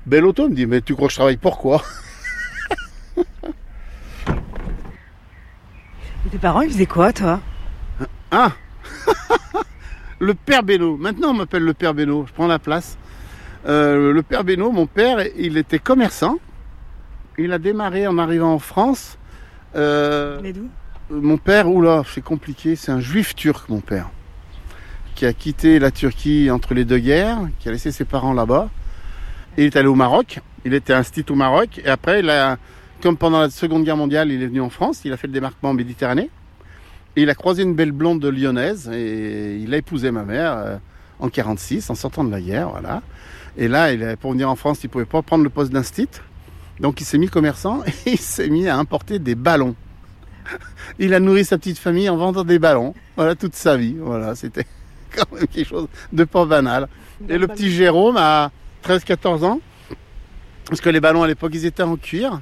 belle 0.04 0.26
auto. 0.26 0.44
Elle 0.44 0.50
me 0.50 0.54
dit, 0.54 0.66
mais 0.66 0.82
tu 0.82 0.94
crois 0.94 1.08
que 1.08 1.12
je 1.12 1.18
travaille 1.18 1.38
pour 1.38 1.56
quoi? 1.56 1.82
Et 3.16 3.22
tes 6.30 6.38
parents, 6.38 6.60
ils 6.60 6.70
faisaient 6.70 6.84
quoi, 6.84 7.14
toi? 7.14 7.40
Ah 8.30 8.52
Le 10.18 10.34
père 10.34 10.62
Beno. 10.62 10.98
Maintenant, 10.98 11.30
on 11.30 11.34
m'appelle 11.34 11.62
le 11.62 11.72
père 11.72 11.94
Beno. 11.94 12.26
Je 12.26 12.34
prends 12.34 12.48
la 12.48 12.58
place. 12.58 12.98
Euh, 13.66 14.12
le 14.12 14.22
père 14.22 14.44
Beno, 14.44 14.72
mon 14.72 14.86
père, 14.86 15.24
il 15.38 15.56
était 15.56 15.78
commerçant. 15.78 16.36
Il 17.38 17.54
a 17.54 17.58
démarré 17.58 18.06
en 18.06 18.18
arrivant 18.18 18.52
en 18.52 18.58
France. 18.58 19.16
Euh, 19.76 20.40
Mais 20.42 20.52
d'où 20.52 20.68
mon 21.10 21.38
père, 21.38 21.70
oula, 21.70 22.02
c'est 22.06 22.22
compliqué. 22.22 22.76
C'est 22.76 22.92
un 22.92 23.00
juif 23.00 23.34
turc, 23.34 23.70
mon 23.70 23.80
père, 23.80 24.10
qui 25.14 25.24
a 25.24 25.32
quitté 25.32 25.78
la 25.78 25.90
Turquie 25.90 26.50
entre 26.50 26.74
les 26.74 26.84
deux 26.84 26.98
guerres, 26.98 27.38
qui 27.58 27.68
a 27.68 27.72
laissé 27.72 27.92
ses 27.92 28.04
parents 28.04 28.34
là-bas. 28.34 28.68
Et 29.56 29.62
il 29.62 29.66
est 29.66 29.76
allé 29.76 29.88
au 29.88 29.94
Maroc. 29.94 30.40
Il 30.66 30.74
était 30.74 30.92
institut 30.92 31.32
au 31.32 31.36
Maroc. 31.36 31.80
Et 31.82 31.88
après, 31.88 32.20
il 32.20 32.28
a, 32.28 32.58
comme 33.02 33.16
pendant 33.16 33.40
la 33.40 33.48
Seconde 33.48 33.84
Guerre 33.84 33.96
mondiale, 33.96 34.30
il 34.30 34.42
est 34.42 34.46
venu 34.46 34.60
en 34.60 34.68
France. 34.68 35.00
Il 35.06 35.12
a 35.14 35.16
fait 35.16 35.28
le 35.28 35.32
débarquement 35.32 35.70
en 35.70 35.74
Méditerranée. 35.74 36.30
Et 37.16 37.22
il 37.22 37.30
a 37.30 37.34
croisé 37.34 37.62
une 37.62 37.74
belle 37.74 37.92
blonde 37.92 38.20
de 38.20 38.28
lyonnaise 38.28 38.88
et 38.92 39.56
il 39.56 39.72
a 39.74 39.78
épousé 39.78 40.10
ma 40.10 40.24
mère 40.24 40.52
euh, 40.56 40.76
en 41.18 41.28
46, 41.30 41.90
en 41.90 41.94
sortant 41.94 42.22
de 42.22 42.30
la 42.30 42.40
guerre, 42.40 42.68
voilà. 42.68 43.02
Et 43.56 43.66
là, 43.66 43.92
il, 43.92 44.16
pour 44.20 44.32
venir 44.32 44.48
en 44.48 44.54
France, 44.54 44.84
il 44.84 44.88
pouvait 44.88 45.04
pas 45.04 45.22
prendre 45.22 45.42
le 45.42 45.50
poste 45.50 45.72
d'instit. 45.72 46.08
Donc 46.80 47.00
il 47.00 47.04
s'est 47.04 47.18
mis 47.18 47.28
commerçant 47.28 47.82
et 48.06 48.12
il 48.12 48.18
s'est 48.18 48.48
mis 48.48 48.68
à 48.68 48.76
importer 48.76 49.18
des 49.18 49.34
ballons. 49.34 49.74
Il 50.98 51.12
a 51.14 51.20
nourri 51.20 51.44
sa 51.44 51.58
petite 51.58 51.78
famille 51.78 52.08
en 52.08 52.16
vendant 52.16 52.44
des 52.44 52.58
ballons. 52.58 52.94
Voilà, 53.16 53.34
toute 53.34 53.54
sa 53.54 53.76
vie. 53.76 53.96
Voilà, 53.98 54.34
c'était 54.34 54.66
quand 55.14 55.30
même 55.32 55.46
quelque 55.46 55.68
chose 55.68 55.88
de 56.12 56.24
pas 56.24 56.46
banal. 56.46 56.88
Et 57.28 57.36
le 57.36 57.46
petit 57.48 57.70
Jérôme 57.70 58.16
a 58.16 58.50
13-14 58.84 59.44
ans. 59.44 59.60
Parce 60.68 60.80
que 60.80 60.90
les 60.90 61.00
ballons 61.00 61.22
à 61.22 61.26
l'époque, 61.26 61.52
ils 61.54 61.66
étaient 61.66 61.82
en 61.82 61.96
cuir. 61.96 62.40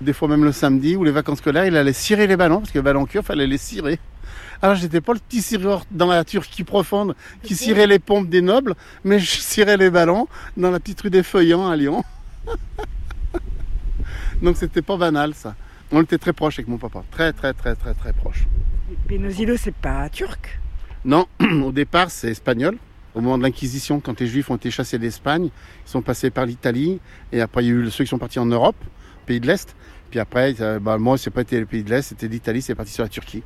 Des 0.00 0.12
fois 0.12 0.28
même 0.28 0.44
le 0.44 0.52
samedi 0.52 0.94
ou 0.96 1.04
les 1.04 1.10
vacances 1.10 1.38
scolaires, 1.38 1.66
il 1.66 1.76
allait 1.76 1.92
cirer 1.92 2.26
les 2.26 2.36
ballons. 2.36 2.58
Parce 2.60 2.70
que 2.70 2.78
les 2.78 2.82
ballons 2.82 3.02
en 3.02 3.06
cuir, 3.06 3.22
fallait 3.22 3.46
les 3.46 3.58
cirer. 3.58 3.98
Alors 4.60 4.74
j'étais 4.74 5.00
pas 5.00 5.12
le 5.12 5.20
petit 5.20 5.40
cireur 5.40 5.84
dans 5.90 6.08
la 6.08 6.24
Turquie 6.24 6.64
profonde 6.64 7.14
qui 7.42 7.54
cirait 7.54 7.86
les 7.86 7.98
pompes 7.98 8.28
des 8.28 8.42
nobles, 8.42 8.74
mais 9.04 9.18
je 9.20 9.40
cirais 9.40 9.76
les 9.76 9.88
ballons 9.88 10.26
dans 10.56 10.70
la 10.70 10.80
petite 10.80 11.00
rue 11.00 11.10
des 11.10 11.22
Feuillants 11.22 11.68
à 11.68 11.76
Lyon. 11.76 12.04
Donc 14.42 14.56
c'était 14.56 14.82
pas 14.82 14.96
banal 14.96 15.34
ça. 15.34 15.54
On 15.90 16.02
était 16.02 16.18
très 16.18 16.32
proches 16.32 16.58
avec 16.58 16.68
mon 16.68 16.78
papa. 16.78 17.02
Très 17.10 17.32
très 17.32 17.52
très 17.54 17.74
très 17.74 17.94
très 17.94 18.12
proches. 18.12 18.46
Benosilo, 19.08 19.56
c'est 19.56 19.74
pas 19.74 20.08
turc? 20.08 20.58
Non, 21.04 21.26
au 21.64 21.72
départ 21.72 22.10
c'est 22.10 22.30
espagnol. 22.30 22.76
Au 23.14 23.20
moment 23.20 23.38
de 23.38 23.42
l'Inquisition, 23.42 24.00
quand 24.00 24.20
les 24.20 24.26
Juifs 24.26 24.50
ont 24.50 24.56
été 24.56 24.70
chassés 24.70 24.98
d'Espagne, 24.98 25.46
ils 25.46 25.90
sont 25.90 26.02
passés 26.02 26.30
par 26.30 26.46
l'Italie. 26.46 27.00
Et 27.32 27.40
après, 27.40 27.64
il 27.64 27.66
y 27.68 27.70
a 27.70 27.74
eu 27.74 27.90
ceux 27.90 28.04
qui 28.04 28.10
sont 28.10 28.18
partis 28.18 28.38
en 28.38 28.46
Europe, 28.46 28.76
pays 29.26 29.40
de 29.40 29.46
l'Est. 29.46 29.74
Puis 30.10 30.20
après, 30.20 30.54
euh, 30.60 30.78
bah, 30.78 30.98
moi, 30.98 31.18
c'est 31.18 31.30
pas 31.30 31.40
été 31.40 31.58
le 31.58 31.66
pays 31.66 31.82
de 31.82 31.90
l'Est, 31.90 32.02
c'était 32.02 32.28
l'Italie, 32.28 32.62
c'est 32.62 32.74
parti 32.76 32.92
sur 32.92 33.02
la 33.02 33.08
Turquie. 33.08 33.42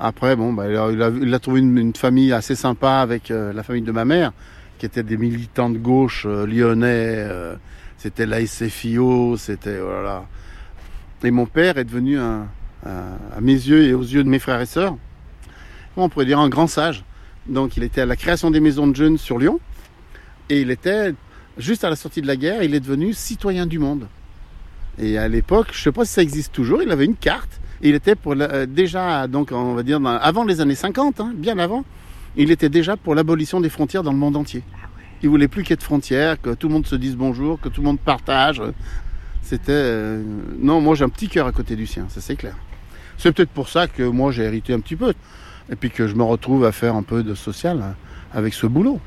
Après, 0.00 0.34
bon, 0.34 0.52
bah, 0.52 0.66
il, 0.70 0.76
a, 0.76 0.90
il 0.90 1.02
a- 1.02 1.10
il 1.10 1.34
a 1.34 1.38
trouvé 1.40 1.60
une, 1.60 1.76
une 1.76 1.94
famille 1.94 2.32
assez 2.32 2.54
sympa 2.54 2.98
avec 3.00 3.30
euh, 3.30 3.52
la 3.52 3.62
famille 3.62 3.82
de 3.82 3.92
ma 3.92 4.04
mère, 4.06 4.32
qui 4.78 4.86
étaient 4.86 5.02
des 5.02 5.16
militants 5.18 5.68
de 5.68 5.78
gauche 5.78 6.24
euh, 6.26 6.46
lyonnais. 6.46 6.86
euh, 7.18 7.54
c'était 8.02 8.26
la 8.26 8.44
SFIO, 8.44 9.36
c'était 9.36 9.78
voilà. 9.78 10.24
Et 11.22 11.30
mon 11.30 11.46
père 11.46 11.78
est 11.78 11.84
devenu 11.84 12.18
à 12.18 12.48
mes 13.40 13.52
yeux 13.52 13.84
et 13.84 13.94
aux 13.94 14.02
yeux 14.02 14.24
de 14.24 14.28
mes 14.28 14.40
frères 14.40 14.60
et 14.60 14.66
sœurs, 14.66 14.96
on 15.96 16.08
pourrait 16.08 16.24
dire 16.24 16.40
un 16.40 16.48
grand 16.48 16.66
sage. 16.66 17.04
Donc 17.46 17.76
il 17.76 17.84
était 17.84 18.00
à 18.00 18.06
la 18.06 18.16
création 18.16 18.50
des 18.50 18.58
maisons 18.58 18.88
de 18.88 18.96
jeunes 18.96 19.18
sur 19.18 19.38
Lyon. 19.38 19.60
Et 20.50 20.62
il 20.62 20.72
était, 20.72 21.14
juste 21.58 21.84
à 21.84 21.90
la 21.90 21.94
sortie 21.94 22.22
de 22.22 22.26
la 22.26 22.34
guerre, 22.34 22.64
il 22.64 22.74
est 22.74 22.80
devenu 22.80 23.12
citoyen 23.12 23.66
du 23.66 23.78
monde. 23.78 24.08
Et 24.98 25.16
à 25.16 25.28
l'époque, 25.28 25.68
je 25.70 25.78
ne 25.78 25.82
sais 25.84 25.92
pas 25.92 26.04
si 26.04 26.12
ça 26.14 26.22
existe 26.22 26.52
toujours, 26.52 26.82
il 26.82 26.90
avait 26.90 27.04
une 27.04 27.14
carte. 27.14 27.60
Il 27.82 27.94
était 27.94 28.16
pour 28.16 28.34
euh, 28.36 28.66
déjà, 28.66 29.28
donc 29.28 29.52
on 29.52 29.74
va 29.74 29.84
dire, 29.84 30.04
avant 30.04 30.44
les 30.44 30.60
années 30.60 30.74
50, 30.74 31.20
hein, 31.20 31.32
bien 31.36 31.56
avant, 31.58 31.84
il 32.36 32.50
était 32.50 32.68
déjà 32.68 32.96
pour 32.96 33.14
l'abolition 33.14 33.60
des 33.60 33.68
frontières 33.68 34.02
dans 34.02 34.12
le 34.12 34.18
monde 34.18 34.36
entier. 34.36 34.64
Il 35.22 35.28
voulait 35.28 35.48
plus 35.48 35.62
qu'il 35.62 35.70
y 35.70 35.74
ait 35.74 35.76
de 35.76 35.82
frontières, 35.82 36.40
que 36.40 36.50
tout 36.50 36.68
le 36.68 36.74
monde 36.74 36.86
se 36.86 36.96
dise 36.96 37.16
bonjour, 37.16 37.60
que 37.60 37.68
tout 37.68 37.80
le 37.80 37.86
monde 37.86 38.00
partage. 38.00 38.60
C'était... 39.42 39.72
euh, 39.72 40.22
Non, 40.58 40.80
moi 40.80 40.94
j'ai 40.94 41.04
un 41.04 41.08
petit 41.08 41.28
cœur 41.28 41.46
à 41.46 41.52
côté 41.52 41.76
du 41.76 41.86
sien, 41.86 42.06
ça 42.08 42.20
c'est 42.20 42.36
clair. 42.36 42.56
C'est 43.18 43.32
peut-être 43.32 43.50
pour 43.50 43.68
ça 43.68 43.86
que 43.86 44.02
moi 44.02 44.32
j'ai 44.32 44.42
hérité 44.42 44.72
un 44.72 44.80
petit 44.80 44.96
peu. 44.96 45.14
Et 45.70 45.76
puis 45.76 45.90
que 45.90 46.08
je 46.08 46.14
me 46.16 46.24
retrouve 46.24 46.64
à 46.64 46.72
faire 46.72 46.96
un 46.96 47.04
peu 47.04 47.22
de 47.22 47.34
social 47.34 47.80
hein, 47.82 47.94
avec 48.34 48.52
ce 48.52 48.66
boulot. 48.66 49.00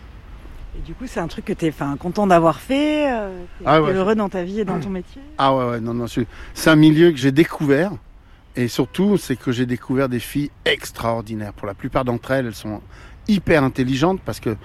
Et 0.77 0.81
du 0.81 0.93
coup, 0.93 1.05
c'est 1.07 1.19
un 1.19 1.27
truc 1.27 1.45
que 1.45 1.53
t'es 1.53 1.69
enfin, 1.69 1.95
content 1.97 2.27
d'avoir 2.27 2.59
fait 2.59 3.11
euh, 3.11 3.43
T'es 3.59 3.65
Ah 3.65 3.81
ouais, 3.81 3.93
heureux 3.93 4.15
dans 4.15 4.29
ta 4.29 4.43
vie 4.43 4.61
et 4.61 4.65
dans 4.65 4.79
ton 4.79 4.89
métier? 4.89 5.21
Ah 5.37 5.55
ouais, 5.55 5.69
ouais, 5.69 5.79
non, 5.79 5.93
non, 5.93 6.05
c'est 6.07 6.69
un 6.69 6.75
milieu 6.75 7.11
que 7.11 7.17
j'ai 7.17 7.31
découvert. 7.31 7.91
Et 8.57 8.67
surtout, 8.69 9.17
c'est 9.17 9.35
que 9.35 9.51
j'ai 9.51 9.65
découvert 9.65 10.07
des 10.09 10.19
filles 10.19 10.49
extraordinaires. 10.63 11.53
Pour 11.53 11.67
la 11.67 11.73
plupart 11.73 12.05
d'entre 12.05 12.31
elles, 12.31 12.45
elles 12.47 12.55
sont 12.55 12.81
hyper 13.27 13.63
intelligentes 13.63 14.21
parce 14.25 14.39
que 14.39 14.55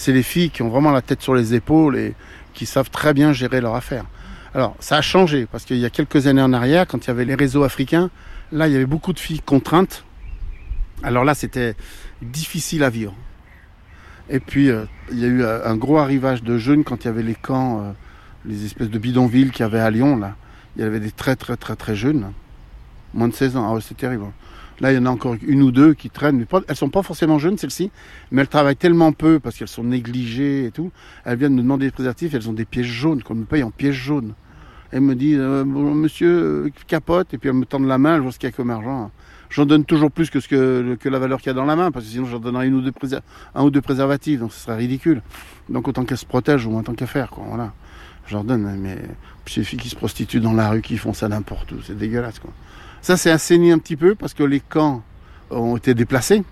c'est 0.00 0.12
les 0.12 0.22
filles 0.22 0.48
qui 0.48 0.62
ont 0.62 0.70
vraiment 0.70 0.92
la 0.92 1.02
tête 1.02 1.20
sur 1.20 1.34
les 1.34 1.52
épaules 1.52 1.94
et 1.98 2.14
qui 2.54 2.64
savent 2.64 2.88
très 2.88 3.12
bien 3.12 3.34
gérer 3.34 3.60
leur 3.60 3.74
affaire. 3.74 4.06
Alors, 4.54 4.74
ça 4.80 4.96
a 4.96 5.02
changé 5.02 5.44
parce 5.44 5.66
qu'il 5.66 5.76
y 5.76 5.84
a 5.84 5.90
quelques 5.90 6.26
années 6.26 6.40
en 6.40 6.54
arrière, 6.54 6.86
quand 6.86 7.04
il 7.04 7.08
y 7.08 7.10
avait 7.10 7.26
les 7.26 7.34
réseaux 7.34 7.64
africains, 7.64 8.08
là, 8.50 8.66
il 8.66 8.72
y 8.72 8.76
avait 8.76 8.86
beaucoup 8.86 9.12
de 9.12 9.18
filles 9.18 9.42
contraintes. 9.42 10.04
Alors 11.02 11.22
là, 11.22 11.34
c'était 11.34 11.76
difficile 12.22 12.82
à 12.82 12.88
vivre. 12.88 13.14
Et 14.30 14.40
puis, 14.40 14.70
euh, 14.70 14.86
il 15.12 15.18
y 15.18 15.24
a 15.24 15.28
eu 15.28 15.42
euh, 15.42 15.68
un 15.68 15.76
gros 15.76 15.98
arrivage 15.98 16.42
de 16.42 16.56
jeunes 16.56 16.82
quand 16.82 17.04
il 17.04 17.08
y 17.08 17.10
avait 17.10 17.22
les 17.22 17.34
camps, 17.34 17.82
euh, 17.82 17.92
les 18.46 18.64
espèces 18.64 18.88
de 18.88 18.98
bidonvilles 18.98 19.50
qu'il 19.50 19.64
y 19.64 19.68
avait 19.68 19.80
à 19.80 19.90
Lyon, 19.90 20.16
là. 20.16 20.34
Il 20.76 20.82
y 20.82 20.84
avait 20.86 21.00
des 21.00 21.10
très 21.10 21.36
très 21.36 21.58
très 21.58 21.76
très 21.76 21.94
jeunes, 21.94 22.32
moins 23.12 23.28
de 23.28 23.34
16 23.34 23.58
ans. 23.58 23.76
Ah 23.76 23.78
c'est 23.86 23.98
terrible. 23.98 24.24
Là, 24.80 24.92
il 24.92 24.96
y 24.96 24.98
en 24.98 25.06
a 25.06 25.10
encore 25.10 25.36
une 25.46 25.62
ou 25.62 25.70
deux 25.70 25.94
qui 25.94 26.10
traînent. 26.10 26.38
Mais 26.38 26.46
elles 26.68 26.76
sont 26.76 26.88
pas 26.88 27.02
forcément 27.02 27.38
jeunes, 27.38 27.58
celles-ci, 27.58 27.90
mais 28.30 28.42
elles 28.42 28.48
travaillent 28.48 28.76
tellement 28.76 29.12
peu 29.12 29.38
parce 29.38 29.56
qu'elles 29.56 29.68
sont 29.68 29.84
négligées 29.84 30.66
et 30.66 30.70
tout. 30.70 30.90
Elles 31.24 31.38
viennent 31.38 31.54
me 31.54 31.62
demander 31.62 31.86
des 31.86 31.92
préservatifs, 31.92 32.34
elles 32.34 32.48
ont 32.48 32.54
des 32.54 32.64
pièges 32.64 32.86
jaunes, 32.86 33.22
qu'on 33.22 33.34
me 33.34 33.44
paye 33.44 33.62
en 33.62 33.70
pièges 33.70 34.02
jaunes. 34.02 34.34
Elles 34.92 35.02
me 35.02 35.14
disent, 35.14 35.38
euh, 35.38 35.64
monsieur, 35.64 36.66
euh, 36.66 36.70
capote, 36.86 37.32
et 37.34 37.38
puis 37.38 37.48
elles 37.48 37.54
me 37.54 37.64
tendent 37.64 37.86
la 37.86 37.98
main, 37.98 38.16
je 38.16 38.22
vois 38.22 38.32
ce 38.32 38.38
qu'il 38.38 38.48
y 38.48 38.52
a 38.52 38.56
comme 38.56 38.70
argent. 38.70 39.10
J'en 39.50 39.66
donne 39.66 39.84
toujours 39.84 40.10
plus 40.10 40.30
que, 40.30 40.40
ce 40.40 40.48
que, 40.48 41.08
la 41.08 41.18
valeur 41.18 41.38
qu'il 41.40 41.48
y 41.48 41.50
a 41.50 41.54
dans 41.54 41.64
la 41.64 41.76
main, 41.76 41.90
parce 41.90 42.04
que 42.04 42.10
sinon 42.12 42.24
j'en 42.26 42.38
donnerais 42.38 42.68
une 42.68 42.74
ou 42.74 42.82
un 43.54 43.64
ou 43.64 43.70
deux 43.70 43.80
préservatifs, 43.80 44.40
donc 44.40 44.52
ce 44.52 44.60
serait 44.60 44.76
ridicule. 44.76 45.22
Donc 45.68 45.88
autant 45.88 46.04
qu'elles 46.04 46.18
se 46.18 46.26
protègent, 46.26 46.66
au 46.66 46.70
moins 46.70 46.82
tant 46.82 46.94
qu'à 46.94 47.06
faire, 47.06 47.30
quoi. 47.30 47.44
Voilà. 47.48 47.72
Je 48.26 48.34
leur 48.34 48.44
donne, 48.44 48.76
mais 48.78 48.98
puis 49.44 49.54
ces 49.54 49.64
filles 49.64 49.78
qui 49.78 49.88
se 49.88 49.96
prostituent 49.96 50.40
dans 50.40 50.52
la 50.52 50.70
rue, 50.70 50.82
qui 50.82 50.96
font 50.96 51.12
ça 51.12 51.28
n'importe 51.28 51.72
où, 51.72 51.76
c'est 51.84 51.96
dégueulasse, 51.96 52.38
quoi. 52.38 52.52
Ça, 53.02 53.16
c'est 53.16 53.30
assaini 53.30 53.72
un 53.72 53.78
petit 53.78 53.96
peu 53.96 54.14
parce 54.14 54.34
que 54.34 54.42
les 54.42 54.60
camps 54.60 55.02
ont 55.50 55.76
été 55.76 55.94
déplacés. 55.94 56.42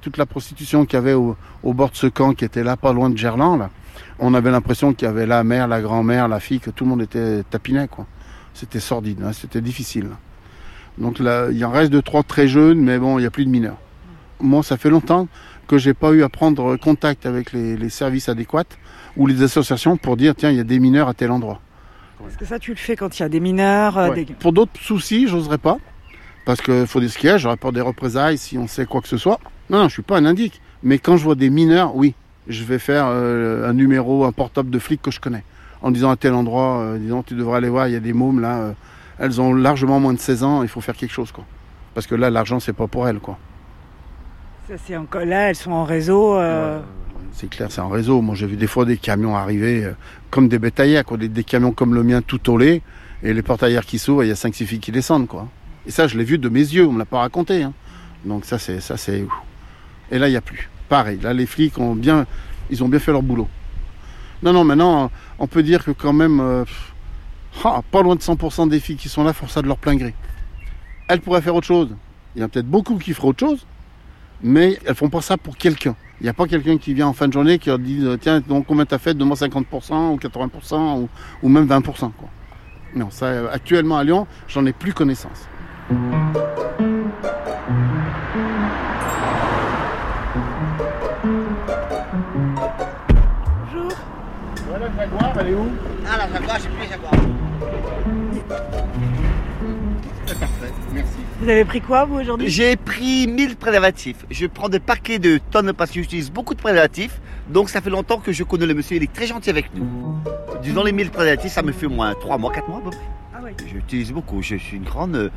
Toute 0.00 0.16
la 0.18 0.26
prostitution 0.26 0.84
qu'il 0.84 0.94
y 0.98 1.02
avait 1.02 1.14
au, 1.14 1.36
au 1.62 1.72
bord 1.72 1.90
de 1.90 1.96
ce 1.96 2.06
camp, 2.06 2.34
qui 2.34 2.44
était 2.44 2.62
là, 2.62 2.76
pas 2.76 2.92
loin 2.92 3.08
de 3.10 3.16
Gerland, 3.16 3.58
là, 3.58 3.70
on 4.18 4.34
avait 4.34 4.50
l'impression 4.50 4.92
qu'il 4.92 5.06
y 5.06 5.10
avait 5.10 5.26
la 5.26 5.42
mère, 5.44 5.66
la 5.66 5.80
grand-mère, 5.80 6.28
la 6.28 6.40
fille, 6.40 6.60
que 6.60 6.70
tout 6.70 6.84
le 6.84 6.90
monde 6.90 7.02
était 7.02 7.42
quoi. 7.90 8.06
C'était 8.52 8.80
sordide, 8.80 9.22
hein, 9.24 9.32
c'était 9.32 9.60
difficile. 9.62 10.08
Donc 10.98 11.18
là, 11.18 11.48
il 11.50 11.64
en 11.64 11.70
reste 11.70 11.90
deux, 11.90 12.02
trois 12.02 12.22
très 12.22 12.46
jeunes, 12.46 12.78
mais 12.80 12.98
bon, 12.98 13.18
il 13.18 13.22
n'y 13.22 13.26
a 13.26 13.30
plus 13.30 13.44
de 13.46 13.50
mineurs. 13.50 13.78
Moi, 14.40 14.62
ça 14.62 14.76
fait 14.76 14.90
longtemps 14.90 15.26
que 15.66 15.78
j'ai 15.78 15.94
pas 15.94 16.12
eu 16.12 16.22
à 16.22 16.28
prendre 16.28 16.76
contact 16.76 17.24
avec 17.26 17.52
les, 17.52 17.76
les 17.76 17.88
services 17.88 18.28
adéquats 18.28 18.64
ou 19.16 19.26
les 19.26 19.42
associations 19.42 19.96
pour 19.96 20.16
dire, 20.16 20.34
tiens, 20.36 20.50
il 20.50 20.56
y 20.56 20.60
a 20.60 20.64
des 20.64 20.78
mineurs 20.78 21.08
à 21.08 21.14
tel 21.14 21.30
endroit. 21.30 21.60
Est-ce 22.28 22.38
que 22.38 22.44
ça, 22.44 22.58
tu 22.58 22.70
le 22.70 22.76
fais 22.76 22.94
quand 22.94 23.18
il 23.18 23.22
y 23.22 23.24
a 23.24 23.28
des 23.28 23.40
mineurs 23.40 23.98
euh, 23.98 24.10
Ouais. 24.10 24.24
des- 24.24 24.34
Pour 24.34 24.52
d'autres 24.52 24.78
soucis, 24.80 25.26
j'oserais 25.28 25.58
pas. 25.58 25.78
Parce 26.44 26.60
qu'il 26.60 26.86
faut 26.86 27.00
des 27.00 27.08
skiages, 27.08 27.42
j'aurais 27.42 27.56
peur 27.56 27.72
des 27.72 27.80
représailles 27.80 28.36
si 28.38 28.58
on 28.58 28.66
sait 28.66 28.84
quoi 28.86 29.00
que 29.00 29.08
ce 29.08 29.16
soit. 29.16 29.40
Non, 29.70 29.78
non, 29.78 29.88
je 29.88 29.94
suis 29.94 30.02
pas 30.02 30.18
un 30.18 30.26
indique. 30.26 30.60
Mais 30.82 30.98
quand 30.98 31.16
je 31.16 31.24
vois 31.24 31.34
des 31.34 31.48
mineurs, 31.48 31.96
oui, 31.96 32.14
je 32.48 32.64
vais 32.64 32.78
faire 32.78 33.06
euh, 33.08 33.68
un 33.68 33.72
numéro, 33.72 34.24
un 34.24 34.32
portable 34.32 34.68
de 34.70 34.78
flic 34.78 35.00
que 35.00 35.10
je 35.10 35.20
connais. 35.20 35.42
En 35.80 35.90
disant 35.90 36.10
à 36.10 36.16
tel 36.16 36.34
endroit, 36.34 36.80
euh, 36.80 36.98
disons, 36.98 37.22
tu 37.22 37.34
devrais 37.34 37.56
aller 37.58 37.70
voir, 37.70 37.88
il 37.88 37.94
y 37.94 37.96
a 37.96 38.00
des 38.00 38.12
mômes 38.12 38.40
là, 38.40 38.56
euh, 38.58 38.72
elles 39.18 39.40
ont 39.40 39.54
largement 39.54 40.00
moins 40.00 40.12
de 40.12 40.18
16 40.18 40.42
ans, 40.44 40.62
il 40.62 40.68
faut 40.68 40.80
faire 40.82 40.96
quelque 40.96 41.12
chose, 41.12 41.32
quoi. 41.32 41.44
Parce 41.94 42.06
que 42.06 42.14
là, 42.14 42.28
l'argent, 42.28 42.60
c'est 42.60 42.72
pas 42.74 42.86
pour 42.86 43.08
elles, 43.08 43.20
quoi. 43.20 43.38
Ça, 44.68 44.74
c'est 44.86 44.96
encore 44.96 45.24
là, 45.24 45.48
elles 45.50 45.56
sont 45.56 45.72
en 45.72 45.84
réseau. 45.84 46.36
euh, 46.36 46.80
C'est 47.32 47.48
clair, 47.48 47.68
c'est 47.70 47.80
en 47.80 47.88
réseau. 47.88 48.20
Moi, 48.20 48.34
j'ai 48.34 48.46
vu 48.46 48.56
des 48.56 48.66
fois 48.66 48.84
des 48.84 48.96
camions 48.98 49.36
arriver 49.36 49.90
comme 50.30 50.48
des 50.48 50.58
bétaillères, 50.58 51.04
quoi. 51.04 51.16
Des, 51.16 51.28
des 51.28 51.44
camions 51.44 51.72
comme 51.72 51.94
le 51.94 52.02
mien, 52.02 52.20
tout 52.20 52.50
olé, 52.50 52.82
et 53.22 53.32
les 53.32 53.42
portaillères 53.42 53.86
qui 53.86 53.98
s'ouvrent, 53.98 54.24
il 54.24 54.28
y 54.28 54.32
a 54.32 54.34
5-6 54.34 54.66
filles 54.66 54.80
qui 54.80 54.92
descendent, 54.92 55.26
quoi. 55.28 55.48
Et 55.86 55.90
ça, 55.90 56.06
je 56.06 56.16
l'ai 56.16 56.24
vu 56.24 56.38
de 56.38 56.48
mes 56.48 56.60
yeux, 56.60 56.86
on 56.86 56.92
me 56.92 56.98
l'a 56.98 57.04
pas 57.04 57.18
raconté. 57.20 57.62
hein. 57.62 57.72
Donc 58.24 58.44
ça, 58.44 58.58
c'est 58.58 58.80
ça, 58.80 58.96
c'est. 58.96 59.24
Et 60.10 60.18
là, 60.18 60.28
il 60.28 60.32
y 60.32 60.36
a 60.36 60.40
plus. 60.40 60.70
Pareil. 60.88 61.18
Là, 61.22 61.32
les 61.32 61.46
flics 61.46 61.78
ont 61.78 61.94
bien, 61.94 62.26
ils 62.70 62.82
ont 62.82 62.88
bien 62.88 62.98
fait 62.98 63.12
leur 63.12 63.22
boulot. 63.22 63.48
Non, 64.42 64.52
non. 64.52 64.64
Maintenant, 64.64 65.10
on 65.38 65.46
peut 65.46 65.62
dire 65.62 65.84
que 65.84 65.90
quand 65.90 66.12
même, 66.12 66.40
euh, 66.40 66.64
ah, 67.64 67.82
pas 67.90 68.02
loin 68.02 68.14
de 68.14 68.20
100% 68.20 68.68
des 68.68 68.80
filles 68.80 68.96
qui 68.96 69.08
sont 69.08 69.24
là 69.24 69.32
font 69.32 69.48
ça 69.48 69.62
de 69.62 69.66
leur 69.68 69.78
plein 69.78 69.96
gré. 69.96 70.14
Elles 71.08 71.20
pourraient 71.20 71.42
faire 71.42 71.54
autre 71.54 71.66
chose. 71.66 71.94
Il 72.34 72.40
y 72.40 72.42
en 72.42 72.46
a 72.46 72.48
peut-être 72.48 72.68
beaucoup 72.68 72.96
qui 72.96 73.12
feraient 73.12 73.28
autre 73.28 73.40
chose, 73.40 73.66
mais 74.42 74.78
elles 74.86 74.94
font 74.94 75.10
pas 75.10 75.20
ça 75.20 75.36
pour 75.36 75.56
quelqu'un. 75.56 75.94
Il 76.20 76.24
n'y 76.24 76.30
a 76.30 76.32
pas 76.32 76.46
quelqu'un 76.46 76.78
qui 76.78 76.94
vient 76.94 77.08
en 77.08 77.12
fin 77.12 77.28
de 77.28 77.32
journée 77.32 77.58
qui 77.58 77.68
leur 77.68 77.78
dit 77.78 77.98
euh, 78.02 78.16
tiens 78.16 78.40
donc 78.40 78.66
combien 78.66 78.86
t'as 78.86 78.98
fait? 78.98 79.14
Donne-moi 79.14 79.36
50% 79.36 80.12
ou 80.12 80.16
80% 80.16 81.00
ou, 81.00 81.08
ou 81.42 81.48
même 81.48 81.66
20%. 81.66 81.82
Quoi. 81.82 82.28
Non, 82.94 83.10
ça 83.10 83.26
euh, 83.26 83.48
actuellement 83.52 83.98
à 83.98 84.04
Lyon, 84.04 84.26
j'en 84.48 84.64
ai 84.66 84.72
plus 84.72 84.92
connaissance. 84.92 85.48
Bonjour. 85.90 86.00
Voilà 94.66 94.88
le 94.88 94.96
jaguar, 94.96 95.32
elle 95.38 95.48
est 95.48 95.54
où? 95.54 95.68
Ah, 96.06 96.16
la 96.16 96.32
jaguar, 96.32 96.58
j'ai 96.58 96.68
plus 96.70 96.80
les 96.80 96.88
jaguars. 96.88 97.10
Parfait, 100.26 100.72
merci. 100.94 101.10
Vous 101.38 101.48
avez 101.50 101.66
pris 101.66 101.82
quoi, 101.82 102.06
vous, 102.06 102.14
aujourd'hui? 102.20 102.48
J'ai 102.48 102.76
pris 102.76 103.26
1000 103.26 103.56
préservatifs. 103.56 104.24
Je 104.30 104.46
prends 104.46 104.70
des 104.70 104.80
paquets 104.80 105.18
de 105.18 105.38
tonnes 105.50 105.74
parce 105.74 105.90
que 105.90 106.00
j'utilise 106.00 106.30
beaucoup 106.30 106.54
de 106.54 106.60
préservatifs. 106.60 107.20
Donc 107.48 107.68
ça 107.68 107.82
fait 107.82 107.90
longtemps 107.90 108.20
que 108.20 108.32
je 108.32 108.42
connais 108.42 108.64
le 108.64 108.72
monsieur, 108.72 108.96
il 108.96 109.02
est 109.02 109.12
très 109.12 109.26
gentil 109.26 109.50
avec 109.50 109.66
nous. 109.74 110.16
Disons 110.62 110.82
les 110.82 110.92
1000 110.92 111.10
préservatifs, 111.10 111.52
ça 111.52 111.60
me 111.62 111.72
fait 111.72 111.84
au 111.84 111.90
moins 111.90 112.14
3 112.14 112.38
mois, 112.38 112.50
4 112.52 112.68
mois 112.68 112.78
à 112.78 112.80
peu 112.80 112.88
près. 112.88 113.00
Ah 113.36 113.40
oui. 113.42 113.50
J'utilise 113.66 114.12
beaucoup, 114.12 114.40
je 114.42 114.54
suis 114.54 114.76
une 114.76 114.84
grande 114.84 115.16
euh, 115.16 115.30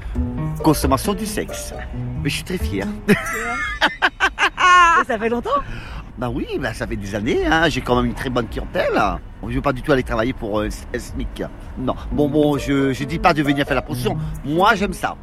consommation 0.64 1.16
du 1.16 1.26
sexe. 1.26 1.74
Mais 2.22 2.30
je 2.30 2.36
suis 2.36 2.44
très 2.44 2.60
fier. 2.60 2.86
Et 3.10 5.06
ça 5.08 5.18
fait 5.18 5.30
longtemps 5.30 5.50
Bah 6.20 6.30
oui, 6.32 6.46
bah 6.60 6.74
ça 6.74 6.86
fait 6.86 6.96
des 6.96 7.16
années, 7.16 7.46
hein. 7.46 7.70
j'ai 7.70 7.82
quand 7.82 7.96
même 7.96 8.06
une 8.06 8.14
très 8.14 8.30
bonne 8.30 8.48
clientèle. 8.48 9.00
Je 9.44 9.48
ne 9.48 9.54
veux 9.54 9.62
pas 9.62 9.74
du 9.74 9.82
tout 9.82 9.92
aller 9.92 10.04
travailler 10.04 10.34
pour 10.34 10.60
euh, 10.60 10.70
SMIC. 10.70 11.44
Non, 11.78 11.96
bon, 12.12 12.28
bon, 12.30 12.58
je 12.58 12.90
ne 12.90 13.06
dis 13.06 13.20
pas 13.20 13.34
de 13.34 13.42
venir 13.42 13.66
faire 13.66 13.76
la 13.76 13.82
prostitution. 13.82 14.18
Moi, 14.46 14.76
j'aime 14.76 14.94
ça. 14.94 15.16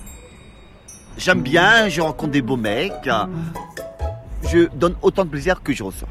J'aime 1.17 1.43
bien, 1.43 1.89
je 1.89 2.01
rencontre 2.01 2.33
des 2.33 2.43
beaux 2.43 2.57
mecs. 2.57 3.09
Je 4.49 4.69
donne 4.75 4.97
autant 5.03 5.25
de 5.25 5.31
plaisir 5.31 5.63
que 5.63 5.73
je 5.73 5.83
reçois. 5.83 6.09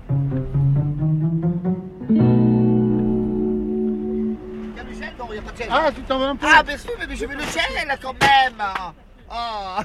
Ah, 5.76 5.90
tu 5.92 6.04
t'en 6.04 6.20
vas 6.20 6.28
un 6.28 6.36
peu 6.36 6.46
Ah, 6.48 6.62
bien 6.62 6.78
sûr, 6.78 6.92
mais 7.00 7.16
je 7.16 7.26
vais 7.26 7.34
le 7.34 7.42
gel 7.42 7.88
là 7.88 7.98
quand 8.00 8.14
même. 8.22 8.62
Oh. 9.32 9.78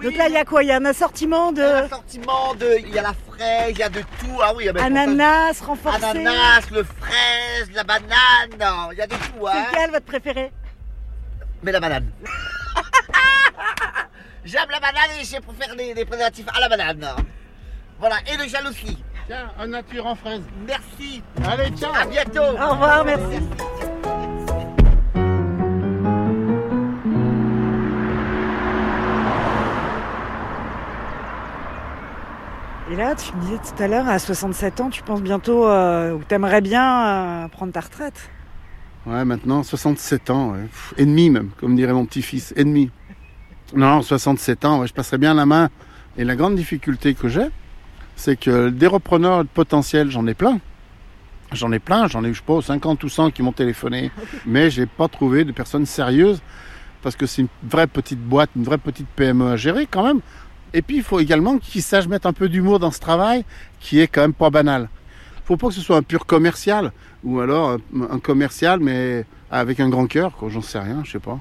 Donc 0.00 0.16
là, 0.16 0.28
il 0.28 0.34
y 0.34 0.36
a 0.36 0.44
quoi? 0.44 0.62
Il 0.62 0.68
y 0.68 0.70
a 0.70 0.76
un 0.76 0.84
assortiment 0.84 1.50
Il 1.50 1.58
y 1.58 1.62
a 1.62 1.82
de 1.82 2.58
de. 2.58 2.78
Il 2.86 2.94
y 2.94 2.98
a 3.00 3.02
la 3.02 3.14
fraise, 3.14 3.70
il 3.70 3.78
y 3.78 3.82
a 3.82 3.88
de 3.88 4.00
tout. 4.00 4.40
Ah 4.40 4.52
oui, 4.54 4.68
ah 4.68 4.72
ben, 4.72 4.96
ananas 4.96 5.60
renforcé. 5.60 6.04
Ananas, 6.04 6.70
le 6.70 6.84
fraise, 6.84 7.68
la 7.74 7.82
banane. 7.82 8.90
Il 8.92 8.98
y 8.98 9.02
a 9.02 9.08
de 9.08 9.14
tout, 9.14 9.18
C'est 9.42 9.48
hein. 9.48 9.66
lequel 9.72 9.90
votre 9.90 10.06
préféré? 10.06 10.52
Mais 11.64 11.72
la 11.72 11.80
banane. 11.80 12.12
J'aime 14.44 14.70
la 14.70 14.78
banane 14.78 15.10
et 15.20 15.40
préfère 15.40 15.74
les, 15.74 15.94
les 15.94 16.04
préservatifs 16.04 16.46
à 16.54 16.60
la 16.60 16.68
banane. 16.68 17.16
Voilà, 17.98 18.18
et 18.32 18.36
le 18.36 18.46
gel 18.46 18.64
aussi. 18.68 19.02
Tiens, 19.28 19.50
un 19.60 19.66
nature 19.66 20.06
en 20.06 20.14
fraise. 20.14 20.40
Merci. 20.66 21.22
Allez, 21.44 21.68
ciao 21.76 21.92
À 21.94 22.06
bientôt. 22.06 22.40
Au 22.40 22.70
revoir, 22.72 23.04
merci. 23.04 23.42
Et 32.90 32.96
là, 32.96 33.14
tu 33.16 33.36
me 33.36 33.42
disais 33.42 33.58
tout 33.58 33.82
à 33.82 33.86
l'heure, 33.86 34.08
à 34.08 34.18
67 34.18 34.80
ans, 34.80 34.88
tu 34.88 35.02
penses 35.02 35.20
bientôt 35.20 35.66
euh, 35.66 36.14
ou 36.14 36.24
t'aimerais 36.24 36.62
bien 36.62 37.44
euh, 37.44 37.48
prendre 37.48 37.70
ta 37.70 37.80
retraite 37.80 38.30
Ouais, 39.04 39.26
maintenant, 39.26 39.62
67 39.62 40.30
ans, 40.30 40.52
ouais. 40.52 40.62
Pff, 40.62 40.94
ennemi 40.96 41.28
même, 41.28 41.50
comme 41.60 41.76
dirait 41.76 41.92
mon 41.92 42.06
petit-fils, 42.06 42.54
ennemi. 42.56 42.90
Non, 43.74 44.00
67 44.00 44.64
ans, 44.64 44.80
ouais, 44.80 44.86
je 44.86 44.94
passerai 44.94 45.18
bien 45.18 45.34
la 45.34 45.44
main. 45.44 45.68
Et 46.16 46.24
la 46.24 46.34
grande 46.34 46.56
difficulté 46.56 47.12
que 47.12 47.28
j'ai, 47.28 47.48
c'est 48.18 48.38
que 48.38 48.68
des 48.68 48.88
repreneurs 48.88 49.46
potentiels, 49.46 50.10
j'en 50.10 50.26
ai 50.26 50.34
plein. 50.34 50.58
J'en 51.52 51.70
ai 51.70 51.78
plein, 51.78 52.08
j'en 52.08 52.24
ai, 52.24 52.34
je 52.34 52.38
sais 52.38 52.44
pas, 52.44 52.60
50 52.60 53.02
ou 53.04 53.08
100 53.08 53.30
qui 53.30 53.42
m'ont 53.42 53.52
téléphoné. 53.52 54.10
Mais 54.46 54.70
j'ai 54.70 54.86
pas 54.86 55.06
trouvé 55.06 55.44
de 55.44 55.52
personnes 55.52 55.86
sérieuses, 55.86 56.42
parce 57.00 57.14
que 57.14 57.26
c'est 57.26 57.42
une 57.42 57.48
vraie 57.62 57.86
petite 57.86 58.18
boîte, 58.18 58.50
une 58.56 58.64
vraie 58.64 58.76
petite 58.76 59.06
PME 59.14 59.52
à 59.52 59.56
gérer 59.56 59.86
quand 59.88 60.02
même. 60.02 60.20
Et 60.74 60.82
puis, 60.82 60.96
il 60.96 61.02
faut 61.04 61.20
également 61.20 61.58
qu'ils 61.58 61.80
sachent 61.80 62.08
mettre 62.08 62.26
un 62.26 62.32
peu 62.32 62.48
d'humour 62.48 62.80
dans 62.80 62.90
ce 62.90 62.98
travail, 62.98 63.44
qui 63.78 64.00
est 64.00 64.08
quand 64.08 64.22
même 64.22 64.34
pas 64.34 64.50
banal. 64.50 64.88
faut 65.44 65.56
pas 65.56 65.68
que 65.68 65.74
ce 65.74 65.80
soit 65.80 65.96
un 65.96 66.02
pur 66.02 66.26
commercial, 66.26 66.92
ou 67.22 67.38
alors 67.38 67.78
un, 67.94 68.02
un 68.10 68.18
commercial, 68.18 68.80
mais 68.80 69.24
avec 69.48 69.78
un 69.78 69.88
grand 69.88 70.06
cœur, 70.08 70.32
quoi. 70.32 70.48
J'en 70.48 70.60
sais 70.60 70.80
rien, 70.80 71.02
je 71.04 71.12
sais 71.12 71.18
pas. 71.20 71.38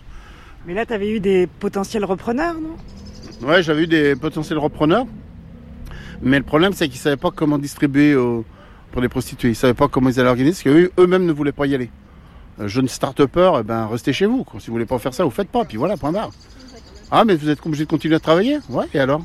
Mais 0.67 0.75
là, 0.75 0.85
t'avais 0.85 1.09
eu 1.09 1.19
des 1.19 1.47
potentiels 1.47 2.05
repreneurs, 2.05 2.55
non? 2.61 3.47
Ouais, 3.47 3.63
j'avais 3.63 3.83
eu 3.83 3.87
des 3.87 4.15
potentiels 4.15 4.59
repreneurs, 4.59 5.07
mais 6.21 6.37
le 6.37 6.43
problème, 6.43 6.73
c'est 6.73 6.89
qu'ils 6.89 6.99
savaient 6.99 7.17
pas 7.17 7.31
comment 7.31 7.57
distribuer 7.57 8.15
pour 8.91 9.01
les 9.01 9.09
prostituées. 9.09 9.49
Ils 9.49 9.55
savaient 9.55 9.73
pas 9.73 9.87
comment 9.87 10.09
ils 10.09 10.19
allaient 10.19 10.29
organiser, 10.29 10.63
parce 10.63 10.75
qu'eux-mêmes 10.75 11.25
ne 11.25 11.31
voulaient 11.31 11.51
pas 11.51 11.67
y 11.67 11.75
aller. 11.75 11.89
Euh, 12.59 12.67
jeune 12.67 12.87
start-upper, 12.87 13.51
eh 13.59 13.63
ben, 13.63 13.85
restez 13.85 14.13
chez 14.13 14.25
vous. 14.25 14.45
Si 14.59 14.67
vous 14.67 14.73
voulez 14.73 14.85
pas 14.85 14.97
faire 14.97 15.13
ça, 15.13 15.23
vous 15.23 15.29
faites 15.29 15.49
pas. 15.49 15.63
Puis 15.63 15.77
voilà, 15.77 15.95
point 15.97 16.11
barre. 16.11 16.31
Ah, 17.11 17.23
mais 17.23 17.35
vous 17.35 17.49
êtes 17.49 17.63
obligé 17.65 17.85
de 17.85 17.89
continuer 17.89 18.15
à 18.15 18.19
travailler? 18.19 18.59
Ouais, 18.69 18.85
et 18.93 18.99
alors? 18.99 19.23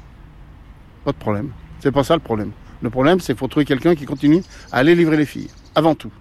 Pas 1.04 1.12
de 1.12 1.16
problème. 1.16 1.50
C'est 1.80 1.92
pas 1.92 2.04
ça 2.04 2.14
le 2.14 2.20
problème. 2.20 2.52
Le 2.82 2.90
problème, 2.90 3.20
c'est 3.20 3.32
qu'il 3.32 3.38
faut 3.38 3.48
trouver 3.48 3.64
quelqu'un 3.64 3.94
qui 3.94 4.04
continue 4.04 4.42
à 4.70 4.78
aller 4.78 4.94
livrer 4.94 5.16
les 5.16 5.26
filles, 5.26 5.48
avant 5.74 5.94
tout. 5.94 6.12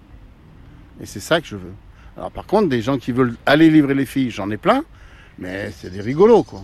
Et 1.00 1.06
c'est 1.06 1.20
ça 1.20 1.40
que 1.40 1.46
je 1.46 1.56
veux. 1.56 1.72
Alors 2.16 2.30
par 2.30 2.46
contre, 2.46 2.68
des 2.68 2.82
gens 2.82 2.98
qui 2.98 3.12
veulent 3.12 3.34
aller 3.46 3.70
livrer 3.70 3.94
les 3.94 4.06
filles, 4.06 4.30
j'en 4.30 4.50
ai 4.50 4.56
plein, 4.56 4.82
mais 5.38 5.70
c'est 5.70 5.90
des 5.90 6.00
rigolos, 6.00 6.44
quoi. 6.44 6.62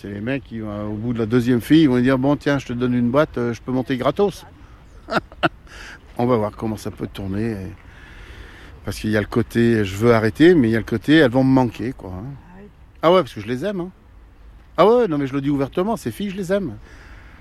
C'est 0.00 0.08
les 0.10 0.20
mecs 0.20 0.44
qui, 0.44 0.60
euh, 0.60 0.84
au 0.84 0.92
bout 0.92 1.12
de 1.12 1.18
la 1.18 1.26
deuxième 1.26 1.60
fille, 1.60 1.82
ils 1.82 1.88
vont 1.88 1.98
dire 1.98 2.18
Bon, 2.18 2.36
tiens, 2.36 2.60
je 2.60 2.66
te 2.66 2.72
donne 2.72 2.94
une 2.94 3.10
boîte, 3.10 3.36
euh, 3.36 3.52
je 3.52 3.60
peux 3.60 3.72
monter 3.72 3.96
gratos. 3.96 4.46
On 6.18 6.26
va 6.26 6.36
voir 6.36 6.52
comment 6.52 6.76
ça 6.76 6.92
peut 6.92 7.08
tourner. 7.12 7.56
Parce 8.84 9.00
qu'il 9.00 9.10
y 9.10 9.16
a 9.16 9.20
le 9.20 9.26
côté 9.26 9.84
je 9.84 9.96
veux 9.96 10.14
arrêter, 10.14 10.54
mais 10.54 10.68
il 10.68 10.70
y 10.70 10.76
a 10.76 10.78
le 10.78 10.84
côté 10.84 11.16
elles 11.16 11.30
vont 11.32 11.42
me 11.42 11.52
manquer, 11.52 11.92
quoi. 11.92 12.12
hein. 12.14 12.62
Ah 13.02 13.12
ouais, 13.12 13.22
parce 13.22 13.34
que 13.34 13.40
je 13.40 13.48
les 13.48 13.64
aime. 13.64 13.80
hein. 13.80 13.90
Ah 14.76 14.86
ouais, 14.86 15.08
non 15.08 15.18
mais 15.18 15.26
je 15.26 15.32
le 15.34 15.40
dis 15.40 15.50
ouvertement, 15.50 15.96
ces 15.96 16.12
filles, 16.12 16.30
je 16.30 16.36
les 16.36 16.52
aime. 16.52 16.76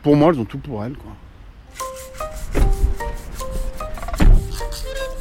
Pour 0.01 0.15
moi, 0.15 0.31
elles 0.33 0.39
ont 0.39 0.45
tout 0.45 0.57
pour 0.57 0.83
elles, 0.83 0.95
quoi. 0.97 1.11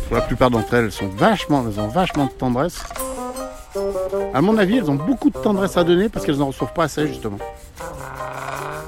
Pour 0.08 0.16
la 0.16 0.22
plupart 0.22 0.50
d'entre 0.50 0.72
elles, 0.72 0.86
elles 0.86 0.92
sont 0.92 1.08
vachement, 1.08 1.66
elles 1.68 1.80
ont 1.80 1.88
vachement 1.88 2.26
de 2.26 2.30
tendresse. 2.32 2.82
À 4.34 4.40
mon 4.40 4.58
avis, 4.58 4.78
elles 4.78 4.90
ont 4.90 4.94
beaucoup 4.94 5.30
de 5.30 5.38
tendresse 5.38 5.76
à 5.76 5.84
donner 5.84 6.08
parce 6.08 6.24
qu'elles 6.24 6.38
n'en 6.38 6.46
reçoivent 6.46 6.72
pas 6.72 6.84
assez, 6.84 7.06
justement. 7.06 7.38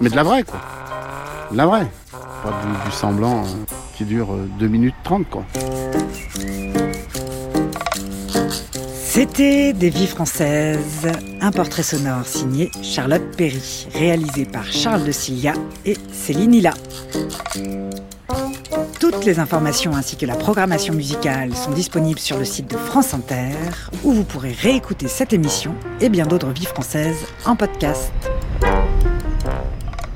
Mais 0.01 0.11
de 0.11 0.17
la 0.17 0.23
vraie, 0.23 0.45
quoi. 0.45 0.61
De 1.51 1.57
la 1.57 1.67
vraie. 1.67 1.87
Pas 2.43 2.53
du, 2.85 2.93
semblant 2.93 3.41
euh, 3.41 3.47
qui 3.97 4.05
dure 4.05 4.29
2 4.59 4.69
minutes 4.69 4.95
30, 5.03 5.29
quoi. 5.29 5.45
C'était 9.21 9.73
Des 9.73 9.91
vies 9.91 10.07
françaises, 10.07 11.09
un 11.41 11.51
portrait 11.51 11.83
sonore 11.83 12.25
signé 12.25 12.71
Charlotte 12.83 13.37
Perry, 13.37 13.89
réalisé 13.93 14.45
par 14.45 14.65
Charles 14.67 15.05
de 15.05 15.13
Cilia 15.13 15.55
et 15.85 15.97
Céline 16.13 16.55
Hilla. 16.55 16.75
Toutes 19.11 19.25
les 19.25 19.39
informations 19.39 19.95
ainsi 19.95 20.17
que 20.17 20.27
la 20.27 20.37
programmation 20.37 20.93
musicale 20.93 21.55
sont 21.55 21.71
disponibles 21.71 22.19
sur 22.19 22.37
le 22.37 22.45
site 22.45 22.71
de 22.71 22.77
France 22.77 23.15
Inter, 23.15 23.55
où 24.05 24.13
vous 24.13 24.23
pourrez 24.23 24.53
réécouter 24.53 25.09
cette 25.09 25.33
émission 25.33 25.75
et 26.03 26.11
bien 26.11 26.27
d'autres 26.27 26.51
vies 26.51 26.67
françaises 26.67 27.25
en 27.47 27.57
podcast. 27.57 28.13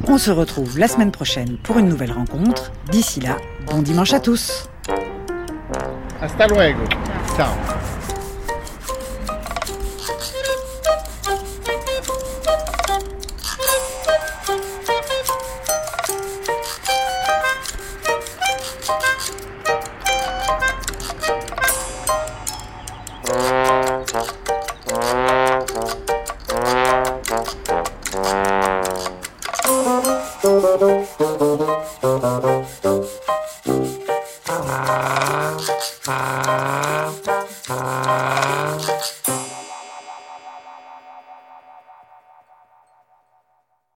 On 0.07 0.19
se 0.19 0.31
retrouve 0.31 0.79
la 0.79 0.89
semaine 0.89 1.11
prochaine 1.11 1.57
pour 1.63 1.79
une 1.79 1.89
nouvelle 1.89 2.13
rencontre. 2.13 2.71
D'ici 2.91 3.21
là, 3.21 3.39
bon 3.67 3.81
dimanche 3.81 4.13
à 4.13 4.21
tous. 4.21 4.69
Hasta 6.21 6.47
luego. 6.49 6.85
Ciao. 7.35 7.72